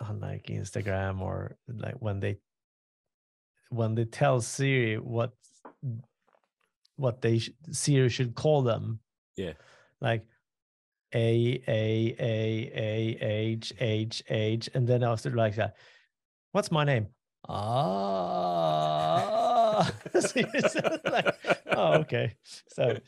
on 0.00 0.20
like 0.20 0.46
Instagram 0.46 1.20
or 1.20 1.56
like 1.68 1.96
when 2.00 2.20
they 2.20 2.38
when 3.70 3.94
they 3.94 4.04
tell 4.04 4.40
Siri 4.40 4.96
what 4.98 5.32
what 6.96 7.20
they 7.20 7.38
sh- 7.38 7.50
Siri 7.70 8.08
should 8.08 8.34
call 8.34 8.62
them. 8.62 9.00
Yeah. 9.36 9.52
like 10.00 10.24
A 11.14 11.62
A 11.68 12.16
A 12.18 12.70
A 12.74 13.18
H 13.20 13.72
H 13.78 14.22
H, 14.28 14.68
and 14.74 14.86
then 14.86 15.02
after 15.02 15.30
like 15.30 15.56
that, 15.56 15.76
what's 16.52 16.70
my 16.70 16.84
name? 16.84 17.08
Ah, 17.48 19.28
So 20.20 21.00
like, 21.04 21.36
oh, 21.72 21.92
okay. 22.00 22.34
So, 22.68 22.98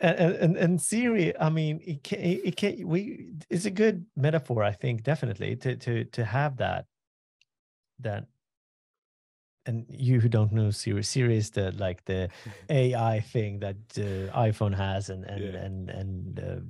and, 0.00 0.34
and 0.36 0.56
and 0.56 0.80
Siri, 0.80 1.38
I 1.38 1.48
mean, 1.50 1.80
it 1.84 2.02
can, 2.02 2.18
it 2.20 2.56
can 2.56 2.86
we. 2.88 3.34
It's 3.50 3.66
a 3.66 3.70
good 3.70 4.06
metaphor, 4.16 4.62
I 4.62 4.72
think, 4.72 5.02
definitely 5.02 5.56
to 5.56 5.76
to 5.76 6.04
to 6.04 6.24
have 6.24 6.56
that. 6.58 6.86
That. 8.00 8.26
And 9.66 9.84
you 9.90 10.18
who 10.20 10.28
don't 10.30 10.52
know 10.52 10.70
Siri, 10.70 11.02
Siri 11.02 11.36
is 11.36 11.50
the 11.50 11.72
like 11.72 12.04
the 12.06 12.30
AI 12.70 13.20
thing 13.20 13.60
that 13.60 13.76
uh, 13.98 14.32
iPhone 14.38 14.74
has, 14.74 15.10
and 15.10 15.24
and 15.24 15.42
Yeah. 15.44 15.60
and 15.60 15.90
and 15.90 16.40
uh, 16.40 16.60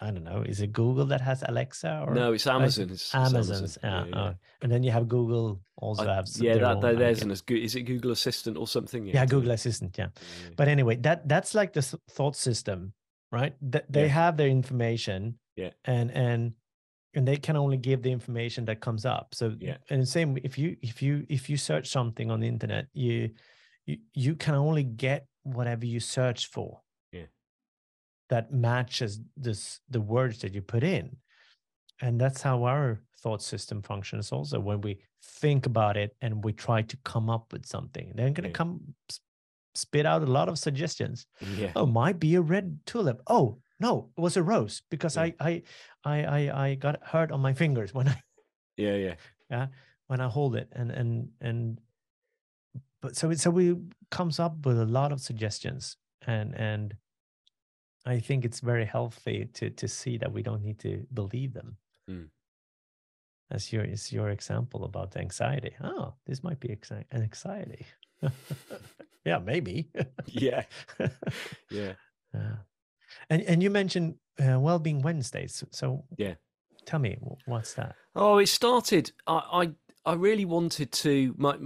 I 0.00 0.10
don't 0.10 0.24
know. 0.24 0.42
Is 0.42 0.60
it 0.60 0.72
Google 0.72 1.06
that 1.06 1.20
has 1.22 1.42
Alexa 1.46 2.04
or 2.06 2.14
no 2.14 2.32
it's 2.32 2.46
amazon 2.46 2.90
it's, 2.90 3.14
Amazon's? 3.14 3.78
Amazon. 3.82 4.08
yeah, 4.12 4.20
oh. 4.20 4.34
and 4.62 4.70
then 4.70 4.82
you 4.82 4.90
have 4.90 5.08
Google 5.08 5.60
also 5.76 6.06
I- 6.08 6.14
have 6.16 6.28
yeah, 6.36 6.58
that, 6.58 6.80
that 6.82 6.98
there's 6.98 7.22
an 7.22 7.30
is 7.30 7.74
it 7.74 7.82
google 7.82 8.10
assistant 8.12 8.56
or 8.56 8.66
something 8.66 9.06
yeah 9.06 9.22
it's- 9.22 9.30
Google 9.30 9.52
Assistant 9.52 9.96
yeah. 9.98 10.08
yeah. 10.42 10.50
But 10.56 10.68
anyway, 10.68 10.96
that 10.96 11.26
that's 11.28 11.54
like 11.54 11.72
the 11.72 11.82
thought 12.10 12.36
system, 12.36 12.92
right? 13.32 13.54
That 13.70 13.90
they 13.90 14.02
Yeah. 14.06 14.08
have 14.22 14.36
their 14.36 14.48
information, 14.48 15.38
Yeah. 15.56 15.70
and 15.84 16.10
and 16.10 16.52
and 17.14 17.26
they 17.26 17.38
can 17.38 17.56
only 17.56 17.78
give 17.78 18.02
the 18.02 18.12
information 18.12 18.66
that 18.66 18.80
comes 18.80 19.06
up. 19.06 19.34
So 19.34 19.54
Yeah. 19.58 19.78
and 19.90 20.02
the 20.02 20.06
same 20.06 20.36
if 20.44 20.58
you 20.58 20.76
if 20.82 21.00
you 21.00 21.24
if 21.30 21.48
you 21.50 21.56
search 21.56 21.86
something 21.88 22.30
on 22.30 22.40
the 22.40 22.48
internet, 22.48 22.86
you 22.92 23.30
you 23.86 23.96
you 24.12 24.34
can 24.36 24.54
only 24.54 24.84
get 24.84 25.26
whatever 25.42 25.86
you 25.86 26.00
search 26.00 26.46
for 26.54 26.68
Yeah. 26.72 26.80
That 28.28 28.52
matches 28.52 29.20
this 29.36 29.80
the 29.88 30.00
words 30.00 30.40
that 30.40 30.54
you 30.54 30.62
put 30.62 30.82
in 30.82 31.16
and 32.00 32.20
that's 32.20 32.42
how 32.42 32.64
our 32.64 33.00
thought 33.22 33.42
system 33.42 33.82
functions 33.82 34.32
also 34.32 34.60
when 34.60 34.80
we 34.80 34.98
think 35.22 35.66
about 35.66 35.96
it 35.96 36.14
and 36.20 36.44
we 36.44 36.52
try 36.52 36.82
to 36.82 36.96
come 37.04 37.30
up 37.30 37.52
with 37.52 37.64
something 37.66 38.12
they're 38.14 38.30
going 38.30 38.44
to 38.44 38.50
come 38.50 38.80
spit 39.74 40.06
out 40.06 40.22
a 40.22 40.26
lot 40.26 40.48
of 40.48 40.58
suggestions 40.58 41.26
Yeah. 41.56 41.72
oh 41.76 41.86
might 41.86 42.18
be 42.18 42.34
a 42.34 42.40
red 42.40 42.78
tulip 42.86 43.20
oh 43.26 43.58
no 43.80 44.10
it 44.16 44.20
was 44.20 44.36
a 44.36 44.42
rose 44.42 44.82
because 44.90 45.16
Yeah. 45.16 45.22
I, 45.22 45.34
I 45.40 45.62
i 46.04 46.24
i 46.24 46.66
i 46.66 46.74
got 46.74 47.02
hurt 47.02 47.30
on 47.32 47.40
my 47.40 47.54
fingers 47.54 47.92
when 47.94 48.08
i 48.08 48.22
yeah 48.76 48.94
Yeah. 48.96 49.14
Yeah. 49.50 49.66
when 50.08 50.20
i 50.20 50.28
hold 50.28 50.56
it 50.56 50.68
and 50.72 50.90
and 50.90 51.28
and 51.40 51.80
but 53.02 53.16
so 53.16 53.30
it 53.30 53.40
so 53.40 53.50
we 53.50 53.76
comes 54.10 54.38
up 54.40 54.64
with 54.66 54.78
a 54.80 54.86
lot 54.86 55.12
of 55.12 55.20
suggestions 55.20 55.96
and 56.26 56.54
and 56.54 56.94
i 58.06 58.20
think 58.20 58.44
it's 58.44 58.60
very 58.60 58.84
healthy 58.86 59.48
to 59.52 59.70
to 59.70 59.86
see 59.88 60.18
that 60.18 60.32
we 60.32 60.42
don't 60.42 60.62
need 60.62 60.78
to 60.78 61.06
believe 61.12 61.52
them 61.52 61.76
Mm. 62.08 62.28
as 63.50 63.72
your 63.72 63.84
is 63.84 64.12
your 64.12 64.30
example 64.30 64.84
about 64.84 65.16
anxiety 65.16 65.74
oh 65.82 66.14
this 66.26 66.42
might 66.44 66.60
be 66.60 66.68
exi- 66.68 67.04
an 67.10 67.22
anxiety 67.22 67.84
yeah 69.24 69.38
maybe 69.38 69.90
Yeah. 70.26 70.64
Yeah. 71.70 71.94
Yeah. 72.34 72.56
And 73.30 73.42
and 73.42 73.62
you 73.62 73.70
mentioned 73.70 74.14
uh, 74.40 74.58
well-being 74.60 75.02
Wednesdays. 75.02 75.64
So 75.70 76.04
Yeah. 76.18 76.34
tell 76.84 77.00
me 77.00 77.16
what's 77.46 77.74
that? 77.74 77.94
Oh, 78.14 78.38
it 78.38 78.48
started. 78.48 79.12
I, 79.26 79.40
I, 80.04 80.10
I 80.12 80.14
really 80.14 80.44
wanted 80.44 80.92
to. 81.04 81.34
My, 81.38 81.56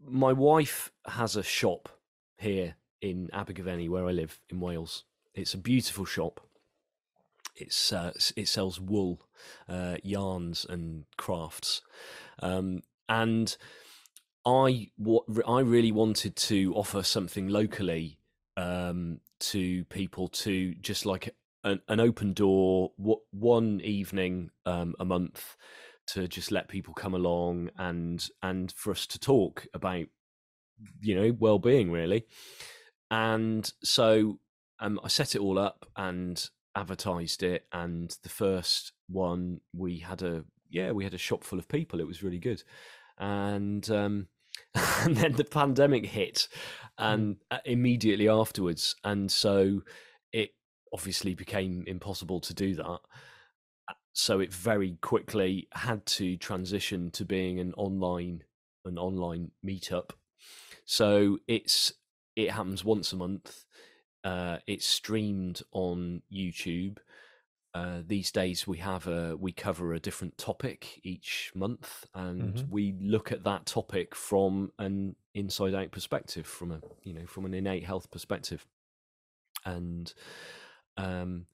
my 0.00 0.32
wife 0.32 0.90
has 1.06 1.36
a 1.36 1.42
shop 1.42 1.88
here 2.36 2.74
in 3.00 3.28
Abergavenny, 3.32 3.88
where 3.88 4.06
I 4.06 4.12
live 4.12 4.40
in 4.48 4.60
Wales. 4.60 5.04
It's 5.34 5.54
a 5.54 5.58
beautiful 5.58 6.04
shop. 6.04 6.40
It's 7.56 7.92
uh, 7.92 8.12
it 8.36 8.48
sells 8.48 8.80
wool, 8.80 9.20
uh, 9.68 9.96
yarns, 10.02 10.64
and 10.68 11.04
crafts, 11.16 11.82
um, 12.40 12.82
and 13.08 13.56
I 14.44 14.88
what 14.96 15.24
I 15.46 15.60
really 15.60 15.92
wanted 15.92 16.36
to 16.36 16.72
offer 16.74 17.02
something 17.02 17.48
locally 17.48 18.18
um, 18.56 19.20
to 19.40 19.84
people 19.86 20.28
to 20.28 20.74
just 20.76 21.04
like 21.04 21.34
an, 21.64 21.80
an 21.88 22.00
open 22.00 22.32
door 22.32 22.92
what 22.96 23.20
one 23.30 23.80
evening 23.82 24.50
um, 24.64 24.94
a 24.98 25.04
month 25.04 25.56
to 26.08 26.26
just 26.26 26.50
let 26.50 26.68
people 26.68 26.94
come 26.94 27.14
along 27.14 27.70
and 27.76 28.28
and 28.42 28.72
for 28.72 28.90
us 28.90 29.06
to 29.08 29.18
talk 29.18 29.66
about 29.74 30.06
you 31.00 31.14
know 31.14 31.36
well-being 31.38 31.90
really 31.90 32.24
and 33.10 33.72
so 33.82 34.38
um, 34.80 35.00
i 35.02 35.08
set 35.08 35.34
it 35.34 35.40
all 35.40 35.58
up 35.58 35.86
and 35.96 36.50
advertised 36.76 37.42
it 37.42 37.66
and 37.72 38.16
the 38.22 38.28
first 38.28 38.92
one 39.08 39.60
we 39.74 39.98
had 39.98 40.22
a 40.22 40.44
yeah 40.70 40.92
we 40.92 41.04
had 41.04 41.14
a 41.14 41.18
shop 41.18 41.44
full 41.44 41.58
of 41.58 41.68
people. 41.68 42.00
It 42.00 42.06
was 42.06 42.22
really 42.22 42.38
good. 42.38 42.62
And 43.18 43.88
um 43.90 44.28
and 44.74 45.16
then 45.16 45.32
the 45.32 45.44
pandemic 45.44 46.06
hit 46.06 46.48
and 46.98 47.36
uh, 47.50 47.58
immediately 47.64 48.28
afterwards. 48.28 48.96
And 49.04 49.30
so 49.30 49.82
it 50.32 50.50
obviously 50.92 51.34
became 51.34 51.84
impossible 51.86 52.40
to 52.40 52.54
do 52.54 52.74
that. 52.74 52.86
Uh, 52.86 53.94
so 54.12 54.40
it 54.40 54.52
very 54.52 54.98
quickly 55.00 55.68
had 55.74 56.04
to 56.06 56.36
transition 56.36 57.10
to 57.12 57.24
being 57.24 57.60
an 57.60 57.72
online 57.74 58.42
an 58.84 58.98
online 58.98 59.50
meetup. 59.64 60.10
So 60.84 61.38
it's 61.46 61.92
it 62.38 62.50
happens 62.52 62.84
once 62.84 63.12
a 63.12 63.16
month 63.16 63.64
uh 64.24 64.58
it's 64.66 64.86
streamed 64.86 65.60
on 65.72 66.22
youtube 66.32 66.98
uh, 67.74 68.00
these 68.06 68.32
days 68.32 68.66
we 68.66 68.78
have 68.78 69.06
a 69.06 69.36
we 69.36 69.52
cover 69.52 69.92
a 69.92 70.00
different 70.00 70.36
topic 70.38 71.00
each 71.04 71.52
month 71.54 72.06
and 72.14 72.54
Mhm. 72.54 72.68
we 72.70 72.94
look 73.00 73.30
at 73.30 73.44
that 73.44 73.66
topic 73.66 74.14
from 74.14 74.72
an 74.78 75.14
inside 75.34 75.74
out 75.74 75.90
perspective 75.92 76.46
from 76.46 76.72
a 76.72 76.80
you 77.02 77.12
know 77.12 77.26
from 77.26 77.44
an 77.44 77.54
innate 77.54 77.84
health 77.84 78.10
perspective 78.10 78.66
and 79.64 80.14
um 80.96 81.46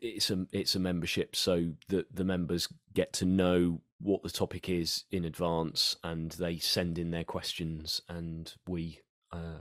it's 0.00 0.30
a 0.30 0.46
it's 0.52 0.74
a 0.74 0.80
membership 0.80 1.36
so 1.36 1.72
that 1.88 2.06
the 2.14 2.24
members 2.24 2.68
get 2.94 3.12
to 3.12 3.24
know 3.26 3.82
what 4.00 4.22
the 4.22 4.30
topic 4.30 4.68
is 4.68 5.04
in 5.10 5.24
advance 5.24 5.96
and 6.02 6.32
they 6.32 6.58
send 6.58 6.98
in 6.98 7.10
their 7.10 7.24
questions 7.24 8.00
and 8.08 8.54
we 8.66 9.00
uh 9.32 9.60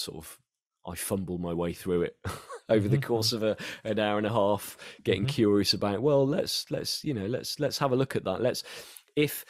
sort 0.00 0.18
of 0.18 0.38
I 0.86 0.94
fumble 0.94 1.38
my 1.38 1.52
way 1.52 1.74
through 1.74 2.02
it 2.02 2.16
over 2.68 2.88
the 2.88 2.98
Mhm. 2.98 3.02
course 3.02 3.32
of 3.32 3.42
a 3.42 3.56
an 3.84 3.98
hour 3.98 4.18
and 4.18 4.26
a 4.26 4.32
half, 4.32 4.76
getting 5.04 5.26
Mhm. 5.26 5.28
curious 5.28 5.74
about. 5.74 6.02
Well, 6.02 6.26
let's 6.26 6.70
let's 6.70 7.04
you 7.04 7.14
know 7.14 7.26
let's 7.26 7.60
let's 7.60 7.78
have 7.78 7.92
a 7.92 7.96
look 7.96 8.16
at 8.16 8.24
that. 8.24 8.40
Let's 8.40 8.62
if 9.16 9.44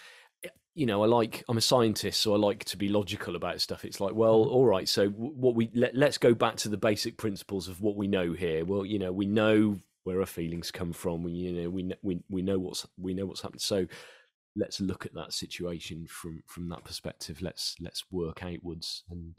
you 0.75 0.87
know 0.87 1.03
I 1.03 1.07
like 1.07 1.45
I'm 1.49 1.57
a 1.59 1.61
scientist, 1.61 2.21
so 2.21 2.35
I 2.35 2.39
like 2.39 2.65
to 2.67 2.77
be 2.77 2.89
logical 2.89 3.37
about 3.37 3.61
stuff. 3.61 3.85
It's 3.85 4.01
like, 4.01 4.15
well, 4.15 4.45
all 4.45 4.67
right, 4.67 4.89
so 4.89 5.09
what 5.09 5.55
we 5.55 5.71
let, 5.75 5.95
let's 5.95 6.19
go 6.19 6.35
back 6.35 6.57
to 6.57 6.69
the 6.69 6.77
basic 6.77 7.17
principles 7.17 7.69
of 7.69 7.81
what 7.81 7.97
we 7.97 8.09
know 8.09 8.33
here. 8.33 8.65
Well, 8.65 8.85
you 8.85 8.99
know, 8.99 9.13
we 9.13 9.27
know 9.27 9.79
where 10.05 10.21
our 10.21 10.27
feelings 10.27 10.71
come 10.71 10.93
from. 10.93 11.23
We 11.23 11.33
you 11.33 11.53
know 11.53 11.71
we 11.71 11.93
we 12.03 12.21
we 12.29 12.43
know 12.43 12.59
what's 12.59 12.87
we 12.99 13.15
know 13.15 13.27
what's 13.27 13.43
happened. 13.43 13.61
So 13.61 13.87
let's 14.57 14.81
look 14.81 15.07
at 15.07 15.15
that 15.15 15.33
situation 15.33 16.07
from 16.09 16.43
from 16.47 16.69
that 16.69 16.85
perspective. 16.85 17.41
Let's 17.43 17.77
let's 17.81 18.05
work 18.11 18.43
outwards 18.43 19.05
and 19.11 19.35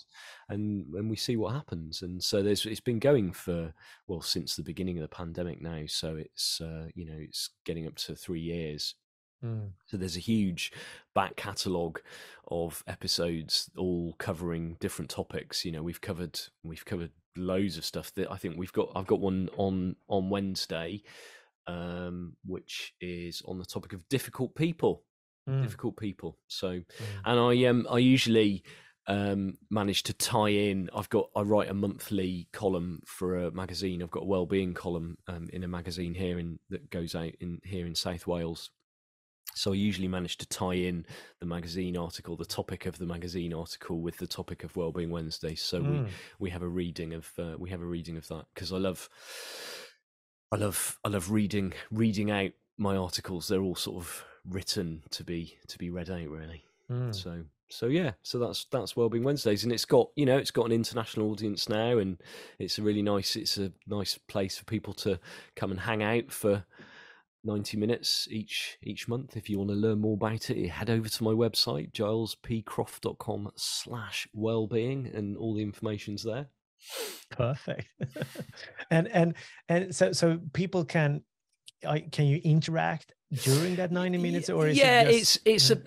and 0.50 0.86
and 0.94 1.10
we 1.10 1.16
see 1.16 1.36
what 1.36 1.54
happens. 1.54 2.02
And 2.02 2.24
so 2.24 2.42
there's 2.42 2.66
it's 2.66 2.80
been 2.80 3.00
going 3.00 3.32
for 3.34 3.74
well 4.08 4.22
since 4.22 4.56
the 4.56 4.64
beginning 4.64 4.98
of 4.98 5.02
the 5.02 5.16
pandemic 5.16 5.62
now. 5.62 5.84
So 5.88 6.16
it's 6.16 6.62
uh, 6.62 6.88
you 6.96 7.06
know 7.06 7.18
it's 7.18 7.50
getting 7.66 7.88
up 7.88 7.96
to 7.96 8.16
3 8.16 8.40
years. 8.40 8.96
Mm. 9.44 9.72
so 9.88 9.98
there's 9.98 10.18
a 10.18 10.20
huge 10.20 10.72
back 11.16 11.36
catalogue 11.36 12.00
of 12.50 12.84
episodes 12.86 13.72
all 13.76 14.14
covering 14.20 14.78
different 14.80 15.10
topics. 15.10 15.66
You 15.66 15.72
know 15.72 15.82
we've 15.82 16.02
covered 16.02 16.40
we've 16.64 16.86
covered 16.86 17.10
loads 17.38 17.78
of 17.78 17.86
stuff 17.86 18.14
that 18.16 18.30
i 18.30 18.36
think 18.36 18.58
we've 18.58 18.74
got 18.74 18.92
i've 18.94 19.08
got 19.08 19.22
one 19.22 19.50
on 19.56 19.96
on 20.10 20.30
wednesday 20.30 21.02
um 21.72 22.18
which 22.46 22.94
is 23.02 23.42
on 23.46 23.58
the 23.60 23.66
topic 23.66 23.94
of 23.94 24.08
difficult 24.10 24.54
people 24.56 25.04
Mm. 25.50 25.64
difficult 25.64 25.96
people 25.98 26.38
so 26.48 26.70
Mm. 26.70 26.84
and 27.26 27.40
i 27.40 27.52
um 27.70 27.88
i 27.90 27.98
usually 27.98 28.64
um 29.08 29.58
manage 29.72 30.04
to 30.04 30.14
tie 30.14 30.50
in 30.70 30.88
i've 30.96 31.10
got 31.10 31.26
i 31.36 31.42
write 31.42 31.68
a 31.72 31.74
monthly 31.74 32.48
column 32.54 33.02
for 33.08 33.28
a 33.46 33.52
magazine 33.52 34.04
i've 34.04 34.12
got 34.18 34.22
a 34.28 34.32
well-being 34.36 34.76
column 34.76 35.18
um, 35.28 35.50
in 35.52 35.64
a 35.64 35.68
magazine 35.68 36.14
here 36.14 36.38
in 36.38 36.60
that 36.70 36.92
goes 36.92 37.16
out 37.16 37.34
in 37.40 37.60
here 37.64 37.88
in 37.88 37.96
south 37.96 38.28
wales 38.28 38.70
so 39.56 39.72
i 39.74 39.76
usually 39.90 40.08
manage 40.08 40.38
to 40.38 40.46
tie 40.46 40.76
in 40.90 40.98
the 41.40 41.46
magazine 41.48 41.98
article 41.98 42.38
the 42.38 42.46
topic 42.60 42.86
of 42.86 43.00
the 43.00 43.06
magazine 43.16 43.54
article 43.64 44.00
with 44.00 44.18
the 44.18 44.28
topic 44.28 44.64
of 44.64 44.76
wellbeing 44.76 45.10
wednesday 45.10 45.56
so 45.56 45.82
we 45.82 45.98
Mm. 45.98 46.08
we 46.44 46.50
have 46.52 46.62
a 46.70 46.74
reading 46.82 47.14
of 47.20 47.26
uh, 47.40 47.56
we 47.58 47.72
have 47.72 47.82
a 47.82 47.92
reading 47.96 48.16
of 48.18 48.28
that 48.28 48.46
because 48.54 48.72
I 48.72 48.78
love 48.90 49.10
I 50.52 50.58
love 50.58 51.00
I 51.04 51.10
love 51.10 51.32
reading 51.32 51.74
reading 51.92 52.30
out 52.32 52.52
my 52.78 52.96
articles. 52.96 53.48
They're 53.48 53.62
all 53.62 53.76
sort 53.76 53.98
of 53.98 54.26
written 54.46 55.04
to 55.12 55.24
be 55.24 55.58
to 55.68 55.78
be 55.78 55.90
read 55.90 56.10
out 56.10 56.28
really. 56.28 56.64
Mm. 56.90 57.16
So 57.16 57.44
so 57.70 57.86
yeah, 57.88 58.12
so 58.22 58.38
that's 58.38 58.66
that's 58.66 58.96
Wellbeing 58.96 59.24
Wednesdays, 59.24 59.64
and 59.64 59.72
it's 59.72 59.86
got 59.86 60.10
you 60.16 60.26
know 60.26 60.38
it's 60.38 60.52
got 60.52 60.66
an 60.66 60.72
international 60.72 61.32
audience 61.32 61.70
now, 61.70 61.98
and 61.98 62.18
it's 62.60 62.78
a 62.78 62.82
really 62.82 63.02
nice 63.02 63.36
it's 63.36 63.58
a 63.58 63.72
nice 63.88 64.18
place 64.18 64.58
for 64.58 64.66
people 64.66 64.94
to 64.96 65.20
come 65.56 65.72
and 65.72 65.82
hang 65.82 66.04
out 66.04 66.32
for. 66.32 66.66
90 67.44 67.76
minutes 67.76 68.28
each 68.30 68.78
each 68.84 69.08
month 69.08 69.36
if 69.36 69.50
you 69.50 69.58
want 69.58 69.72
to 69.72 69.76
learn 69.76 70.00
more 70.00 70.14
about 70.14 70.52
it 70.52 70.70
head 70.70 70.92
over 70.92 71.10
to 71.10 71.24
my 71.24 71.32
website 71.32 71.92
gilespcroft.com 71.92 73.52
slash 73.56 74.28
wellbeing 74.32 75.10
and 75.12 75.36
all 75.38 75.56
the 75.56 75.64
information's 75.64 76.22
there 76.22 76.50
Perfect. 77.30 77.88
and 78.92 79.08
and 79.10 79.36
and 79.70 79.96
so 79.96 80.12
so 80.12 80.40
people 80.54 80.84
can 80.86 81.24
I 81.88 82.02
can 82.02 82.26
you 82.26 82.40
interact 82.44 83.14
during 83.38 83.78
that 83.78 83.92
90 83.92 84.18
minutes 84.18 84.50
or 84.50 84.68
is 84.68 84.78
yeah 84.78 85.02
it 85.02 85.20
just, 85.20 85.40
it's 85.46 85.70
it's 85.70 85.72
a 85.72 85.82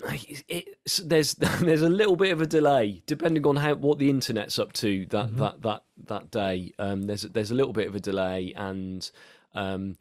it's 0.49 0.97
there's 0.99 1.35
there's 1.61 1.83
a 1.83 1.89
little 1.89 2.17
bit 2.17 2.33
of 2.33 2.41
a 2.41 2.47
delay 2.47 3.03
depending 3.07 3.47
on 3.47 3.57
how 3.57 3.75
what 3.75 3.99
the 3.99 4.09
internet's 4.11 4.59
up 4.59 4.73
to 4.73 5.07
that 5.11 5.31
Mhm. 5.31 5.37
that 5.39 5.63
that 5.63 5.83
that 6.07 6.31
day 6.31 6.73
um 6.79 7.03
there's 7.03 7.23
there's 7.23 7.51
a 7.51 7.55
little 7.55 7.73
bit 7.75 7.87
of 7.87 7.95
a 7.95 8.01
delay 8.01 8.53
and 8.57 9.11
um 9.55 9.97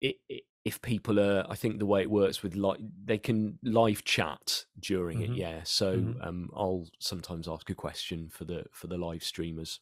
it, 0.00 0.16
it 0.28 0.44
if 0.64 0.80
people 0.82 1.20
are 1.20 1.46
i 1.48 1.54
think 1.54 1.78
the 1.78 1.86
way 1.86 2.00
it 2.02 2.10
works 2.10 2.42
with 2.42 2.54
like 2.54 2.78
they 3.04 3.18
can 3.18 3.58
live 3.62 4.02
chat 4.04 4.64
during 4.78 5.18
Mhm. 5.18 5.24
it 5.24 5.30
yeah 5.36 5.60
so 5.64 5.96
Mhm. 5.96 6.26
um 6.26 6.50
i'll 6.56 6.86
sometimes 6.98 7.46
ask 7.46 7.68
a 7.70 7.74
question 7.74 8.28
for 8.30 8.44
the 8.44 8.64
for 8.72 8.86
the 8.86 8.96
live 8.98 9.22
streamers 9.22 9.80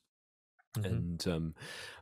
Mhm. 0.83 0.87
and 0.87 1.29
um 1.29 1.55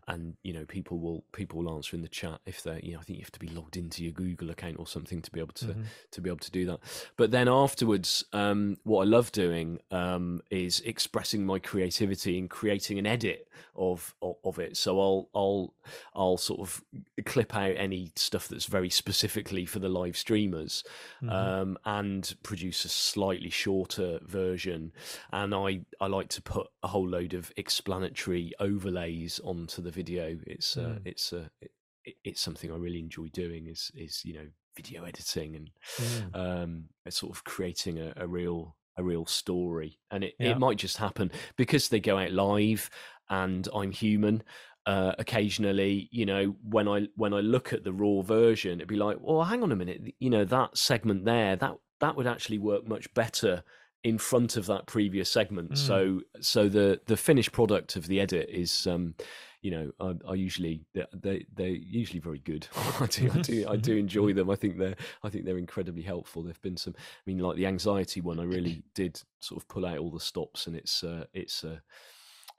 and 0.08 0.36
you 0.42 0.52
know 0.52 0.64
people 0.64 0.98
will 0.98 1.24
people 1.32 1.62
will 1.62 1.74
answer 1.74 1.96
in 1.96 2.02
the 2.02 2.08
chat 2.08 2.40
if 2.46 2.62
they're 2.62 2.78
you 2.80 2.92
know 2.92 3.00
I 3.00 3.02
think 3.02 3.18
you 3.18 3.24
have 3.24 3.32
to 3.32 3.38
be 3.40 3.48
logged 3.48 3.76
into 3.76 4.02
your 4.04 4.12
Google 4.12 4.50
account 4.50 4.76
or 4.78 4.86
something 4.86 5.20
to 5.22 5.30
be 5.30 5.40
able 5.40 5.54
to 5.54 5.66
Mhm. 5.66 5.84
to 6.12 6.20
be 6.20 6.30
able 6.30 6.38
to 6.40 6.50
do 6.50 6.64
that. 6.66 6.80
But 7.16 7.30
then 7.30 7.48
afterwards, 7.48 8.24
um, 8.32 8.78
what 8.84 9.02
I 9.02 9.04
love 9.06 9.32
doing 9.32 9.80
um, 9.90 10.40
is 10.50 10.80
expressing 10.80 11.44
my 11.44 11.58
creativity 11.58 12.38
and 12.38 12.48
creating 12.48 12.98
an 12.98 13.06
edit 13.06 13.48
of, 13.74 14.14
of 14.22 14.36
of 14.44 14.58
it. 14.58 14.76
So 14.76 15.00
I'll 15.00 15.28
I'll 15.34 15.74
I'll 16.14 16.36
sort 16.36 16.60
of 16.60 16.82
clip 17.24 17.54
out 17.56 17.74
any 17.76 18.12
stuff 18.16 18.48
that's 18.48 18.66
very 18.66 18.90
specifically 18.90 19.66
for 19.66 19.78
the 19.80 19.88
live 19.88 20.16
streamers 20.16 20.84
Mhm. 21.22 21.32
um, 21.32 21.78
and 21.84 22.34
produce 22.42 22.84
a 22.84 22.88
slightly 22.88 23.50
shorter 23.50 24.20
version. 24.22 24.92
And 25.32 25.54
I, 25.54 25.80
I 26.00 26.06
like 26.06 26.28
to 26.30 26.42
put 26.42 26.68
a 26.82 26.88
whole 26.88 27.08
load 27.08 27.34
of 27.34 27.52
explanatory 27.56 28.52
overlays 28.60 29.40
onto 29.44 29.80
the 29.82 29.90
video. 30.00 30.24
It's 30.46 30.76
uh, 30.76 30.80
Mm. 30.98 31.00
it's 31.12 31.32
uh, 31.32 31.48
it, 31.60 31.70
it- 32.04 32.16
it's 32.28 32.40
something 32.40 32.70
I 32.72 32.76
really 32.76 33.00
enjoy 33.00 33.28
doing. 33.44 33.66
Is 33.74 33.90
is 33.94 34.24
you 34.24 34.34
know 34.34 34.48
video 34.76 35.04
editing 35.04 35.56
and 35.56 35.70
Mm. 35.98 36.36
um, 36.44 36.70
sort 37.08 37.32
of 37.34 37.42
creating 37.44 37.98
a, 37.98 38.12
a 38.16 38.26
real 38.38 38.76
a 38.98 39.02
real 39.02 39.26
story. 39.26 39.98
And 40.10 40.24
it, 40.24 40.34
Yeah. 40.38 40.50
it 40.52 40.58
might 40.58 40.78
just 40.86 40.96
happen 40.98 41.30
because 41.56 41.88
they 41.88 42.00
go 42.00 42.16
out 42.18 42.32
live 42.32 42.88
and 43.28 43.68
I'm 43.74 43.92
human. 43.92 44.42
Uh, 44.86 45.12
occasionally, 45.18 46.08
you 46.12 46.24
know, 46.30 46.54
when 46.62 46.86
I 46.88 47.08
when 47.16 47.32
I 47.34 47.40
look 47.40 47.72
at 47.72 47.82
the 47.84 47.92
raw 47.92 48.22
version, 48.22 48.78
it'd 48.78 48.88
be 48.88 48.96
like, 49.08 49.18
well, 49.20 49.42
hang 49.44 49.62
on 49.62 49.72
a 49.72 49.76
minute, 49.76 50.00
you 50.20 50.30
know, 50.30 50.44
that 50.44 50.78
segment 50.78 51.24
there, 51.24 51.56
that 51.56 51.74
that 52.00 52.14
would 52.16 52.26
actually 52.28 52.58
work 52.58 52.86
much 52.86 53.12
better 53.14 53.64
in 54.04 54.18
front 54.18 54.56
of 54.56 54.66
that 54.66 54.86
previous 54.86 55.28
segment. 55.30 55.72
Mm. 55.72 55.76
So 55.88 56.20
so 56.40 56.68
the 56.68 57.00
the 57.06 57.16
finished 57.16 57.52
product 57.52 57.96
of 57.96 58.06
the 58.06 58.20
edit 58.20 58.48
is 58.64 58.86
um 58.86 59.14
you 59.66 59.72
know, 59.72 59.90
I, 59.98 60.14
I 60.30 60.34
usually 60.34 60.84
they 60.94 61.04
they- 61.12 61.46
they're 61.52 61.66
usually 61.66 62.20
very 62.20 62.38
good. 62.38 62.68
I 63.00 63.06
do 63.06 63.28
I 63.34 63.38
do 63.40 63.68
I 63.68 63.76
do 63.76 63.96
enjoy 64.06 64.32
them. 64.32 64.48
I 64.48 64.54
think 64.54 64.78
they're 64.78 64.94
I 65.24 65.28
think 65.28 65.44
they're 65.44 65.58
incredibly 65.58 66.02
helpful. 66.02 66.44
There've 66.44 66.62
been 66.62 66.76
some. 66.76 66.94
I 66.96 67.22
mean, 67.26 67.38
like 67.38 67.56
the 67.56 67.66
anxiety 67.66 68.20
one, 68.20 68.38
I 68.38 68.44
really 68.44 68.84
did 68.94 69.20
sort 69.40 69.60
of 69.60 69.66
pull 69.66 69.84
out 69.84 69.98
all 69.98 70.12
the 70.12 70.20
stops, 70.20 70.68
and 70.68 70.76
it's 70.76 71.02
uh, 71.02 71.24
it's 71.32 71.64
a 71.64 71.82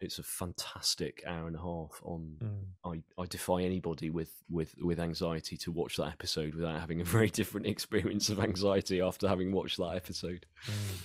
it's 0.01 0.19
a 0.19 0.23
fantastic 0.23 1.23
hour 1.25 1.47
and 1.47 1.55
a 1.55 1.61
half 1.61 2.01
on. 2.03 2.35
Mm. 2.43 3.01
I, 3.17 3.21
I 3.21 3.25
defy 3.25 3.61
anybody 3.61 4.09
with, 4.09 4.31
with, 4.47 4.75
with 4.79 4.99
anxiety 4.99 5.57
to 5.57 5.71
watch 5.71 5.95
that 5.95 6.11
episode 6.11 6.53
without 6.53 6.79
having 6.79 7.01
a 7.01 7.05
very 7.05 7.29
different 7.29 7.65
experience 7.65 8.29
of 8.29 8.39
anxiety 8.39 9.01
after 9.01 9.27
having 9.27 9.51
watched 9.53 9.77
that 9.77 9.95
episode. 9.95 10.45
Mm. 10.67 10.97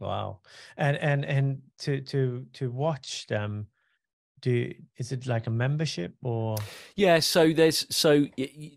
Wow. 0.00 0.40
And 0.76 0.96
and 0.96 1.24
and 1.24 1.62
to 1.78 2.00
to 2.02 2.46
to 2.54 2.70
watch 2.70 3.26
them, 3.28 3.68
do 4.40 4.74
is 4.96 5.12
it 5.12 5.26
like 5.26 5.46
a 5.46 5.50
membership 5.50 6.14
or 6.22 6.56
Yeah, 6.96 7.20
so 7.20 7.52
there's 7.52 7.86
so 7.94 8.26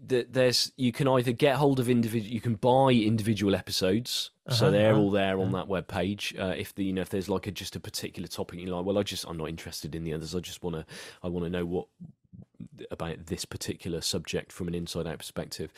there's 0.02 0.72
you 0.78 0.92
can 0.92 1.08
either 1.08 1.32
get 1.32 1.56
hold 1.56 1.80
of 1.80 1.90
individual, 1.90 2.34
you 2.34 2.42
can 2.42 2.56
buy 2.56 2.92
individual 2.92 3.56
episodes, 3.56 4.32
so 4.50 4.68
Uh-huh, 4.68 4.72
they're 4.72 4.92
uh-huh, 4.92 5.00
all 5.02 5.12
there 5.12 5.40
on 5.40 5.52
that 5.52 5.68
web 5.68 5.88
page. 5.88 6.36
Uh, 6.38 6.54
if 6.58 6.74
the 6.76 6.84
you 6.84 6.94
know 6.94 7.02
if 7.02 7.10
there's 7.10 7.30
like 7.30 7.48
a 7.48 7.52
just 7.52 7.76
a 7.76 7.80
particular 7.80 8.28
topic 8.28 8.60
you're 8.60 8.76
like, 8.76 8.86
well, 8.86 8.98
I 8.98 9.04
just 9.04 9.26
I'm 9.28 9.38
not 9.38 9.50
interested 9.50 9.96
in 9.96 10.04
the 10.04 10.14
others. 10.14 10.36
I 10.36 10.40
just 10.40 10.64
want 10.64 10.76
to 10.76 10.86
I 11.24 11.28
want 11.28 11.46
to 11.46 11.50
know 11.50 11.66
what 11.66 11.88
about 12.92 13.26
this 13.28 13.46
particular 13.46 14.02
subject 14.02 14.52
from 14.52 14.68
an 14.68 14.76
inside 14.76 15.08
out 15.08 15.18
perspective. 15.20 15.72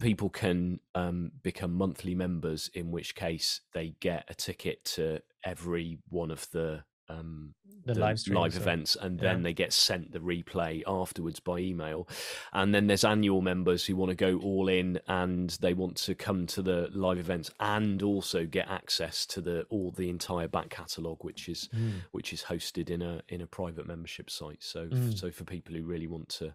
People 0.00 0.28
can 0.28 0.80
um, 0.94 1.32
become 1.42 1.74
monthly 1.74 2.14
members, 2.14 2.70
in 2.72 2.90
which 2.90 3.14
case 3.14 3.62
they 3.72 3.94
get 4.00 4.24
a 4.28 4.34
ticket 4.34 4.84
to 4.84 5.22
every 5.42 5.98
one 6.08 6.30
of 6.30 6.48
the 6.52 6.84
um, 7.08 7.54
the, 7.84 7.94
the 7.94 8.00
live 8.34 8.54
or- 8.56 8.58
events 8.60 8.96
and 9.00 9.18
yeah. 9.18 9.32
then 9.32 9.42
they 9.42 9.54
get 9.54 9.72
sent 9.72 10.12
the 10.12 10.18
replay 10.18 10.82
afterwards 10.86 11.40
by 11.40 11.58
email 11.58 12.06
and 12.52 12.74
then 12.74 12.86
there's 12.86 13.04
annual 13.04 13.40
members 13.40 13.86
who 13.86 13.96
want 13.96 14.10
to 14.10 14.14
go 14.14 14.38
all 14.40 14.68
in 14.68 15.00
and 15.08 15.50
they 15.62 15.72
want 15.72 15.96
to 15.96 16.14
come 16.14 16.46
to 16.46 16.60
the 16.60 16.88
live 16.92 17.18
events 17.18 17.50
and 17.60 18.02
also 18.02 18.44
get 18.44 18.68
access 18.68 19.24
to 19.24 19.40
the 19.40 19.62
all 19.70 19.90
the 19.92 20.10
entire 20.10 20.48
back 20.48 20.68
catalogue 20.68 21.22
which 21.24 21.48
is 21.48 21.68
Mm. 21.74 22.02
which 22.12 22.32
is 22.32 22.42
hosted 22.42 22.90
in 22.90 23.00
a 23.02 23.22
in 23.28 23.40
a 23.40 23.46
private 23.46 23.86
membership 23.86 24.28
site 24.30 24.62
so 24.62 24.86
Mm. 24.86 25.18
so 25.18 25.30
for 25.30 25.44
people 25.44 25.74
who 25.74 25.82
really 25.84 26.06
want 26.06 26.28
to 26.30 26.54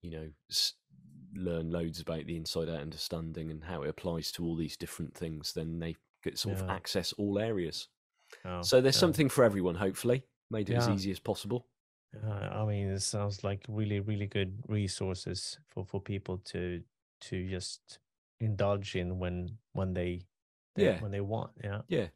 you 0.00 0.10
know 0.10 0.28
s- 0.50 0.74
learn 1.34 1.70
loads 1.70 2.00
about 2.00 2.26
the 2.26 2.36
inside 2.36 2.68
out 2.68 2.80
understanding 2.80 3.50
and 3.50 3.64
how 3.64 3.82
it 3.82 3.88
applies 3.88 4.30
to 4.32 4.44
all 4.44 4.56
these 4.56 4.76
different 4.76 5.14
things 5.14 5.52
then 5.52 5.78
they 5.78 5.96
get 6.22 6.38
sort 6.38 6.56
of 6.60 6.68
access 6.68 7.12
all 7.14 7.38
areas 7.38 7.88
Oh, 8.44 8.62
so 8.62 8.80
there's 8.80 8.96
yeah. 8.96 9.00
something 9.00 9.28
for 9.28 9.44
everyone 9.44 9.74
hopefully 9.76 10.24
made 10.50 10.68
it 10.70 10.74
as 10.74 10.88
easy 10.88 11.10
as 11.10 11.18
possible 11.20 11.66
Uh, 12.14 12.28
I 12.30 12.64
mean, 12.66 12.88
it 12.90 13.00
sounds 13.00 13.42
like 13.42 13.64
really, 13.68 14.00
really 14.00 14.26
good 14.26 14.52
resources 14.68 15.58
for 15.68 15.84
for 15.84 16.00
people 16.00 16.38
to 16.52 16.82
to 17.28 17.48
just 17.48 17.98
indulge 18.40 18.94
in 18.96 19.18
when 19.18 19.56
when 19.72 19.94
they, 19.94 20.26
they 20.74 20.84
Yeah. 20.84 21.00
when 21.00 21.10
they 21.12 21.20
want. 21.22 21.52
Yeah. 21.64 21.80
Yeah, 21.88 22.08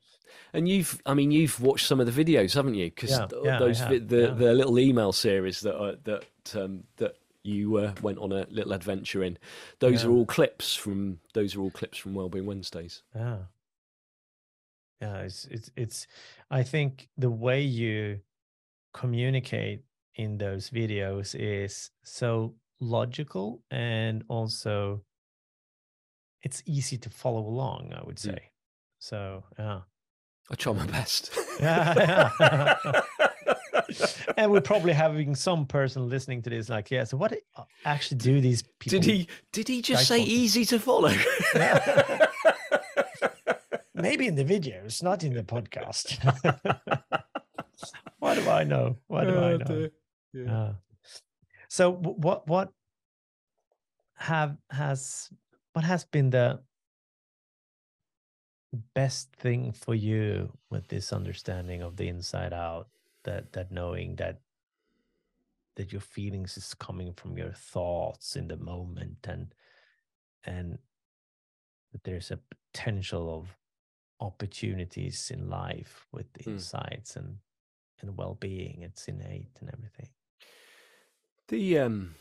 and 0.53 0.69
you've, 0.69 1.01
I 1.07 1.15
mean, 1.15 1.31
you've 1.31 1.61
watched 1.61 1.87
some 1.87 2.01
of 2.01 2.07
the 2.13 2.25
videos, 2.25 2.55
haven't 2.55 2.75
you? 2.75 2.87
Because 2.87 3.11
Yeah, 3.11 3.29
yeah, 3.45 3.59
those 3.59 3.81
vi- 3.81 3.99
the 4.01 4.21
yeah. 4.23 4.35
the 4.35 4.53
little 4.53 4.79
email 4.79 5.13
series 5.13 5.61
that 5.61 5.77
uh, 5.77 5.97
that 6.05 6.25
um, 6.55 6.85
that 6.97 7.15
you 7.43 7.77
uh, 7.79 7.95
went 8.03 8.19
on 8.19 8.33
a 8.33 8.45
little 8.51 8.73
adventure 8.73 9.23
in, 9.23 9.39
those 9.79 10.05
are 10.05 10.11
all 10.11 10.27
clips 10.27 10.75
from 10.75 11.21
those 11.33 11.55
are 11.57 11.61
all 11.63 11.71
clips 11.71 11.97
from 11.99 12.13
Wellbeing 12.15 12.45
Wednesdays. 12.47 13.03
Yeah. 13.15 13.39
Yeah, 15.01 15.19
it's 15.19 15.45
it's 15.47 15.71
it's 15.77 16.07
I 16.51 16.63
think 16.63 17.09
the 17.19 17.31
way 17.31 17.63
you 17.63 18.21
communicate 18.95 19.83
in 20.15 20.39
those 20.39 20.71
videos 20.71 21.35
is 21.39 21.91
so 22.05 22.55
logical 22.81 23.63
and 23.71 24.25
also 24.29 25.03
it's 26.43 26.63
easy 26.67 26.97
to 26.99 27.11
follow 27.11 27.41
along, 27.41 27.93
I 27.95 28.03
would 28.05 28.17
Mm. 28.17 28.21
say. 28.35 28.51
So, 28.99 29.45
yeah. 29.59 29.81
I 30.51 30.55
try 30.55 30.73
my 30.73 30.87
best. 30.87 31.31
Yeah, 31.61 32.31
yeah. 32.39 33.01
and 34.37 34.53
we're 34.53 34.61
probably 34.61 34.93
having 34.93 35.35
some 35.35 35.65
person 35.67 36.07
listening 36.09 36.43
to 36.43 36.51
this 36.51 36.69
like, 36.69 36.91
yeah, 36.91 37.05
so 37.05 37.17
what 37.17 37.33
uh, 37.57 37.63
actually 37.87 38.19
do 38.19 38.41
these 38.43 38.63
people 38.79 39.01
did 39.01 39.05
he? 39.11 39.27
Did 39.53 39.69
he 39.69 39.81
just 39.81 40.07
say 40.07 40.21
easy 40.21 40.67
to 40.67 40.79
follow? 40.79 41.13
Yeah. 41.55 42.26
Maybe 43.97 44.27
in 44.27 44.35
the 44.35 44.45
videos, 44.45 45.03
not 45.03 45.25
in 45.25 45.33
the 45.35 45.43
podcast. 45.43 46.19
what 48.19 48.35
do 48.35 48.49
I 48.49 48.65
know? 48.65 48.97
What 49.09 49.25
do 49.25 49.37
I 49.37 49.53
Oh, 49.53 49.57
know? 49.57 49.89
Yeah. 50.33 50.43
Yeah. 50.45 50.73
So 51.69 51.93
what 51.93 52.47
what 52.47 52.73
have 54.15 54.57
has 54.71 55.31
what 55.73 55.85
has 55.85 56.05
been 56.05 56.31
the 56.31 56.61
best 58.95 59.33
thing 59.37 59.73
for 59.73 59.95
you 59.95 60.53
with 60.71 60.89
this 60.89 61.13
understanding 61.13 61.83
of 61.83 61.97
the 61.97 62.09
inside 62.09 62.53
out 62.53 62.89
that 63.25 63.53
that 63.53 63.71
knowing 63.73 64.17
that 64.17 64.41
that 65.77 65.93
your 65.93 66.01
feelings 66.01 66.57
is 66.57 66.75
coming 66.75 67.13
from 67.13 67.37
your 67.37 67.53
thoughts 67.53 68.37
in 68.37 68.49
the 68.49 68.57
moment 68.57 69.19
and 69.29 69.55
and 70.45 70.79
that 71.93 72.05
there's 72.05 72.31
a 72.31 72.39
potential 72.73 73.35
of 73.35 73.57
opportunities 74.21 75.31
in 75.31 75.49
life 75.49 76.07
with 76.13 76.33
the 76.35 76.45
Mm. 76.45 76.53
insights 76.53 77.17
and 77.17 77.39
and 78.01 78.17
well-being 78.17 78.83
it's 78.83 79.09
innate 79.09 79.57
and 79.61 79.71
everything 79.73 80.09
The 81.49 81.79
um, 81.79 82.15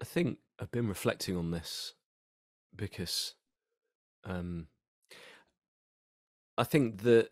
I 0.00 0.04
think 0.04 0.38
I've 0.58 0.70
been 0.70 0.88
reflecting 0.88 1.36
on 1.36 1.50
this 1.50 1.94
because 2.74 3.34
um, 4.24 4.68
I 6.56 6.64
think 6.64 7.02
that 7.02 7.30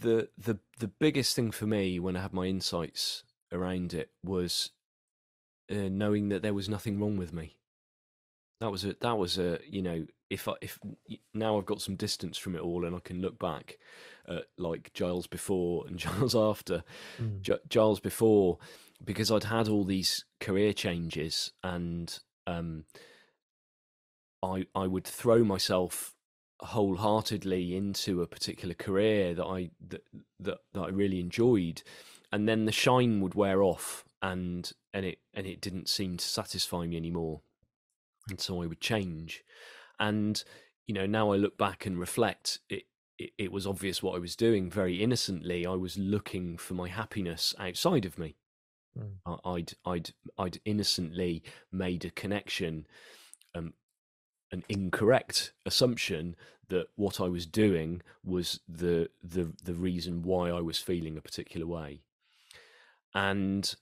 the 0.00 0.30
the 0.36 0.58
the 0.78 0.88
biggest 0.88 1.36
thing 1.36 1.50
for 1.50 1.66
me 1.66 1.98
when 2.00 2.16
I 2.16 2.22
had 2.22 2.32
my 2.32 2.46
insights 2.46 3.22
around 3.52 3.94
it 3.94 4.10
was 4.22 4.70
uh, 5.70 5.88
knowing 5.90 6.28
that 6.30 6.42
there 6.42 6.54
was 6.54 6.68
nothing 6.68 6.98
wrong 6.98 7.16
with 7.16 7.32
me. 7.32 7.58
That 8.60 8.70
was 8.70 8.84
a 8.84 8.94
that 9.00 9.18
was 9.18 9.38
a 9.38 9.58
you 9.68 9.82
know 9.82 10.06
if 10.30 10.48
I 10.48 10.54
if 10.60 10.78
now 11.32 11.58
I've 11.58 11.66
got 11.66 11.82
some 11.82 11.96
distance 11.96 12.38
from 12.38 12.54
it 12.56 12.62
all 12.62 12.84
and 12.84 12.96
I 12.96 13.00
can 13.00 13.20
look 13.20 13.38
back 13.38 13.78
at 14.26 14.44
like 14.56 14.92
Giles 14.94 15.26
before 15.26 15.86
and 15.86 15.98
Giles 16.04 16.34
after 16.34 16.82
Mm. 17.20 17.42
Gi- 17.42 17.58
Giles 17.68 18.00
before 18.00 18.58
because 19.04 19.30
I'd 19.30 19.44
had 19.44 19.68
all 19.68 19.84
these 19.84 20.24
career 20.40 20.72
changes 20.72 21.52
and 21.62 22.18
um, 22.46 22.84
I 24.42 24.66
I 24.74 24.86
would 24.86 25.04
throw 25.04 25.44
myself 25.44 26.14
wholeheartedly 26.60 27.76
into 27.76 28.22
a 28.22 28.26
particular 28.26 28.74
career 28.74 29.34
that 29.34 29.44
I 29.44 29.70
that, 29.88 30.02
that 30.40 30.58
that 30.72 30.80
I 30.80 30.88
really 30.88 31.20
enjoyed, 31.20 31.82
and 32.32 32.48
then 32.48 32.64
the 32.64 32.72
shine 32.72 33.20
would 33.20 33.34
wear 33.34 33.62
off 33.62 34.04
and 34.22 34.70
and 34.92 35.04
it 35.04 35.18
and 35.34 35.46
it 35.46 35.60
didn't 35.60 35.88
seem 35.88 36.16
to 36.16 36.24
satisfy 36.24 36.86
me 36.86 36.96
anymore, 36.96 37.40
and 38.28 38.40
so 38.40 38.62
I 38.62 38.66
would 38.66 38.80
change, 38.80 39.42
and 39.98 40.42
you 40.86 40.94
know 40.94 41.06
now 41.06 41.32
I 41.32 41.36
look 41.36 41.56
back 41.58 41.86
and 41.86 41.98
reflect 41.98 42.60
it. 42.68 42.84
It, 43.16 43.30
it 43.38 43.52
was 43.52 43.64
obvious 43.64 44.02
what 44.02 44.16
I 44.16 44.18
was 44.18 44.34
doing 44.34 44.68
very 44.68 45.00
innocently. 45.00 45.64
I 45.64 45.74
was 45.74 45.96
looking 45.96 46.58
for 46.58 46.74
my 46.74 46.88
happiness 46.88 47.54
outside 47.60 48.04
of 48.04 48.18
me 48.18 48.34
Mm. 48.98 49.14
I, 49.26 49.50
I'd 49.50 49.72
I'd 49.84 50.10
I'd 50.38 50.60
innocently 50.64 51.42
made 51.72 52.04
a 52.04 52.10
connection, 52.10 52.86
um, 53.54 53.74
an 54.52 54.64
incorrect 54.68 55.52
assumption 55.66 56.36
that 56.68 56.86
what 56.96 57.20
I 57.20 57.28
was 57.28 57.46
doing 57.46 58.02
was 58.22 58.60
the 58.68 59.10
the 59.22 59.52
the 59.62 59.74
reason 59.74 60.22
why 60.22 60.50
I 60.50 60.60
was 60.60 60.78
feeling 60.78 61.16
a 61.16 61.22
particular 61.22 61.66
way, 61.66 62.02
and 63.14 63.74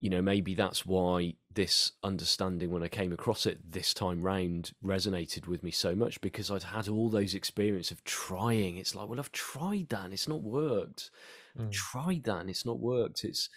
you 0.00 0.10
know 0.10 0.22
maybe 0.22 0.54
that's 0.54 0.84
why 0.84 1.34
this 1.54 1.92
understanding 2.02 2.70
when 2.70 2.82
i 2.82 2.88
came 2.88 3.12
across 3.12 3.46
it 3.46 3.58
this 3.70 3.94
time 3.94 4.22
round 4.22 4.72
resonated 4.84 5.46
with 5.46 5.62
me 5.62 5.70
so 5.70 5.94
much 5.94 6.20
because 6.20 6.50
i'd 6.50 6.62
had 6.62 6.88
all 6.88 7.08
those 7.08 7.34
experience 7.34 7.90
of 7.90 8.02
trying. 8.04 8.76
It's 8.76 8.94
like 8.94 9.08
well 9.08 9.18
i've 9.18 9.32
tried 9.32 9.88
that 9.90 10.04
and 10.04 10.12
it's 10.12 10.28
not 10.28 10.42
worked. 10.42 11.10
Mm. 11.58 11.70
tried 11.70 12.24
that 12.24 12.40
and 12.40 12.50
it's 12.50 12.66
not 12.66 12.80
worked. 12.80 13.24
It's 13.24 13.48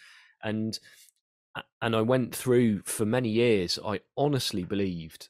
and 0.43 0.79
and 1.81 1.95
i 1.95 2.01
went 2.01 2.35
through 2.35 2.81
for 2.83 3.05
many 3.05 3.29
years 3.29 3.79
i 3.83 3.99
honestly 4.15 4.63
believed 4.63 5.29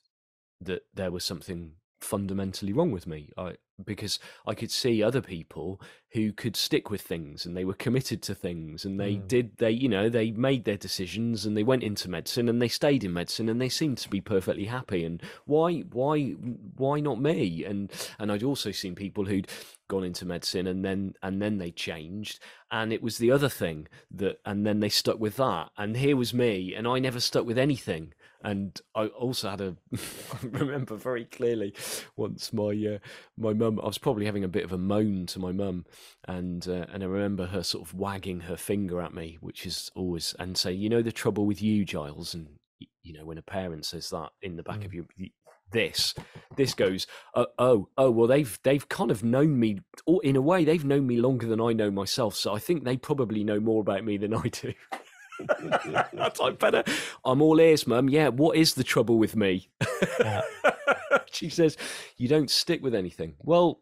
that 0.60 0.84
there 0.94 1.12
was 1.12 1.24
something 1.24 1.74
fundamentally 2.00 2.74
wrong 2.74 2.92
with 2.92 3.08
me 3.08 3.30
I, 3.38 3.56
because 3.84 4.20
I 4.46 4.54
could 4.54 4.72
see 4.72 5.04
other 5.04 5.22
people 5.22 5.82
who 6.12 6.32
could 6.32 6.56
stick 6.56 6.90
with 6.90 7.02
things 7.02 7.46
and 7.46 7.56
they 7.56 7.66
were 7.66 7.74
committed 7.74 8.22
to 8.24 8.36
things 8.36 8.86
and 8.86 9.00
they 9.00 9.16
mm. 9.16 9.28
did 9.28 9.58
they 9.58 9.72
you 9.72 9.90
know 9.90 10.10
they 10.10 10.32
made 10.32 10.66
their 10.66 10.78
decisions 10.78 11.46
and 11.46 11.56
they 11.56 11.64
went 11.64 11.84
into 11.84 12.10
medicine 12.10 12.50
and 12.50 12.62
they 12.62 12.68
stayed 12.68 13.04
in 13.04 13.14
medicine 13.14 13.50
and 13.50 13.62
they 13.62 13.70
seemed 13.70 13.98
to 14.00 14.10
be 14.10 14.22
perfectly 14.22 14.66
happy 14.66 15.04
and 15.04 15.22
why 15.46 15.80
why 15.92 16.30
why 16.78 17.00
not 17.00 17.22
me 17.22 17.64
and 17.64 17.92
and 18.20 18.32
I'd 18.32 18.44
also 18.44 18.72
seen 18.72 18.96
people 18.96 19.26
who'd 19.26 19.48
gone 19.88 20.04
into 20.04 20.26
medicine 20.26 20.68
and 20.68 20.84
then 20.84 21.14
and 21.22 21.42
then 21.42 21.58
they 21.58 21.72
changed. 21.72 22.40
And 22.72 22.92
it 22.92 23.02
was 23.02 23.18
the 23.18 23.32
other 23.32 23.50
thing 23.50 23.88
that 24.12 24.40
and 24.46 24.66
then 24.66 24.80
they 24.80 24.90
stuck 24.90 25.20
with 25.20 25.38
that. 25.38 25.70
And 25.78 25.98
here 25.98 26.16
was 26.16 26.34
me 26.34 26.74
and 26.76 26.88
I 26.88 27.00
never 27.00 27.20
stuck 27.20 27.46
with 27.46 27.58
anything. 27.58 28.14
And 28.44 28.80
I 28.96 29.08
also 29.08 29.50
had 29.50 29.62
a 29.62 29.76
I 29.96 30.46
remember 30.46 30.96
very 30.96 31.26
clearly 31.26 31.74
once 32.16 32.54
my 32.54 32.72
uh, 32.72 33.00
my 33.38 33.54
mum 33.54 33.80
I 33.82 33.88
was 33.88 33.98
probably 33.98 34.26
having 34.26 34.44
a 34.44 34.50
bit 34.50 34.64
of 34.64 34.72
a 34.72 34.78
moan 34.78 35.26
to 35.28 35.40
my 35.40 35.52
mum 35.52 35.86
and 36.28 36.68
uh, 36.68 36.86
and 36.92 37.04
I 37.04 37.08
remember 37.08 37.48
her 37.48 37.64
sort 37.64 37.88
of 37.88 37.96
wagging 37.96 38.42
her 38.42 38.58
finger 38.58 39.02
at 39.02 39.14
me 39.14 39.38
which 39.42 39.66
is 39.66 39.92
always 39.96 40.36
and 40.38 40.58
say 40.58 40.72
you 40.72 40.90
know 40.90 41.02
the 41.02 41.12
trouble 41.12 41.46
with 41.46 41.62
you 41.62 41.84
Giles 41.84 42.34
and 42.34 42.48
you 43.02 43.14
know 43.14 43.26
when 43.26 43.40
a 43.40 43.44
parent 43.44 43.86
says 43.86 44.10
that 44.12 44.30
in 44.42 44.56
the 44.56 44.64
back 44.64 44.82
mm. 44.82 44.86
of 44.86 44.94
your 44.94 45.06
this 45.72 46.14
this 46.56 46.74
goes 46.74 47.08
uh, 47.34 47.46
oh 47.60 47.90
oh 47.98 48.10
well 48.10 48.28
they've 48.28 48.58
they've 48.64 48.88
kind 48.90 49.12
of 49.12 49.24
known 49.24 49.60
me 49.60 49.80
or 50.06 50.24
in 50.24 50.36
a 50.36 50.42
way 50.42 50.64
they've 50.64 50.86
known 50.86 51.06
me 51.06 51.18
longer 51.18 51.46
than 51.46 51.62
I 51.62 51.74
know 51.74 51.92
myself 51.92 52.36
so 52.36 52.56
I 52.56 52.60
think 52.60 52.84
they 52.84 52.98
probably 52.98 53.44
know 53.44 53.60
more 53.60 53.82
about 53.82 54.06
me 54.06 54.18
than 54.18 54.34
I 54.34 54.44
do 54.44 54.74
I 55.50 56.56
better. 56.58 56.84
I'm 57.24 57.42
all 57.42 57.60
ears, 57.60 57.86
mum. 57.86 58.10
Yeah, 58.10 58.30
what 58.30 58.58
is 58.58 58.74
the 58.74 58.84
trouble 58.84 59.18
with 59.18 59.36
me? 59.36 59.70
Yeah. 60.20 60.42
she 61.32 61.50
says, 61.50 61.78
You 62.18 62.28
don't 62.28 62.50
stick 62.50 62.82
with 62.82 62.96
anything. 62.96 63.36
Well, 63.40 63.80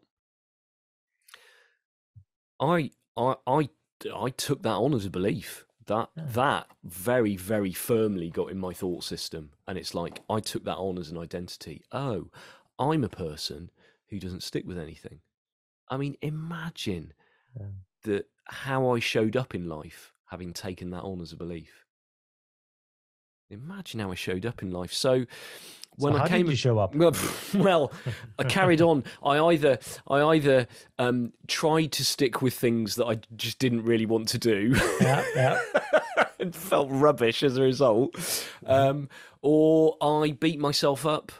I, 2.60 2.90
I, 3.16 3.36
I, 3.46 3.68
I 4.14 4.30
took 4.30 4.62
that 4.62 4.70
on 4.70 4.94
as 4.94 5.06
a 5.06 5.10
belief. 5.10 5.65
That 5.86 6.10
that 6.16 6.66
very 6.82 7.36
very 7.36 7.72
firmly 7.72 8.30
got 8.30 8.50
in 8.50 8.58
my 8.58 8.72
thought 8.72 9.04
system, 9.04 9.50
and 9.68 9.78
it's 9.78 9.94
like 9.94 10.20
I 10.28 10.40
took 10.40 10.64
that 10.64 10.76
on 10.76 10.98
as 10.98 11.10
an 11.10 11.18
identity. 11.18 11.84
Oh, 11.92 12.28
I'm 12.78 13.04
a 13.04 13.08
person 13.08 13.70
who 14.08 14.18
doesn't 14.18 14.42
stick 14.42 14.66
with 14.66 14.78
anything. 14.78 15.20
I 15.88 15.96
mean, 15.96 16.16
imagine 16.22 17.12
yeah. 17.58 17.66
that 18.02 18.26
how 18.46 18.94
I 18.94 18.98
showed 18.98 19.36
up 19.36 19.54
in 19.54 19.68
life 19.68 20.12
having 20.26 20.52
taken 20.52 20.90
that 20.90 21.02
on 21.02 21.20
as 21.20 21.32
a 21.32 21.36
belief. 21.36 21.84
Imagine 23.48 24.00
how 24.00 24.10
I 24.10 24.16
showed 24.16 24.44
up 24.44 24.62
in 24.62 24.72
life. 24.72 24.92
So 24.92 25.26
when 25.96 26.14
so 26.14 26.20
I 26.20 26.28
came, 26.28 26.48
you 26.48 26.56
show 26.56 26.78
up? 26.78 26.94
Well, 26.94 27.12
well 27.54 27.92
I 28.38 28.44
carried 28.44 28.80
on. 28.80 29.04
I 29.22 29.38
either 29.38 29.78
I 30.08 30.22
either 30.22 30.66
um, 30.98 31.32
tried 31.46 31.92
to 31.92 32.04
stick 32.04 32.42
with 32.42 32.54
things 32.54 32.96
that 32.96 33.06
I 33.06 33.20
just 33.36 33.58
didn't 33.58 33.84
really 33.84 34.06
want 34.06 34.28
to 34.28 34.38
do, 34.38 34.74
yeah, 35.00 35.24
yeah. 35.34 35.60
and 36.40 36.54
felt 36.54 36.88
rubbish 36.90 37.42
as 37.42 37.56
a 37.56 37.62
result, 37.62 38.14
um, 38.66 39.08
or 39.42 39.96
I 40.00 40.32
beat 40.32 40.58
myself 40.58 41.06
up 41.06 41.32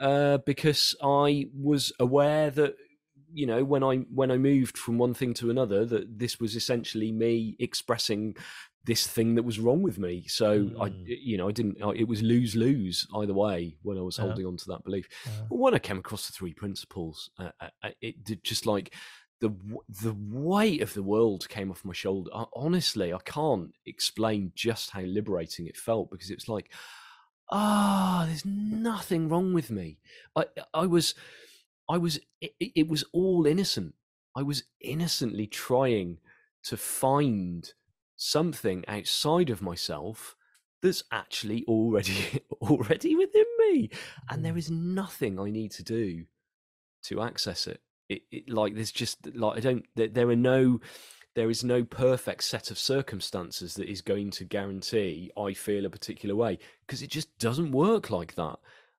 uh, 0.00 0.38
because 0.38 0.94
I 1.02 1.46
was 1.54 1.92
aware 1.98 2.50
that 2.50 2.76
you 3.32 3.46
know 3.46 3.62
when 3.62 3.84
i 3.84 3.96
when 3.96 4.30
i 4.30 4.38
moved 4.38 4.78
from 4.78 4.96
one 4.96 5.12
thing 5.12 5.34
to 5.34 5.50
another 5.50 5.84
that 5.84 6.18
this 6.18 6.40
was 6.40 6.56
essentially 6.56 7.12
me 7.12 7.56
expressing 7.58 8.34
this 8.84 9.06
thing 9.06 9.34
that 9.34 9.42
was 9.42 9.58
wrong 9.58 9.82
with 9.82 9.98
me 9.98 10.24
so 10.26 10.60
mm. 10.60 10.82
i 10.82 10.92
you 11.04 11.36
know 11.36 11.48
i 11.48 11.52
didn't 11.52 11.76
it 11.96 12.08
was 12.08 12.22
lose 12.22 12.56
lose 12.56 13.06
either 13.16 13.34
way 13.34 13.76
when 13.82 13.98
i 13.98 14.00
was 14.00 14.16
holding 14.16 14.46
on 14.46 14.56
to 14.56 14.66
that 14.66 14.82
belief 14.84 15.08
yeah. 15.26 15.32
but 15.48 15.58
when 15.58 15.74
i 15.74 15.78
came 15.78 15.98
across 15.98 16.26
the 16.26 16.32
three 16.32 16.54
principles 16.54 17.30
uh, 17.38 17.50
uh, 17.60 17.68
uh, 17.82 17.90
it 18.00 18.24
did 18.24 18.42
just 18.42 18.66
like 18.66 18.94
the 19.40 19.50
the 20.02 20.16
weight 20.30 20.80
of 20.80 20.94
the 20.94 21.02
world 21.02 21.48
came 21.48 21.70
off 21.70 21.84
my 21.84 21.92
shoulder 21.92 22.30
I, 22.34 22.44
honestly 22.54 23.12
i 23.12 23.18
can't 23.24 23.72
explain 23.84 24.52
just 24.54 24.90
how 24.90 25.02
liberating 25.02 25.66
it 25.66 25.76
felt 25.76 26.10
because 26.10 26.30
it 26.30 26.36
was 26.36 26.48
like 26.48 26.72
ah 27.50 28.22
oh, 28.22 28.26
there's 28.26 28.44
nothing 28.44 29.28
wrong 29.28 29.52
with 29.52 29.70
me 29.70 29.98
i 30.34 30.44
i 30.72 30.86
was 30.86 31.14
I 31.88 31.98
was 31.98 32.20
it, 32.40 32.52
it 32.60 32.88
was 32.88 33.04
all 33.12 33.46
innocent. 33.46 33.94
I 34.36 34.42
was 34.42 34.64
innocently 34.80 35.46
trying 35.46 36.18
to 36.64 36.76
find 36.76 37.72
something 38.18 38.84
outside 38.86 39.48
of 39.48 39.62
myself 39.62 40.36
that's 40.82 41.02
actually 41.10 41.64
already 41.66 42.40
already 42.60 43.14
within 43.14 43.46
me 43.58 43.88
and 44.28 44.44
there 44.44 44.52
mm. 44.52 44.70
nothing 44.70 45.40
i 45.40 45.50
need 45.50 45.70
to 45.70 45.82
do 45.82 46.24
to 47.02 47.22
access 47.22 47.66
it. 47.66 47.80
It, 48.08 48.22
it, 48.30 48.50
like 48.50 48.74
there's 48.74 48.92
just 48.92 49.34
like 49.34 49.56
i 49.56 49.60
don't 49.60 49.84
there, 49.96 50.08
there, 50.08 50.28
are 50.28 50.36
no 50.36 50.80
there 51.34 51.50
is 51.50 51.62
no 51.62 51.84
perfect 51.84 52.42
set 52.44 52.70
of 52.70 52.78
circumstances 52.78 53.74
that 53.74 53.88
is 53.88 54.02
going 54.02 54.30
to 54.32 54.44
guarantee 54.44 55.30
i 55.36 55.54
feel 55.54 55.86
a 55.86 55.90
particular 55.90 56.34
way 56.34 56.58
because 56.86 57.02
it 57.02 57.10
just 57.10 57.38
doesn't 57.38 57.72
work 57.72 58.10
like 58.10 58.34
that 58.34 58.58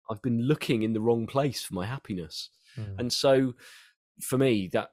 i've 0.10 0.22
been 0.22 0.42
looking 0.42 0.84
in 0.84 0.94
the 0.94 1.02
wrong 1.02 1.28
place 1.28 1.64
for 1.64 1.74
my 1.74 1.86
happiness 1.86 2.50
Mm. 2.78 3.00
And 3.00 3.14
so 3.14 3.54
for 4.22 4.38
me, 4.38 4.70
that 4.74 4.92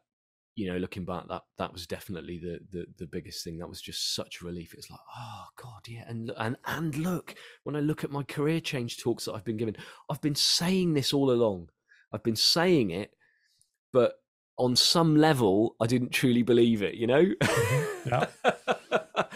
you 0.57 0.73
know, 0.73 0.79
looking 0.79 1.05
back, 1.05 1.29
that 1.29 1.43
that 1.59 1.73
was 1.73 1.87
definitely 1.87 2.39
the 2.39 2.59
the 2.73 2.87
the 2.99 3.07
biggest 3.07 3.45
thing. 3.45 3.59
That 3.59 3.69
was 3.69 3.81
just 3.81 4.15
such 4.15 4.41
a 4.41 4.45
relief. 4.45 4.75
It's 4.75 4.91
like, 4.91 5.01
oh 5.17 5.45
god, 5.63 5.87
yeah. 5.87 6.05
And 6.09 6.33
and 6.39 6.57
and 6.67 6.97
look, 6.97 7.35
when 7.65 7.77
I 7.77 7.81
look 7.81 8.03
at 8.03 8.11
my 8.11 8.23
career 8.23 8.61
change 8.61 8.99
talks 8.99 9.27
that 9.27 9.35
I've 9.35 9.45
been 9.45 9.59
given, 9.59 9.77
I've 10.11 10.23
been 10.23 10.35
saying 10.35 10.95
this 10.95 11.13
all 11.13 11.31
along. 11.31 11.69
I've 12.13 12.23
been 12.23 12.37
saying 12.37 12.91
it, 12.91 13.11
but 13.93 14.15
on 14.59 14.77
some 14.77 15.17
level, 15.17 15.77
I 15.79 15.87
didn't 15.87 16.13
truly 16.13 16.43
believe 16.43 16.83
it. 16.83 16.95
You 16.95 17.07
know. 17.07 17.23
Mm-hmm. 17.23 18.09
Yeah. 18.09 18.27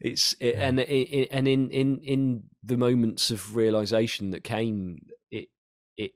it's 0.00 0.34
it, 0.40 0.54
yeah. 0.54 0.68
and 0.68 0.80
it, 0.80 1.28
and 1.30 1.48
in 1.48 1.70
in 1.70 1.98
in 2.00 2.42
the 2.62 2.76
moments 2.76 3.30
of 3.30 3.56
realization 3.56 4.30
that 4.30 4.44
came 4.44 4.98
it 5.30 5.48
it 5.96 6.12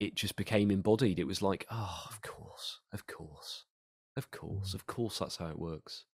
it 0.00 0.14
just 0.14 0.36
became 0.36 0.70
embodied. 0.70 1.18
It 1.18 1.26
was 1.26 1.40
like, 1.40 1.66
oh, 1.70 2.04
of 2.10 2.20
course, 2.20 2.80
of 2.92 3.06
course, 3.06 3.64
of 4.16 4.30
course, 4.30 4.74
of 4.74 4.86
course, 4.86 5.18
that's 5.18 5.36
how 5.36 5.48
it 5.48 5.58
works. 5.58 6.04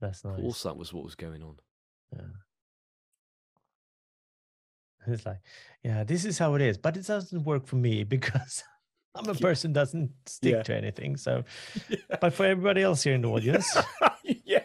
That's 0.00 0.24
nice. 0.24 0.38
Of 0.38 0.42
course, 0.42 0.62
that 0.62 0.76
was 0.76 0.92
what 0.92 1.04
was 1.04 1.14
going 1.14 1.42
on. 1.42 1.56
Yeah. 2.12 2.22
It's 5.06 5.24
like, 5.24 5.40
yeah, 5.82 6.04
this 6.04 6.26
is 6.26 6.38
how 6.38 6.54
it 6.54 6.60
is, 6.60 6.76
but 6.76 6.94
it 6.96 7.06
doesn't 7.06 7.44
work 7.44 7.66
for 7.66 7.76
me 7.76 8.04
because 8.14 8.62
I'm 9.14 9.28
a 9.30 9.34
person 9.34 9.72
doesn't 9.72 10.10
stick 10.26 10.52
yeah. 10.52 10.62
to 10.64 10.76
anything. 10.76 11.16
So, 11.16 11.44
yeah. 11.88 11.96
but 12.20 12.34
for 12.34 12.44
everybody 12.44 12.82
else 12.82 13.04
here 13.04 13.14
in 13.14 13.22
the 13.22 13.30
audience, 13.30 13.74
yeah, 14.44 14.57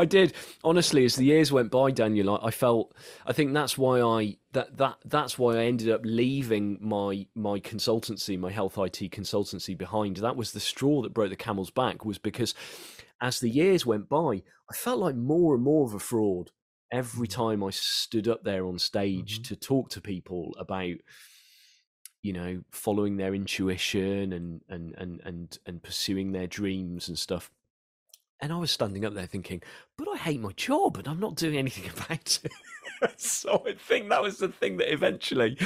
I 0.00 0.04
did. 0.04 0.32
Honestly, 0.64 1.04
as 1.04 1.16
the 1.16 1.24
years 1.24 1.52
went 1.52 1.70
by, 1.70 1.90
Daniel, 1.90 2.36
I, 2.36 2.46
I, 2.46 2.50
felt. 2.50 2.94
I 3.26 3.32
think 3.32 3.52
that's 3.52 3.76
why 3.76 4.00
I 4.00 4.36
that 4.52 4.78
that 4.78 4.96
that's 5.04 5.38
why 5.38 5.56
I 5.56 5.64
ended 5.64 5.90
up 5.90 6.00
leaving 6.04 6.78
my 6.80 7.26
my 7.34 7.60
consultancy, 7.60 8.38
my 8.38 8.50
health 8.50 8.78
IT 8.78 9.10
consultancy 9.10 9.76
behind. 9.76 10.16
That 10.16 10.36
was 10.36 10.52
the 10.52 10.60
straw 10.60 11.02
that 11.02 11.14
broke 11.14 11.30
the 11.30 11.36
camel's 11.36 11.70
back. 11.70 12.04
Was 12.04 12.18
because 12.18 12.54
as 13.20 13.40
the 13.40 13.50
years 13.50 13.84
went 13.84 14.08
by, 14.08 14.42
I 14.70 14.74
felt 14.74 15.00
like 15.00 15.16
more 15.16 15.54
and 15.54 15.62
more 15.62 15.86
of 15.86 15.94
a 15.94 15.98
fraud 15.98 16.50
every 16.90 17.28
mm. 17.28 17.34
time 17.34 17.62
I 17.62 17.70
stood 17.70 18.28
up 18.28 18.42
there 18.42 18.66
on 18.66 18.78
stage 18.78 19.34
mm-hmm. 19.34 19.54
to 19.54 19.56
talk 19.56 19.90
to 19.90 20.00
people 20.00 20.54
about 20.58 20.96
you 22.22 22.32
know 22.32 22.62
following 22.70 23.16
their 23.16 23.34
intuition 23.34 24.32
and 24.32 24.60
and 24.68 24.94
and 24.98 25.20
and 25.24 25.58
and 25.66 25.82
pursuing 25.82 26.32
their 26.32 26.46
dreams 26.46 27.08
and 27.08 27.18
stuff 27.18 27.50
and 28.40 28.52
I 28.52 28.56
was 28.56 28.70
standing 28.70 29.04
up 29.04 29.14
there 29.14 29.26
thinking, 29.26 29.62
but 29.96 30.08
I 30.08 30.16
hate 30.16 30.40
my 30.40 30.52
job 30.52 30.96
and 30.96 31.06
I'm 31.06 31.20
not 31.20 31.36
doing 31.36 31.56
anything 31.56 31.90
about 31.96 32.38
it. 32.42 32.52
so 33.16 33.62
I 33.66 33.74
think 33.74 34.08
that 34.08 34.22
was 34.22 34.38
the 34.38 34.48
thing 34.48 34.76
that 34.78 34.92
eventually, 34.92 35.58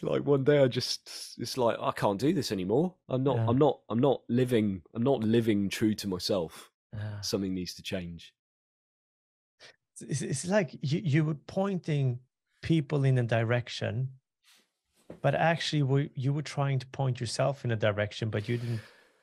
like 0.00 0.24
one 0.24 0.44
day 0.44 0.62
I 0.62 0.68
just, 0.68 1.36
it's 1.38 1.56
like, 1.58 1.76
I 1.80 1.92
can't 1.92 2.18
do 2.18 2.32
this 2.32 2.52
anymore. 2.52 2.94
I'm 3.08 3.22
not, 3.22 3.36
yeah. 3.36 3.46
I'm 3.48 3.58
not, 3.58 3.80
I'm 3.88 3.98
not 3.98 4.22
living, 4.28 4.82
I'm 4.94 5.02
not 5.02 5.20
living 5.20 5.68
true 5.68 5.94
to 5.94 6.08
myself. 6.08 6.70
Yeah. 6.94 7.20
Something 7.20 7.54
needs 7.54 7.74
to 7.74 7.82
change. 7.82 8.34
it's, 10.00 10.22
it's 10.22 10.46
like 10.46 10.76
you, 10.82 11.00
you 11.02 11.24
were 11.24 11.34
pointing 11.46 12.18
people 12.62 13.04
in 13.04 13.18
a 13.18 13.22
direction 13.22 14.08
but 15.20 15.34
actually 15.34 15.82
we, 15.82 16.10
you 16.14 16.32
were 16.32 16.42
trying 16.42 16.78
to 16.78 16.86
point 16.86 17.20
yourself 17.20 17.64
in 17.64 17.70
a 17.70 17.76
direction 17.76 18.30
but 18.30 18.48
you 18.48 18.56
didn't 18.56 18.80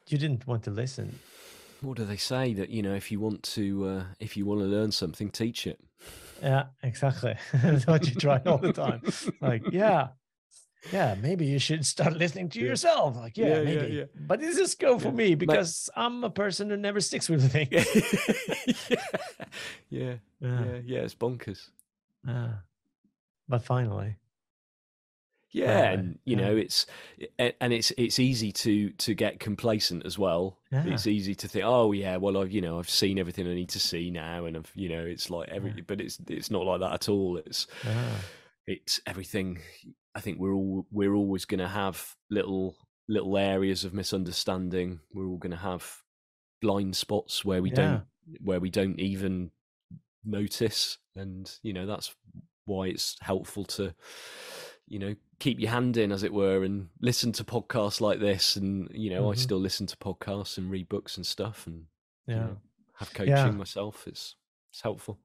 you 0.07 0.17
didn't 0.17 0.45
want 0.45 0.63
to 0.63 0.71
listen 0.71 1.17
what 1.81 1.97
do 1.97 2.05
they 2.05 2.17
say 2.17 2.53
that 2.53 2.69
you 2.69 2.81
know 2.81 2.93
if 2.95 3.11
you 3.11 3.19
want 3.19 3.43
to 3.43 3.85
uh, 3.87 4.03
if 4.19 4.35
you 4.37 4.45
want 4.45 4.61
to 4.61 4.65
learn 4.67 4.91
something 4.91 5.29
teach 5.29 5.65
it? 5.67 5.79
Yeah 6.41 6.65
exactly. 6.83 7.35
That's 7.53 7.85
what 7.87 8.07
you 8.07 8.15
try 8.15 8.41
all 8.45 8.57
the 8.57 8.73
time. 8.73 9.01
Like 9.41 9.63
yeah 9.71 10.09
yeah 10.93 11.15
maybe 11.21 11.45
you 11.45 11.59
should 11.59 11.85
start 11.85 12.13
listening 12.13 12.47
to 12.49 12.59
Yeah. 12.59 12.65
yourself. 12.67 13.17
Like 13.17 13.37
yeah, 13.37 13.47
Yeah, 13.59 13.63
maybe. 13.63 13.93
yeah. 13.95 14.03
but 14.15 14.39
this 14.39 14.57
is 14.57 14.75
go 14.75 14.97
for 14.99 15.11
me 15.11 15.35
But- 15.35 15.47
because 15.47 15.89
i'm 15.95 16.23
a 16.23 16.29
person 16.29 16.69
who 16.69 16.77
never 16.77 17.01
sticks 17.01 17.27
with 17.29 17.51
things 17.51 17.69
yeah. 18.71 18.95
yeah. 19.89 20.15
Yeah, 20.39 20.63
yeah 20.65 20.79
yeah 20.85 20.99
it's 20.99 21.15
bonkers. 21.15 21.69
Yeah. 22.27 22.53
but 23.47 23.63
finally 23.63 24.15
yeah 25.51 25.91
and 25.91 26.19
you 26.25 26.37
yeah. 26.37 26.43
know 26.45 26.55
it's 26.55 26.85
and 27.39 27.73
it's 27.73 27.91
it's 27.97 28.19
easy 28.19 28.51
to 28.51 28.91
to 28.91 29.15
get 29.15 29.39
complacent 29.39 30.05
as 30.05 30.17
well 30.17 30.59
Yeah. 30.71 30.83
it's 30.85 31.07
easy 31.07 31.33
to 31.35 31.47
think 31.47 31.65
oh 31.65 31.91
yeah 31.91 32.17
well 32.17 32.37
i've 32.37 32.51
you 32.51 32.61
know 32.61 32.77
i've 32.77 32.89
seen 32.89 33.17
everything 33.17 33.47
i 33.47 33.53
need 33.53 33.69
to 33.69 33.79
see 33.79 34.11
now 34.11 34.45
and 34.45 34.55
i've 34.55 34.71
you 34.75 34.89
know 34.89 35.03
it's 35.03 35.29
like 35.29 35.49
every 35.49 35.71
but 35.87 36.01
it's 36.01 36.19
it's 36.27 36.51
not 36.51 36.65
like 36.65 36.81
that 36.81 36.93
at 36.93 37.09
all 37.09 37.37
it's 37.37 37.65
yeah. 37.83 38.15
it's 38.67 38.99
everything 39.07 39.59
i 40.13 40.19
think 40.19 40.39
we're 40.39 40.53
all 40.53 40.85
we're 40.91 41.15
always 41.15 41.45
going 41.45 41.59
to 41.59 41.67
have 41.67 42.15
little 42.29 42.75
little 43.07 43.35
areas 43.37 43.83
of 43.83 43.93
misunderstanding 43.93 44.99
we're 45.13 45.27
all 45.27 45.37
going 45.37 45.51
to 45.51 45.57
have 45.57 46.03
blind 46.61 46.95
spots 46.95 47.43
where 47.43 47.61
we 47.61 47.71
don't 47.71 48.03
where 48.43 48.59
we 48.59 48.69
don't 48.69 48.99
even 48.99 49.49
notice 50.23 50.99
and 51.15 51.57
you 51.63 51.73
know 51.73 51.87
that's 51.87 52.13
why 52.65 52.85
it's 52.85 53.15
helpful 53.21 53.65
to 53.65 53.95
you 54.89 54.99
know 54.99 55.15
keep 55.39 55.59
your 55.59 55.71
hand 55.71 55.95
in 55.97 56.11
as 56.11 56.23
it 56.23 56.33
were 56.33 56.63
and 56.63 56.89
listen 57.01 57.31
to 57.33 57.43
podcasts 57.43 58.01
like 58.01 58.19
this. 58.19 58.55
And 58.57 58.89
you 58.93 59.09
know 59.09 59.31
i 59.31 59.35
Mhm. 59.35 59.37
still 59.37 59.59
listen 59.59 59.87
to 59.87 59.97
podcasts 59.97 60.57
and 60.57 60.69
read 60.69 60.89
books 60.89 61.17
and 61.17 61.25
stuff 61.25 61.67
and 61.67 61.85
you 62.27 62.35
yeah. 62.35 62.39
know, 62.47 62.57
have 62.95 63.13
coaching 63.13 63.33
Yeah. 63.33 63.51
myself. 63.51 64.07
It's 64.07 64.35
it's 64.71 64.81
helpful. 64.81 65.19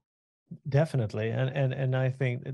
Definitely. 0.69 1.31
And 1.31 1.51
and 1.51 1.73
and 1.75 1.97
i 1.97 2.11
think 2.11 2.47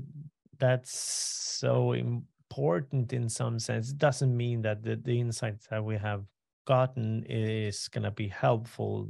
that's 0.57 0.91
so 0.97 1.93
important 1.93 3.13
in 3.13 3.29
some 3.29 3.59
sense. 3.59 3.91
It 3.91 3.97
doesn't 3.97 4.35
mean 4.35 4.61
that 4.63 4.83
the, 4.83 4.95
the 4.95 5.19
insights 5.19 5.67
that 5.67 5.83
we 5.83 5.97
have 5.97 6.25
gotten 6.65 7.23
is 7.27 7.87
going 7.87 8.03
to 8.03 8.11
be 8.11 8.27
helpful 8.27 9.09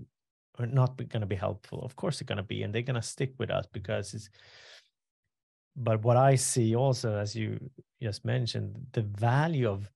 or 0.60 0.66
not 0.68 0.96
going 0.98 1.22
to 1.22 1.26
be 1.28 1.36
helpful. 1.36 1.82
Of 1.84 1.96
course 1.96 2.20
they're 2.20 2.26
going 2.26 2.38
to 2.38 2.44
be 2.56 2.64
and 2.64 2.74
they're 2.74 2.82
going 2.92 3.02
to 3.02 3.02
stick 3.02 3.34
with 3.40 3.50
us 3.52 3.66
because 3.74 4.14
it's 4.14 4.30
but 5.76 6.02
what 6.04 6.18
i 6.18 6.36
see 6.36 6.76
also 6.76 7.18
as 7.18 7.36
you 7.36 7.58
just 8.02 8.26
mentioned 8.26 8.88
the 8.94 9.02
value 9.02 9.70
of 9.70 9.90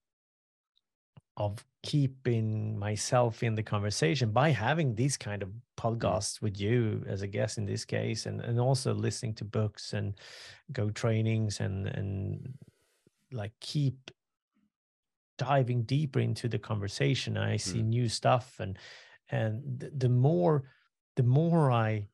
of 1.38 1.66
keeping 1.84 2.80
myself 2.80 3.44
in 3.44 3.56
the 3.56 3.64
conversation 3.64 4.32
by 4.32 4.50
having 4.50 4.96
these 4.96 5.18
kind 5.18 5.44
of 5.44 5.50
mm. 5.50 5.60
podcasts 5.78 6.42
with 6.42 6.60
you 6.60 7.04
as 7.08 7.22
a 7.22 7.28
guest 7.28 7.58
in 7.58 7.66
this 7.66 7.86
case 7.86 8.26
and 8.26 8.42
and 8.42 8.60
also 8.60 8.94
listening 8.94 9.34
to 9.34 9.44
books 9.44 9.94
and 9.94 10.14
go 10.72 10.90
trainings 10.90 11.60
and 11.60 11.88
and 11.88 12.54
like 13.32 13.52
keep 13.60 14.12
diving 15.38 15.84
deeper 15.84 16.20
into 16.20 16.48
the 16.48 16.58
conversation. 16.58 17.38
I 17.38 17.58
see 17.58 17.80
mm. 17.80 17.88
new 17.88 18.10
stuff 18.10 18.56
and 18.60 18.78
and 19.30 19.80
th- 19.82 19.92
the 19.98 20.10
more 20.10 20.64
the 21.16 21.24
more 21.24 21.72
i 21.72 22.08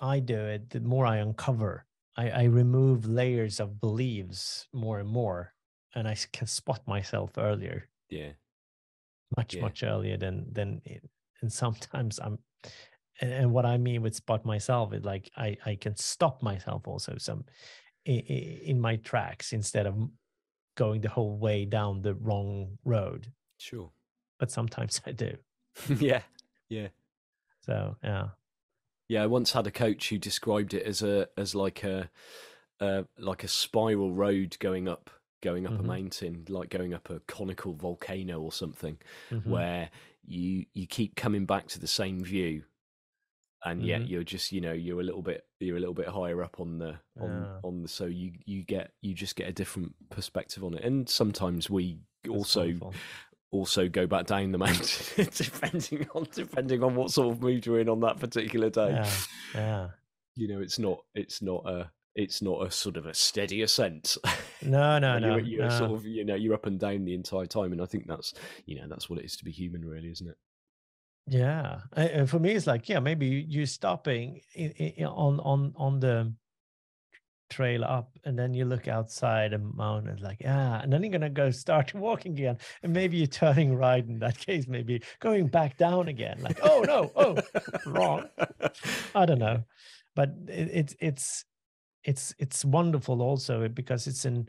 i 0.00 0.18
do 0.18 0.38
it 0.38 0.70
the 0.70 0.80
more 0.80 1.06
i 1.06 1.16
uncover 1.16 1.86
i 2.16 2.30
i 2.30 2.44
remove 2.44 3.06
layers 3.06 3.60
of 3.60 3.80
beliefs 3.80 4.68
more 4.72 5.00
and 5.00 5.08
more 5.08 5.54
and 5.94 6.08
I 6.08 6.16
can 6.32 6.46
spot 6.46 6.88
myself 6.88 7.32
earlier. 7.36 7.88
Yeah. 8.08 8.32
Much 9.36 9.54
Yeah. 9.54 9.62
much 9.62 9.82
earlier 9.82 10.16
than 10.16 10.52
than 10.52 10.80
it, 10.84 11.02
and 11.42 11.52
sometimes 11.52 12.18
i'm 12.18 12.38
and, 13.20 13.32
and 13.32 13.52
what 13.52 13.66
i 13.66 13.76
mean 13.78 14.02
with 14.02 14.14
spot 14.14 14.44
myself 14.44 14.92
is 14.92 15.04
like 15.04 15.30
i 15.36 15.56
i 15.66 15.74
can 15.76 15.96
stop 15.96 16.42
myself 16.42 16.86
also 16.88 17.16
some 17.18 17.44
in, 18.04 18.20
in 18.20 18.80
my 18.80 18.96
tracks 18.96 19.52
instead 19.52 19.86
of 19.86 19.94
going 20.76 21.00
the 21.02 21.08
whole 21.10 21.36
way 21.38 21.64
down 21.66 22.00
the 22.02 22.14
wrong 22.14 22.78
road. 22.84 23.30
Sure. 23.58 23.90
But 24.38 24.50
sometimes 24.50 25.00
i 25.06 25.12
do. 25.12 25.36
Yeah. 25.98 26.22
Yeah. 26.68 26.88
So 27.60 27.96
yeah 28.02 28.28
Yeah, 29.08 29.22
I 29.22 29.26
once 29.26 29.52
had 29.52 29.66
a 29.66 29.70
coach 29.70 30.08
who 30.08 30.18
described 30.18 30.74
it 30.74 30.84
as 30.86 31.02
a 31.02 31.28
as 31.36 31.54
like 31.54 31.82
a 31.84 32.10
uh, 32.80 33.04
like 33.18 33.44
a 33.44 33.48
spiral 33.48 34.12
road 34.12 34.56
going 34.60 34.88
up 34.88 35.10
going 35.42 35.66
up 35.66 35.74
Mhm. 35.74 35.80
a 35.80 35.82
mountain, 35.82 36.44
like 36.48 36.70
going 36.70 36.94
up 36.94 37.10
a 37.10 37.20
conical 37.20 37.74
volcano 37.74 38.40
or 38.40 38.52
something, 38.52 38.98
Mhm. 39.30 39.44
where 39.50 39.90
you 40.24 40.66
you 40.72 40.86
keep 40.86 41.16
coming 41.16 41.46
back 41.46 41.66
to 41.68 41.80
the 41.80 41.86
same 41.86 42.22
view, 42.24 42.64
and 43.64 43.84
yet 43.84 44.02
Mhm. 44.02 44.08
you're 44.08 44.24
just 44.24 44.52
you 44.52 44.60
know 44.60 44.72
you're 44.72 45.00
a 45.00 45.04
little 45.04 45.22
bit 45.22 45.46
you're 45.60 45.76
a 45.76 45.80
little 45.80 45.94
bit 45.94 46.08
higher 46.08 46.42
up 46.42 46.60
on 46.60 46.78
the 46.78 47.00
on 47.20 47.50
Yeah. 47.54 47.60
on 47.64 47.82
the 47.82 47.88
so 47.88 48.06
you 48.06 48.32
you 48.46 48.64
get 48.64 48.92
you 49.02 49.14
just 49.14 49.36
get 49.36 49.48
a 49.48 49.52
different 49.52 49.94
perspective 50.10 50.64
on 50.64 50.74
it, 50.74 50.84
and 50.84 51.08
sometimes 51.08 51.70
we 51.70 52.00
That's 52.30 52.36
also 52.36 52.60
wonderful. 52.60 53.02
Also 53.52 53.88
go 53.88 54.06
back 54.06 54.26
down 54.26 54.50
the 54.50 54.58
mountain 54.58 55.28
depending 55.34 56.08
on 56.14 56.26
depending 56.32 56.82
on 56.82 56.94
what 56.96 57.10
sort 57.10 57.32
of 57.32 57.40
mood 57.40 57.64
you're 57.64 57.78
in 57.78 57.88
on 57.88 58.00
that 58.00 58.18
particular 58.18 58.70
day. 58.70 58.90
Yeah 58.90 59.10
yeah. 59.54 59.88
You 60.34 60.48
know 60.48 60.60
it's 60.60 60.78
not 60.78 61.00
it's 61.14 61.42
not 61.42 61.64
a 61.66 61.90
it's 62.14 62.42
not 62.42 62.66
a 62.66 62.70
sort 62.70 62.96
of 62.96 63.06
a 63.06 63.14
steady 63.14 63.62
ascent. 63.62 64.16
No 64.64 65.00
no 65.00 65.18
no, 65.18 65.38
you're, 65.38 65.40
you're 65.40 65.68
no. 65.68 65.76
sort 65.76 65.90
of 65.90 66.06
you 66.06 66.24
know 66.24 66.36
you're 66.36 66.54
up 66.54 66.66
and 66.66 66.78
down 66.78 67.04
the 67.04 67.14
entire 67.14 67.46
time 67.46 67.72
and 67.72 67.82
i 67.82 67.84
think 67.84 68.06
that's 68.06 68.32
you 68.64 68.76
know 68.76 68.86
that's 68.88 69.10
what 69.10 69.18
it 69.18 69.24
is 69.24 69.36
to 69.38 69.44
be 69.44 69.50
human 69.50 69.84
really 69.84 70.08
isn't 70.08 70.28
it? 70.28 70.36
Yeah, 71.26 71.80
and 71.92 72.30
for 72.30 72.38
me, 72.38 72.52
it's 72.52 72.68
like 72.68 72.88
yeah, 72.88 73.00
maybe 73.00 73.44
you're 73.48 73.66
stopping 73.66 74.40
in, 74.54 74.70
in, 74.70 75.04
on 75.06 75.40
on 75.40 75.72
on 75.76 75.98
the 75.98 76.32
trail 77.52 77.84
up, 77.84 78.10
and 78.24 78.38
then 78.38 78.54
you 78.54 78.64
look 78.64 78.88
outside 78.88 79.52
a 79.52 79.58
mountain, 79.58 80.18
like 80.22 80.38
yeah, 80.40 80.80
and 80.80 80.92
then 80.92 81.02
you're 81.02 81.12
gonna 81.12 81.30
go 81.30 81.50
start 81.50 81.94
walking 82.08 82.32
again, 82.32 82.58
and 82.82 82.92
maybe 82.92 83.16
you're 83.16 83.26
turning 83.26 83.76
right 83.76 84.04
in 84.06 84.18
that 84.20 84.38
case, 84.38 84.66
maybe 84.66 85.02
going 85.20 85.46
back 85.46 85.76
down 85.76 86.08
again, 86.08 86.38
like 86.40 86.58
oh 86.62 86.82
no, 86.86 87.10
oh 87.16 87.36
wrong, 87.86 88.28
I 89.14 89.26
don't 89.26 89.38
know, 89.38 89.62
but 90.14 90.30
it, 90.48 90.70
it's 90.72 90.96
it's 91.00 91.44
it's 92.04 92.34
it's 92.38 92.64
wonderful 92.64 93.22
also 93.22 93.68
because 93.68 94.06
it's 94.06 94.24
an 94.24 94.48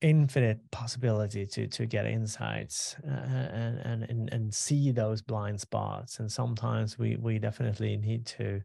infinite 0.00 0.60
possibility 0.70 1.44
to 1.44 1.66
to 1.66 1.86
get 1.86 2.06
insights 2.06 2.96
uh, 3.04 3.10
and, 3.10 3.78
and 3.78 4.02
and 4.04 4.32
and 4.32 4.54
see 4.54 4.92
those 4.92 5.22
blind 5.22 5.60
spots. 5.60 6.20
And 6.20 6.30
sometimes 6.30 6.98
we 6.98 7.16
we 7.16 7.38
definitely 7.38 7.96
need 7.96 8.26
to 8.26 8.62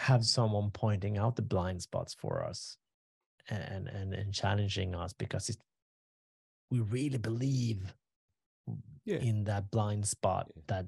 have 0.00 0.24
someone 0.24 0.70
pointing 0.70 1.18
out 1.18 1.36
the 1.36 1.42
blind 1.42 1.82
spots 1.82 2.14
for 2.14 2.44
us 2.44 2.76
and 3.48 3.88
and 3.88 4.14
and 4.14 4.32
challenging 4.32 4.94
us 4.94 5.12
because 5.12 5.48
it 5.48 5.56
we 6.70 6.80
really 6.80 7.18
believe 7.18 7.94
Yeah. 9.04 9.18
in 9.18 9.44
that 9.44 9.70
blind 9.70 10.06
spot 10.06 10.46
Yeah. 10.54 10.62
that 10.68 10.86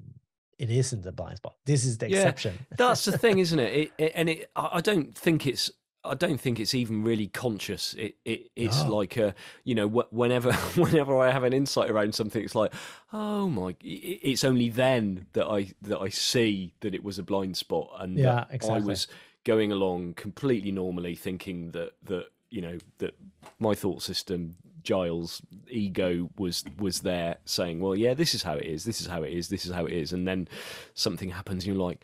it 0.59 0.71
isn't 0.71 1.03
the 1.03 1.13
blind 1.13 1.37
spot 1.39 1.57
this 1.67 1.85
is 1.85 1.99
the 1.99 2.09
Yeah, 2.09 2.19
exception 2.19 2.67
that's 2.79 3.05
the 3.05 3.19
thing 3.19 3.39
isn't 3.45 3.59
it, 3.59 3.73
it, 3.81 3.93
it 3.99 4.13
and 4.15 4.29
it 4.29 4.51
I 4.57 4.69
I 4.79 4.81
don't 4.81 5.15
think 5.17 5.47
it's 5.47 5.71
I 6.05 6.15
don't 6.15 6.41
think 6.41 6.59
it's 6.59 6.75
even 6.75 7.05
really 7.05 7.29
conscious. 7.29 7.95
It, 7.95 8.17
it 8.25 8.51
it's 8.57 8.85
like 8.89 9.17
a 9.17 9.35
you 9.65 9.75
know 9.75 9.89
wh- 9.89 10.13
whenever 10.13 10.53
whenever 10.77 11.17
I 11.19 11.31
have 11.31 11.45
an 11.45 11.53
insight 11.53 11.91
around 11.91 12.15
something, 12.15 12.43
it's 12.43 12.55
like 12.55 12.73
oh 13.13 13.49
my! 13.49 13.77
It's 13.83 14.43
only 14.45 14.69
then 14.69 15.27
that 15.35 15.47
I 15.47 15.73
that 15.83 16.01
I 16.01 16.09
see 16.09 16.75
that 16.81 16.95
it 16.95 17.05
was 17.05 17.19
a 17.19 17.23
blind 17.23 17.57
spot, 17.57 17.91
and 17.99 18.19
Yeah, 18.19 18.45
I 18.69 18.79
was 18.87 19.07
going 19.45 19.73
along 19.73 20.15
completely 20.15 20.73
normally, 20.73 21.15
thinking 21.15 21.71
that 21.73 21.93
that 22.05 22.27
you 22.51 22.61
know 22.61 22.79
that 22.99 23.15
my 23.61 23.75
thought 23.75 24.03
system, 24.03 24.57
Giles' 24.83 25.41
ego 25.69 26.31
was 26.37 26.65
was 26.79 27.01
there 27.01 27.37
saying, 27.45 27.79
well, 27.79 27.95
yeah, 27.95 28.15
this 28.15 28.35
is 28.35 28.43
how 28.43 28.55
it 28.55 28.67
is, 28.67 28.85
this 28.85 29.01
is 29.01 29.07
how 29.07 29.23
it 29.23 29.33
is, 29.33 29.49
this 29.49 29.65
is 29.65 29.73
how 29.73 29.85
it 29.87 29.93
is, 29.93 30.13
and 30.13 30.27
then 30.27 30.49
something 30.95 31.31
happens, 31.31 31.65
and 31.65 31.75
you're 31.77 31.85
like, 31.85 32.03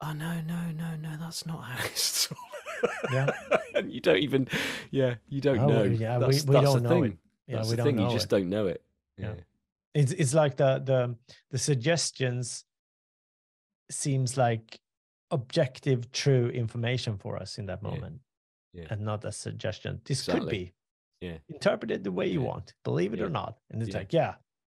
oh 0.00 0.12
no, 0.14 0.40
no, 0.40 0.70
no, 0.74 0.96
no, 0.96 1.16
that's 1.20 1.44
not 1.44 1.60
how 1.64 1.84
it's. 1.92 2.32
Yeah. 3.12 3.30
and 3.74 3.92
you 3.92 4.00
don't 4.00 4.18
even, 4.18 4.48
yeah, 4.90 5.14
you 5.28 5.40
don't 5.40 5.58
Oh, 5.58 5.66
know. 5.68 5.82
yeah, 5.84 6.18
we- 6.18 6.24
that's, 6.26 6.44
we 6.44 6.52
that's 6.52 6.64
don't 6.66 6.82
the 6.82 6.88
know 6.88 6.88
thing. 7.02 7.04
it. 7.04 7.18
yeah 7.46 7.56
that's 7.56 7.70
we 7.70 7.76
don't 7.76 7.86
thing. 7.86 7.96
know 7.96 8.06
You 8.08 8.12
just 8.14 8.26
it. 8.26 8.30
don't 8.36 8.48
know 8.48 8.66
it. 8.66 8.82
Yeah. 9.18 9.26
Yeah. 9.36 9.40
it's 10.02 10.12
it's 10.12 10.34
like 10.34 10.56
the 10.56 10.78
the 10.84 11.16
the 11.50 11.58
suggestions 11.58 12.64
seems 13.90 14.36
like 14.36 14.80
objective 15.30 16.10
true 16.12 16.48
information 16.48 17.16
for 17.18 17.36
us 17.36 17.58
in 17.58 17.66
that 17.66 17.82
moment 17.82 18.20
Yeah. 18.72 18.86
and 18.90 19.00
not 19.02 19.24
a 19.24 19.32
suggestion 19.32 20.00
this 20.04 20.26
could 20.26 20.48
be 20.48 20.72
Yeah. 21.20 21.38
interpret 21.48 21.90
it 21.90 22.04
the 22.04 22.12
way 22.12 22.26
you 22.26 22.40
Yeah. 22.42 22.48
want 22.48 22.74
believe 22.84 23.12
it 23.14 23.18
Yeah. 23.20 23.26
or 23.26 23.30
not 23.30 23.58
and 23.70 23.82
it's 23.82 23.90
Yeah. 23.92 23.98
like 23.98 24.12
yeah 24.12 24.34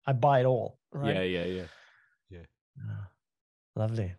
i 0.06 0.12
buy 0.12 0.40
it 0.40 0.46
all 0.46 0.78
Yeah, 0.94 1.22
yeah, 1.22 1.44
yeah, 1.44 1.66
yeah. 2.30 2.46
Ah, 2.90 3.08
lovely 3.74 4.14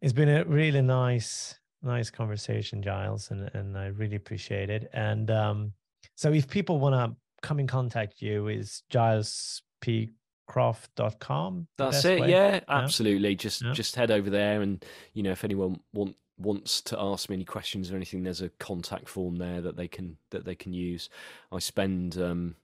It's 0.00 0.12
been 0.12 0.28
a 0.28 0.44
really 0.44 0.82
nice, 0.82 1.58
nice 1.82 2.10
conversation, 2.10 2.82
Giles, 2.82 3.30
and, 3.30 3.50
and 3.54 3.76
I 3.76 3.86
really 3.86 4.16
appreciate 4.16 4.70
it. 4.70 4.88
And 4.92 5.30
um, 5.30 5.72
so 6.14 6.32
if 6.32 6.48
people 6.48 6.78
want 6.78 6.94
to 6.94 7.16
come 7.42 7.60
in 7.60 7.66
contact 7.66 8.22
you, 8.22 8.48
is 8.48 8.82
gilespcroft.com? 8.92 11.66
That's 11.78 12.04
it. 12.04 12.20
Way? 12.20 12.30
Yeah, 12.30 12.60
absolutely. 12.68 13.30
Yeah. 13.30 13.36
Just 13.36 13.62
yeah. 13.62 13.72
just 13.72 13.96
head 13.96 14.10
over 14.10 14.28
there 14.30 14.62
and 14.62 14.84
you 15.14 15.22
know, 15.22 15.32
if 15.32 15.44
anyone 15.44 15.80
want 15.92 16.16
wants 16.38 16.80
to 16.80 16.98
ask 16.98 17.28
me 17.28 17.36
any 17.36 17.44
questions 17.44 17.92
or 17.92 17.96
anything, 17.96 18.22
there's 18.22 18.40
a 18.40 18.48
contact 18.58 19.06
form 19.08 19.36
there 19.36 19.60
that 19.60 19.76
they 19.76 19.88
can 19.88 20.16
that 20.30 20.44
they 20.44 20.54
can 20.54 20.72
use. 20.72 21.10
I 21.50 21.58
spend 21.58 22.18
um 22.18 22.54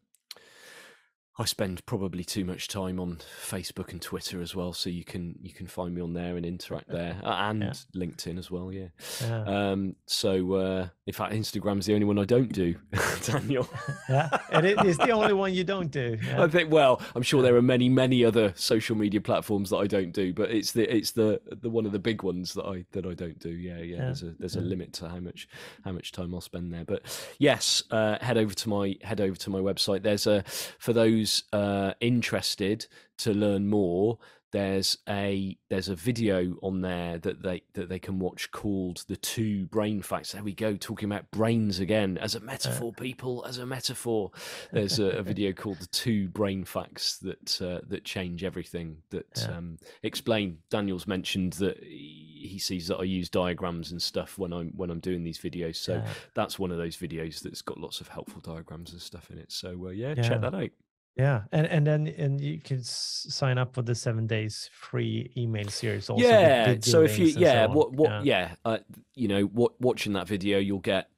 I 1.40 1.44
spend 1.44 1.86
probably 1.86 2.24
too 2.24 2.44
much 2.44 2.66
time 2.66 2.98
on 2.98 3.18
Facebook 3.40 3.92
and 3.92 4.02
Twitter 4.02 4.42
as 4.42 4.56
well, 4.56 4.72
so 4.72 4.90
you 4.90 5.04
can 5.04 5.38
you 5.40 5.52
can 5.52 5.68
find 5.68 5.94
me 5.94 6.00
on 6.00 6.12
there 6.12 6.36
and 6.36 6.44
interact 6.44 6.88
there, 6.88 7.16
and 7.22 7.62
yeah. 7.62 7.72
LinkedIn 7.94 8.38
as 8.38 8.50
well. 8.50 8.72
Yeah. 8.72 8.88
yeah. 9.20 9.44
Um, 9.44 9.94
so 10.06 10.54
uh, 10.54 10.88
in 11.06 11.12
fact, 11.12 11.32
Instagram's 11.32 11.86
the 11.86 11.94
only 11.94 12.06
one 12.06 12.18
I 12.18 12.24
don't 12.24 12.52
do, 12.52 12.74
Daniel. 13.24 13.68
yeah, 14.08 14.28
it 14.50 14.84
is 14.84 14.98
the 14.98 15.10
only 15.10 15.32
one 15.32 15.54
you 15.54 15.62
don't 15.62 15.92
do. 15.92 16.18
Yeah. 16.26 16.42
I 16.42 16.48
think. 16.48 16.72
Well, 16.72 17.00
I'm 17.14 17.22
sure 17.22 17.40
there 17.40 17.54
are 17.54 17.62
many 17.62 17.88
many 17.88 18.24
other 18.24 18.52
social 18.56 18.96
media 18.96 19.20
platforms 19.20 19.70
that 19.70 19.76
I 19.76 19.86
don't 19.86 20.10
do, 20.10 20.34
but 20.34 20.50
it's 20.50 20.72
the 20.72 20.92
it's 20.92 21.12
the 21.12 21.40
the 21.62 21.70
one 21.70 21.86
of 21.86 21.92
the 21.92 22.00
big 22.00 22.24
ones 22.24 22.52
that 22.54 22.64
I 22.64 22.84
that 22.92 23.06
I 23.06 23.14
don't 23.14 23.38
do. 23.38 23.50
Yeah, 23.50 23.78
yeah. 23.78 23.98
There's 23.98 24.24
a 24.24 24.34
there's 24.40 24.56
a 24.56 24.60
limit 24.60 24.92
to 24.94 25.08
how 25.08 25.20
much 25.20 25.48
how 25.84 25.92
much 25.92 26.10
time 26.10 26.34
I'll 26.34 26.40
spend 26.40 26.74
there, 26.74 26.84
but 26.84 27.02
yes, 27.38 27.84
uh, 27.92 28.18
head 28.20 28.38
over 28.38 28.54
to 28.54 28.68
my 28.68 28.96
head 29.02 29.20
over 29.20 29.36
to 29.36 29.50
my 29.50 29.60
website. 29.60 30.02
There's 30.02 30.26
a 30.26 30.42
for 30.80 30.92
those 30.92 31.27
who's 31.28 31.42
uh, 31.52 31.94
interested 32.00 32.86
to 33.18 33.32
learn 33.32 33.68
more, 33.68 34.18
there's 34.50 34.96
a 35.06 35.58
there's 35.68 35.90
a 35.90 35.94
video 35.94 36.56
on 36.62 36.80
there 36.80 37.18
that 37.18 37.42
they 37.42 37.62
that 37.74 37.90
they 37.90 37.98
can 37.98 38.18
watch 38.18 38.50
called 38.50 39.04
the 39.06 39.16
two 39.16 39.66
brain 39.66 40.00
facts 40.00 40.32
there 40.32 40.42
we 40.42 40.54
go 40.54 40.74
talking 40.74 41.06
about 41.06 41.30
brains 41.30 41.80
again 41.80 42.16
as 42.16 42.34
a 42.34 42.40
metaphor 42.40 42.90
people 42.94 43.44
as 43.46 43.58
a 43.58 43.66
metaphor. 43.66 44.30
There's 44.72 44.98
a, 45.00 45.18
a 45.18 45.22
video 45.22 45.52
called 45.52 45.80
the 45.80 45.86
two 45.88 46.28
brain 46.28 46.64
facts 46.64 47.18
that 47.18 47.60
uh, 47.60 47.80
that 47.88 48.04
change 48.04 48.42
everything 48.42 48.96
that 49.10 49.26
yeah. 49.36 49.54
um, 49.54 49.78
explain 50.02 50.56
daniel's 50.70 51.06
mentioned 51.06 51.52
that 51.54 51.76
he 51.82 52.58
sees 52.58 52.88
that 52.88 52.96
i 52.96 53.02
use 53.02 53.28
diagrams 53.28 53.92
and 53.92 54.00
stuff 54.00 54.38
when 54.38 54.54
i'm 54.54 54.68
when 54.76 54.88
i'm 54.88 55.00
doing 55.00 55.24
these 55.24 55.38
videos 55.38 55.76
so 55.76 55.96
yeah. 55.96 56.08
that's 56.32 56.58
one 56.58 56.70
of 56.70 56.78
those 56.78 56.96
videos 56.96 57.42
that's 57.42 57.60
got 57.60 57.78
lots 57.78 58.00
of 58.00 58.08
helpful 58.08 58.40
diagrams 58.40 58.92
and 58.92 59.02
stuff 59.02 59.30
in 59.30 59.38
it. 59.38 59.52
So 59.52 59.88
uh, 59.88 59.90
yeah, 59.90 60.14
yeah. 60.16 60.22
check 60.22 60.40
that 60.40 60.54
out 60.54 60.70
yeah, 61.18 61.42
and 61.50 61.66
and 61.66 61.84
then 61.84 62.06
and 62.16 62.40
you 62.40 62.60
can 62.60 62.82
sign 62.84 63.58
up 63.58 63.74
for 63.74 63.82
the 63.82 63.94
seven 63.94 64.28
days 64.28 64.70
free 64.72 65.32
email 65.36 65.68
series. 65.68 66.08
Also 66.08 66.24
yeah, 66.24 66.76
so 66.80 67.02
if 67.02 67.18
you 67.18 67.26
yeah 67.26 67.66
so 67.66 67.72
what 67.72 67.92
what 67.92 68.24
yeah, 68.24 68.50
yeah 68.50 68.54
uh, 68.64 68.78
you 69.14 69.26
know 69.26 69.42
what 69.42 69.78
watching 69.80 70.12
that 70.12 70.28
video 70.28 70.58
you'll 70.58 70.78
get 70.78 71.10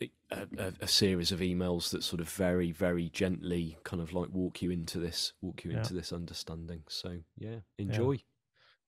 a, 0.00 0.08
a, 0.30 0.72
a, 0.82 0.86
series 0.86 1.32
of 1.32 1.40
emails 1.40 1.90
that 1.90 2.04
sort 2.04 2.20
of 2.20 2.28
very 2.28 2.70
very 2.70 3.08
gently 3.08 3.76
kind 3.82 4.00
of 4.00 4.12
like 4.12 4.28
walk 4.30 4.62
you 4.62 4.70
into 4.70 4.98
this 5.00 5.32
walk 5.42 5.64
you 5.64 5.72
into 5.72 5.94
this 5.94 6.12
understanding. 6.12 6.84
So 6.88 7.18
yeah, 7.36 7.56
enjoy. 7.76 8.22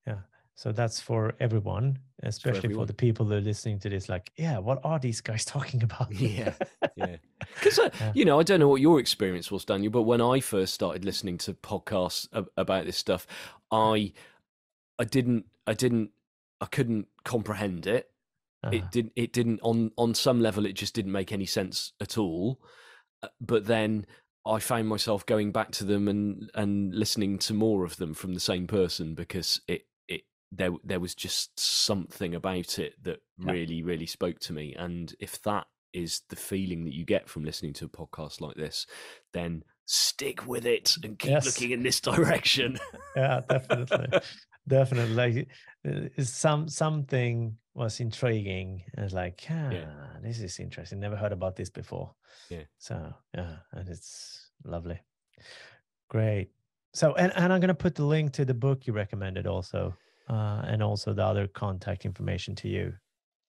Yeah. 0.07 0.15
yeah. 0.15 0.19
So 0.55 0.71
that's 0.71 1.01
for 1.01 1.35
everyone, 1.41 1.99
especially 2.23 2.61
for, 2.61 2.67
everyone. 2.67 2.85
for, 2.85 2.87
the 2.87 2.95
people 2.95 3.27
that 3.27 3.37
are 3.37 3.41
listening 3.41 3.79
to 3.81 3.89
this. 3.89 4.09
Like, 4.09 4.31
yeah, 4.37 4.59
what 4.59 4.81
are 4.85 4.99
these 4.99 5.21
guys 5.21 5.45
talking 5.57 5.83
about? 5.83 6.13
yeah, 6.15 6.55
yeah. 6.97 7.17
Because 7.55 7.79
uh, 7.79 7.91
yeah. 8.01 8.13
you 8.15 8.25
know, 8.25 8.39
I 8.39 8.45
don't 8.45 8.61
know 8.61 8.69
what 8.69 8.81
your 8.81 9.01
experience 9.01 9.51
was, 9.51 9.65
Daniel, 9.65 9.91
but 9.91 10.03
when 10.03 10.21
I 10.21 10.41
first 10.41 10.75
started 10.75 11.05
listening 11.05 11.39
to 11.39 11.55
podcasts 11.55 12.29
about 12.57 12.87
this 12.87 12.97
stuff, 12.97 13.27
I, 13.71 14.13
I 14.99 15.05
didn't, 15.05 15.47
I 15.67 15.75
didn't, 15.75 16.11
I 16.61 16.67
couldn't 16.67 17.09
comprehend 17.25 17.87
it. 17.87 18.11
Uh-huh. 18.63 18.77
It 18.77 18.91
didn't. 18.93 19.13
It 19.17 19.33
didn't. 19.33 19.61
On 19.63 19.91
on 19.99 20.15
some 20.15 20.41
level, 20.41 20.67
it 20.67 20.75
just 20.75 20.95
didn't 20.95 21.13
make 21.13 21.33
any 21.33 21.47
sense 21.47 21.93
at 22.01 22.17
all. 22.17 22.61
Uh, 23.23 23.29
but 23.41 23.67
then 23.67 24.07
I 24.47 24.61
found 24.61 24.89
myself 24.89 25.27
going 25.27 25.51
back 25.51 25.73
to 25.73 25.85
them 25.85 26.07
and 26.07 26.51
and 26.55 26.95
listening 26.95 27.39
to 27.41 27.55
more 27.55 27.85
of 27.85 27.97
them 27.97 28.15
from 28.15 28.35
the 28.35 28.41
same 28.41 28.69
person 28.69 29.15
because 29.15 29.61
it 29.67 29.87
there 30.53 30.73
there 30.85 31.01
was 31.01 31.15
just 31.15 31.59
something 31.59 32.35
about 32.35 32.79
it 32.79 32.95
that 33.03 33.21
yeah. 33.39 33.53
really 33.53 33.83
really 33.83 34.07
spoke 34.07 34.39
to 34.39 34.53
me 34.53 34.75
and 34.79 35.15
if 35.19 35.41
that 35.43 35.67
is 35.93 36.23
the 36.29 36.37
feeling 36.37 36.85
that 36.85 36.95
you 36.95 37.05
get 37.05 37.29
from 37.29 37.45
listening 37.45 37.73
to 37.73 37.85
a 37.85 37.89
podcast 37.89 38.41
like 38.41 38.57
this 38.57 38.87
then 39.33 39.65
stick 39.87 40.47
with 40.47 40.65
it 40.65 40.97
and 41.03 41.19
keep 41.19 41.31
yes. 41.31 41.47
looking 41.47 41.71
in 41.71 41.83
this 41.83 42.01
direction. 42.11 42.79
Yeah 43.17 43.41
definitely. 43.49 44.21
Definitely. 44.67 45.15
Like 45.15 45.49
uh, 45.87 46.23
some 46.23 46.69
something 46.69 47.57
was 47.75 48.01
intriguing. 48.01 48.85
It's 48.97 49.13
like 49.13 49.45
ah, 49.51 49.71
yeah. 49.71 49.95
this 50.23 50.41
is 50.41 50.59
interesting. 50.61 51.01
Never 51.01 51.17
heard 51.17 51.33
about 51.33 51.57
this 51.57 51.71
before. 51.71 52.15
Yeah. 52.49 52.65
So 52.79 53.13
yeah 53.35 53.57
and 53.73 53.89
it's 53.89 54.51
lovely. 54.65 55.01
Great. 56.09 56.51
So 56.95 57.15
and, 57.15 57.33
and 57.35 57.53
i'm 57.53 57.61
going 57.61 57.69
to 57.69 57.75
put 57.75 57.95
the 57.95 58.05
link 58.05 58.33
to 58.33 58.45
the 58.45 58.55
book 58.55 58.87
you 58.87 58.93
recommended 58.93 59.47
also 59.47 59.95
uh, 60.33 60.63
and 60.67 60.83
also 60.83 61.13
the 61.13 61.25
other 61.25 61.47
contact 61.47 62.05
information 62.05 62.55
to 62.57 62.69
you. 62.69 62.95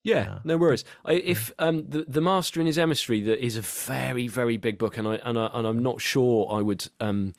Yeah, 0.04 0.34
uh, 0.34 0.40
no 0.44 0.58
worries. 0.58 0.84
I, 1.06 1.14
if 1.14 1.54
um, 1.60 1.86
the 1.88 2.04
the 2.08 2.20
Master 2.22 2.60
and 2.60 2.68
His 2.68 2.78
Emissary 2.78 3.22
that 3.22 3.44
is 3.44 3.56
a 3.56 3.62
very 3.62 4.28
very 4.28 4.58
big 4.58 4.78
book, 4.78 4.98
and 4.98 5.08
I 5.08 5.16
and 5.24 5.40
I 5.40 5.50
and 5.54 5.66
I'm 5.66 5.82
not 5.82 6.02
sure 6.02 6.52
I 6.52 6.62
would 6.62 6.90
um, 7.00 7.34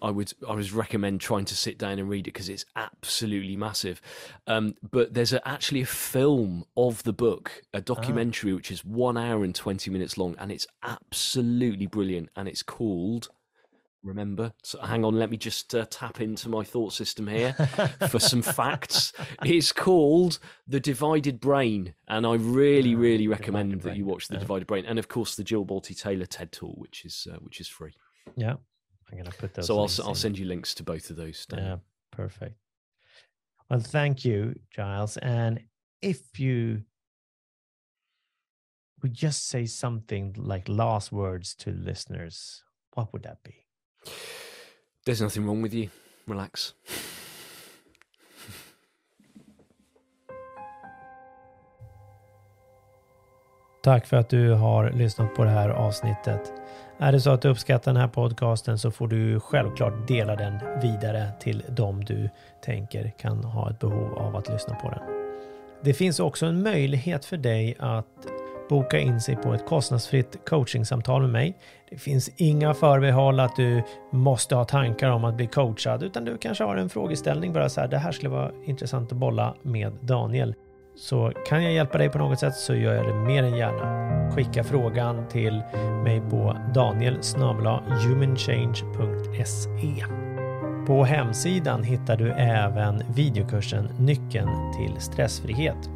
I 0.00 0.10
would 0.10 0.32
I 0.48 0.54
would 0.54 0.72
recommend 0.72 1.20
trying 1.20 1.44
to 1.46 1.54
sit 1.54 1.76
down 1.76 1.98
and 1.98 2.08
read 2.08 2.26
it 2.26 2.32
because 2.32 2.48
it's 2.48 2.64
absolutely 2.76 3.56
massive. 3.56 4.00
Um, 4.46 4.74
but 4.90 5.12
there's 5.12 5.34
a, 5.34 5.46
actually 5.46 5.82
a 5.82 5.86
film 5.86 6.64
of 6.76 7.02
the 7.02 7.12
book, 7.12 7.62
a 7.74 7.80
documentary 7.82 8.54
which 8.54 8.70
is 8.70 8.84
one 8.84 9.18
hour 9.18 9.44
and 9.44 9.54
twenty 9.54 9.90
minutes 9.90 10.16
long, 10.16 10.34
and 10.38 10.50
it's 10.50 10.66
absolutely 10.82 11.86
brilliant. 11.86 12.30
And 12.34 12.48
it's 12.48 12.62
called 12.62 13.28
remember. 14.02 14.52
So 14.62 14.80
hang 14.80 15.04
on, 15.04 15.14
let 15.14 15.30
me 15.30 15.36
just 15.36 15.74
uh, 15.74 15.86
tap 15.90 16.20
into 16.20 16.48
my 16.48 16.64
thought 16.64 16.92
system 16.92 17.26
here 17.26 17.52
for 18.08 18.18
some 18.18 18.42
facts. 18.42 19.12
It's 19.44 19.72
called 19.72 20.38
The 20.66 20.80
Divided 20.80 21.40
Brain, 21.40 21.94
and 22.08 22.26
I 22.26 22.34
really, 22.34 22.94
ah, 22.94 22.98
really 22.98 23.28
recommend 23.28 23.72
that 23.72 23.82
brain. 23.82 23.96
you 23.96 24.04
watch 24.04 24.28
The 24.28 24.34
yeah. 24.34 24.40
Divided 24.40 24.66
Brain, 24.66 24.84
and 24.86 24.98
of 24.98 25.08
course 25.08 25.34
the 25.34 25.44
Jill 25.44 25.64
Bolte 25.64 25.98
Taylor 25.98 26.26
TED 26.26 26.52
Talk, 26.52 26.76
which 26.76 27.04
is 27.04 27.26
uh, 27.30 27.36
which 27.36 27.60
is 27.60 27.68
free. 27.68 27.94
Yeah, 28.36 28.54
I'm 29.10 29.18
gonna 29.18 29.30
put 29.30 29.54
those. 29.54 29.66
So 29.66 29.76
I'll 29.76 29.90
I'll 30.06 30.14
send 30.14 30.38
you 30.38 30.46
links 30.46 30.74
to 30.74 30.82
both 30.82 31.10
of 31.10 31.16
those. 31.16 31.44
Dan. 31.46 31.58
Yeah, 31.58 31.76
perfect. 32.10 32.56
Well, 33.70 33.80
thank 33.80 34.24
you, 34.24 34.58
Giles. 34.70 35.18
And 35.18 35.60
if 36.00 36.38
you 36.38 36.82
would 39.02 39.12
just 39.12 39.48
say 39.48 39.66
something 39.66 40.34
like 40.38 40.68
last 40.68 41.12
words 41.12 41.54
to 41.56 41.70
listeners, 41.70 42.62
what 42.94 43.12
would 43.12 43.22
that 43.24 43.42
be? 43.42 43.67
There's 45.06 45.22
nothing 45.22 45.46
wrong 45.46 45.62
with 45.62 45.74
you. 45.74 45.88
Relax. 46.24 46.74
Tack 53.82 54.06
för 54.06 54.16
att 54.16 54.28
du 54.28 54.52
har 54.52 54.90
lyssnat 54.90 55.34
på 55.34 55.44
det 55.44 55.50
här 55.50 55.68
avsnittet. 55.68 56.52
Är 56.98 57.12
det 57.12 57.20
så 57.20 57.30
att 57.30 57.42
du 57.42 57.48
uppskattar 57.48 57.92
den 57.92 58.00
här 58.00 58.08
podcasten 58.08 58.78
så 58.78 58.90
får 58.90 59.08
du 59.08 59.40
självklart 59.40 60.08
dela 60.08 60.36
den 60.36 60.80
vidare 60.82 61.30
till 61.40 61.64
dem 61.68 62.04
du 62.04 62.30
tänker 62.64 63.12
kan 63.18 63.44
ha 63.44 63.70
ett 63.70 63.78
behov 63.78 64.18
av 64.18 64.36
att 64.36 64.48
lyssna 64.48 64.74
på 64.74 64.90
den. 64.90 65.00
Det 65.82 65.94
finns 65.94 66.20
också 66.20 66.46
en 66.46 66.62
möjlighet 66.62 67.24
för 67.24 67.36
dig 67.36 67.76
att 67.78 68.06
boka 68.68 68.98
in 68.98 69.20
sig 69.20 69.36
på 69.36 69.54
ett 69.54 69.66
kostnadsfritt 69.66 70.36
coachingsamtal 70.46 71.22
med 71.22 71.30
mig. 71.30 71.58
Det 71.90 71.98
finns 71.98 72.30
inga 72.36 72.74
förbehåll 72.74 73.40
att 73.40 73.56
du 73.56 73.82
måste 74.12 74.54
ha 74.54 74.64
tankar 74.64 75.10
om 75.10 75.24
att 75.24 75.34
bli 75.34 75.46
coachad, 75.46 76.02
utan 76.02 76.24
du 76.24 76.38
kanske 76.38 76.64
har 76.64 76.76
en 76.76 76.88
frågeställning 76.88 77.52
bara 77.52 77.68
så 77.68 77.80
här, 77.80 77.88
det 77.88 77.98
här 77.98 78.12
skulle 78.12 78.30
vara 78.30 78.50
intressant 78.64 79.12
att 79.12 79.18
bolla 79.18 79.54
med 79.62 79.92
Daniel. 80.00 80.54
Så 80.96 81.32
kan 81.46 81.64
jag 81.64 81.72
hjälpa 81.72 81.98
dig 81.98 82.08
på 82.08 82.18
något 82.18 82.38
sätt 82.38 82.54
så 82.54 82.74
gör 82.74 82.94
jag 82.94 83.06
det 83.06 83.14
mer 83.14 83.42
än 83.42 83.56
gärna. 83.56 84.30
Skicka 84.30 84.64
frågan 84.64 85.28
till 85.28 85.62
mig 86.04 86.20
på 86.30 86.56
daniel 86.74 87.18
På 90.86 91.04
hemsidan 91.04 91.82
hittar 91.82 92.16
du 92.16 92.32
även 92.32 93.02
videokursen 93.14 93.88
Nyckeln 93.98 94.72
till 94.72 95.00
stressfrihet. 95.00 95.90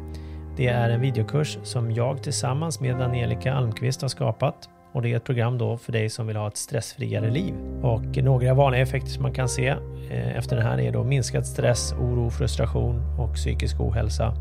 Det 0.57 0.67
är 0.67 0.89
en 0.89 1.01
videokurs 1.01 1.57
som 1.63 1.91
jag 1.91 2.23
tillsammans 2.23 2.79
med 2.79 3.01
Angelica 3.01 3.53
Almqvist 3.53 4.01
har 4.01 4.09
skapat 4.09 4.69
och 4.91 5.01
det 5.01 5.11
är 5.11 5.17
ett 5.17 5.23
program 5.23 5.57
då 5.57 5.77
för 5.77 5.91
dig 5.91 6.09
som 6.09 6.27
vill 6.27 6.35
ha 6.35 6.47
ett 6.47 6.57
stressfriare 6.57 7.29
liv. 7.31 7.53
Och 7.81 8.17
några 8.23 8.53
vanliga 8.53 8.81
effekter 8.81 9.09
som 9.09 9.23
man 9.23 9.33
kan 9.33 9.49
se 9.49 9.67
eh, 10.09 10.37
efter 10.37 10.55
den 10.55 10.65
här 10.65 10.79
är 10.79 10.91
då 10.91 11.03
minskad 11.03 11.47
stress, 11.47 11.93
oro, 11.93 12.29
frustration 12.29 13.19
och 13.19 13.33
psykisk 13.33 13.79
ohälsa, 13.79 14.33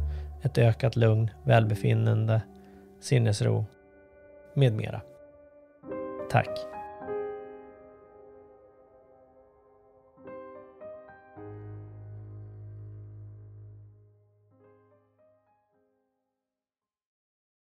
ett 0.43 0.59
ökat 0.59 0.97
lugn, 0.97 1.31
välbefinnande, 1.45 2.43
sinnesro 3.01 3.67
med 4.55 4.73
mera. 4.73 5.01
Tack! 6.31 6.72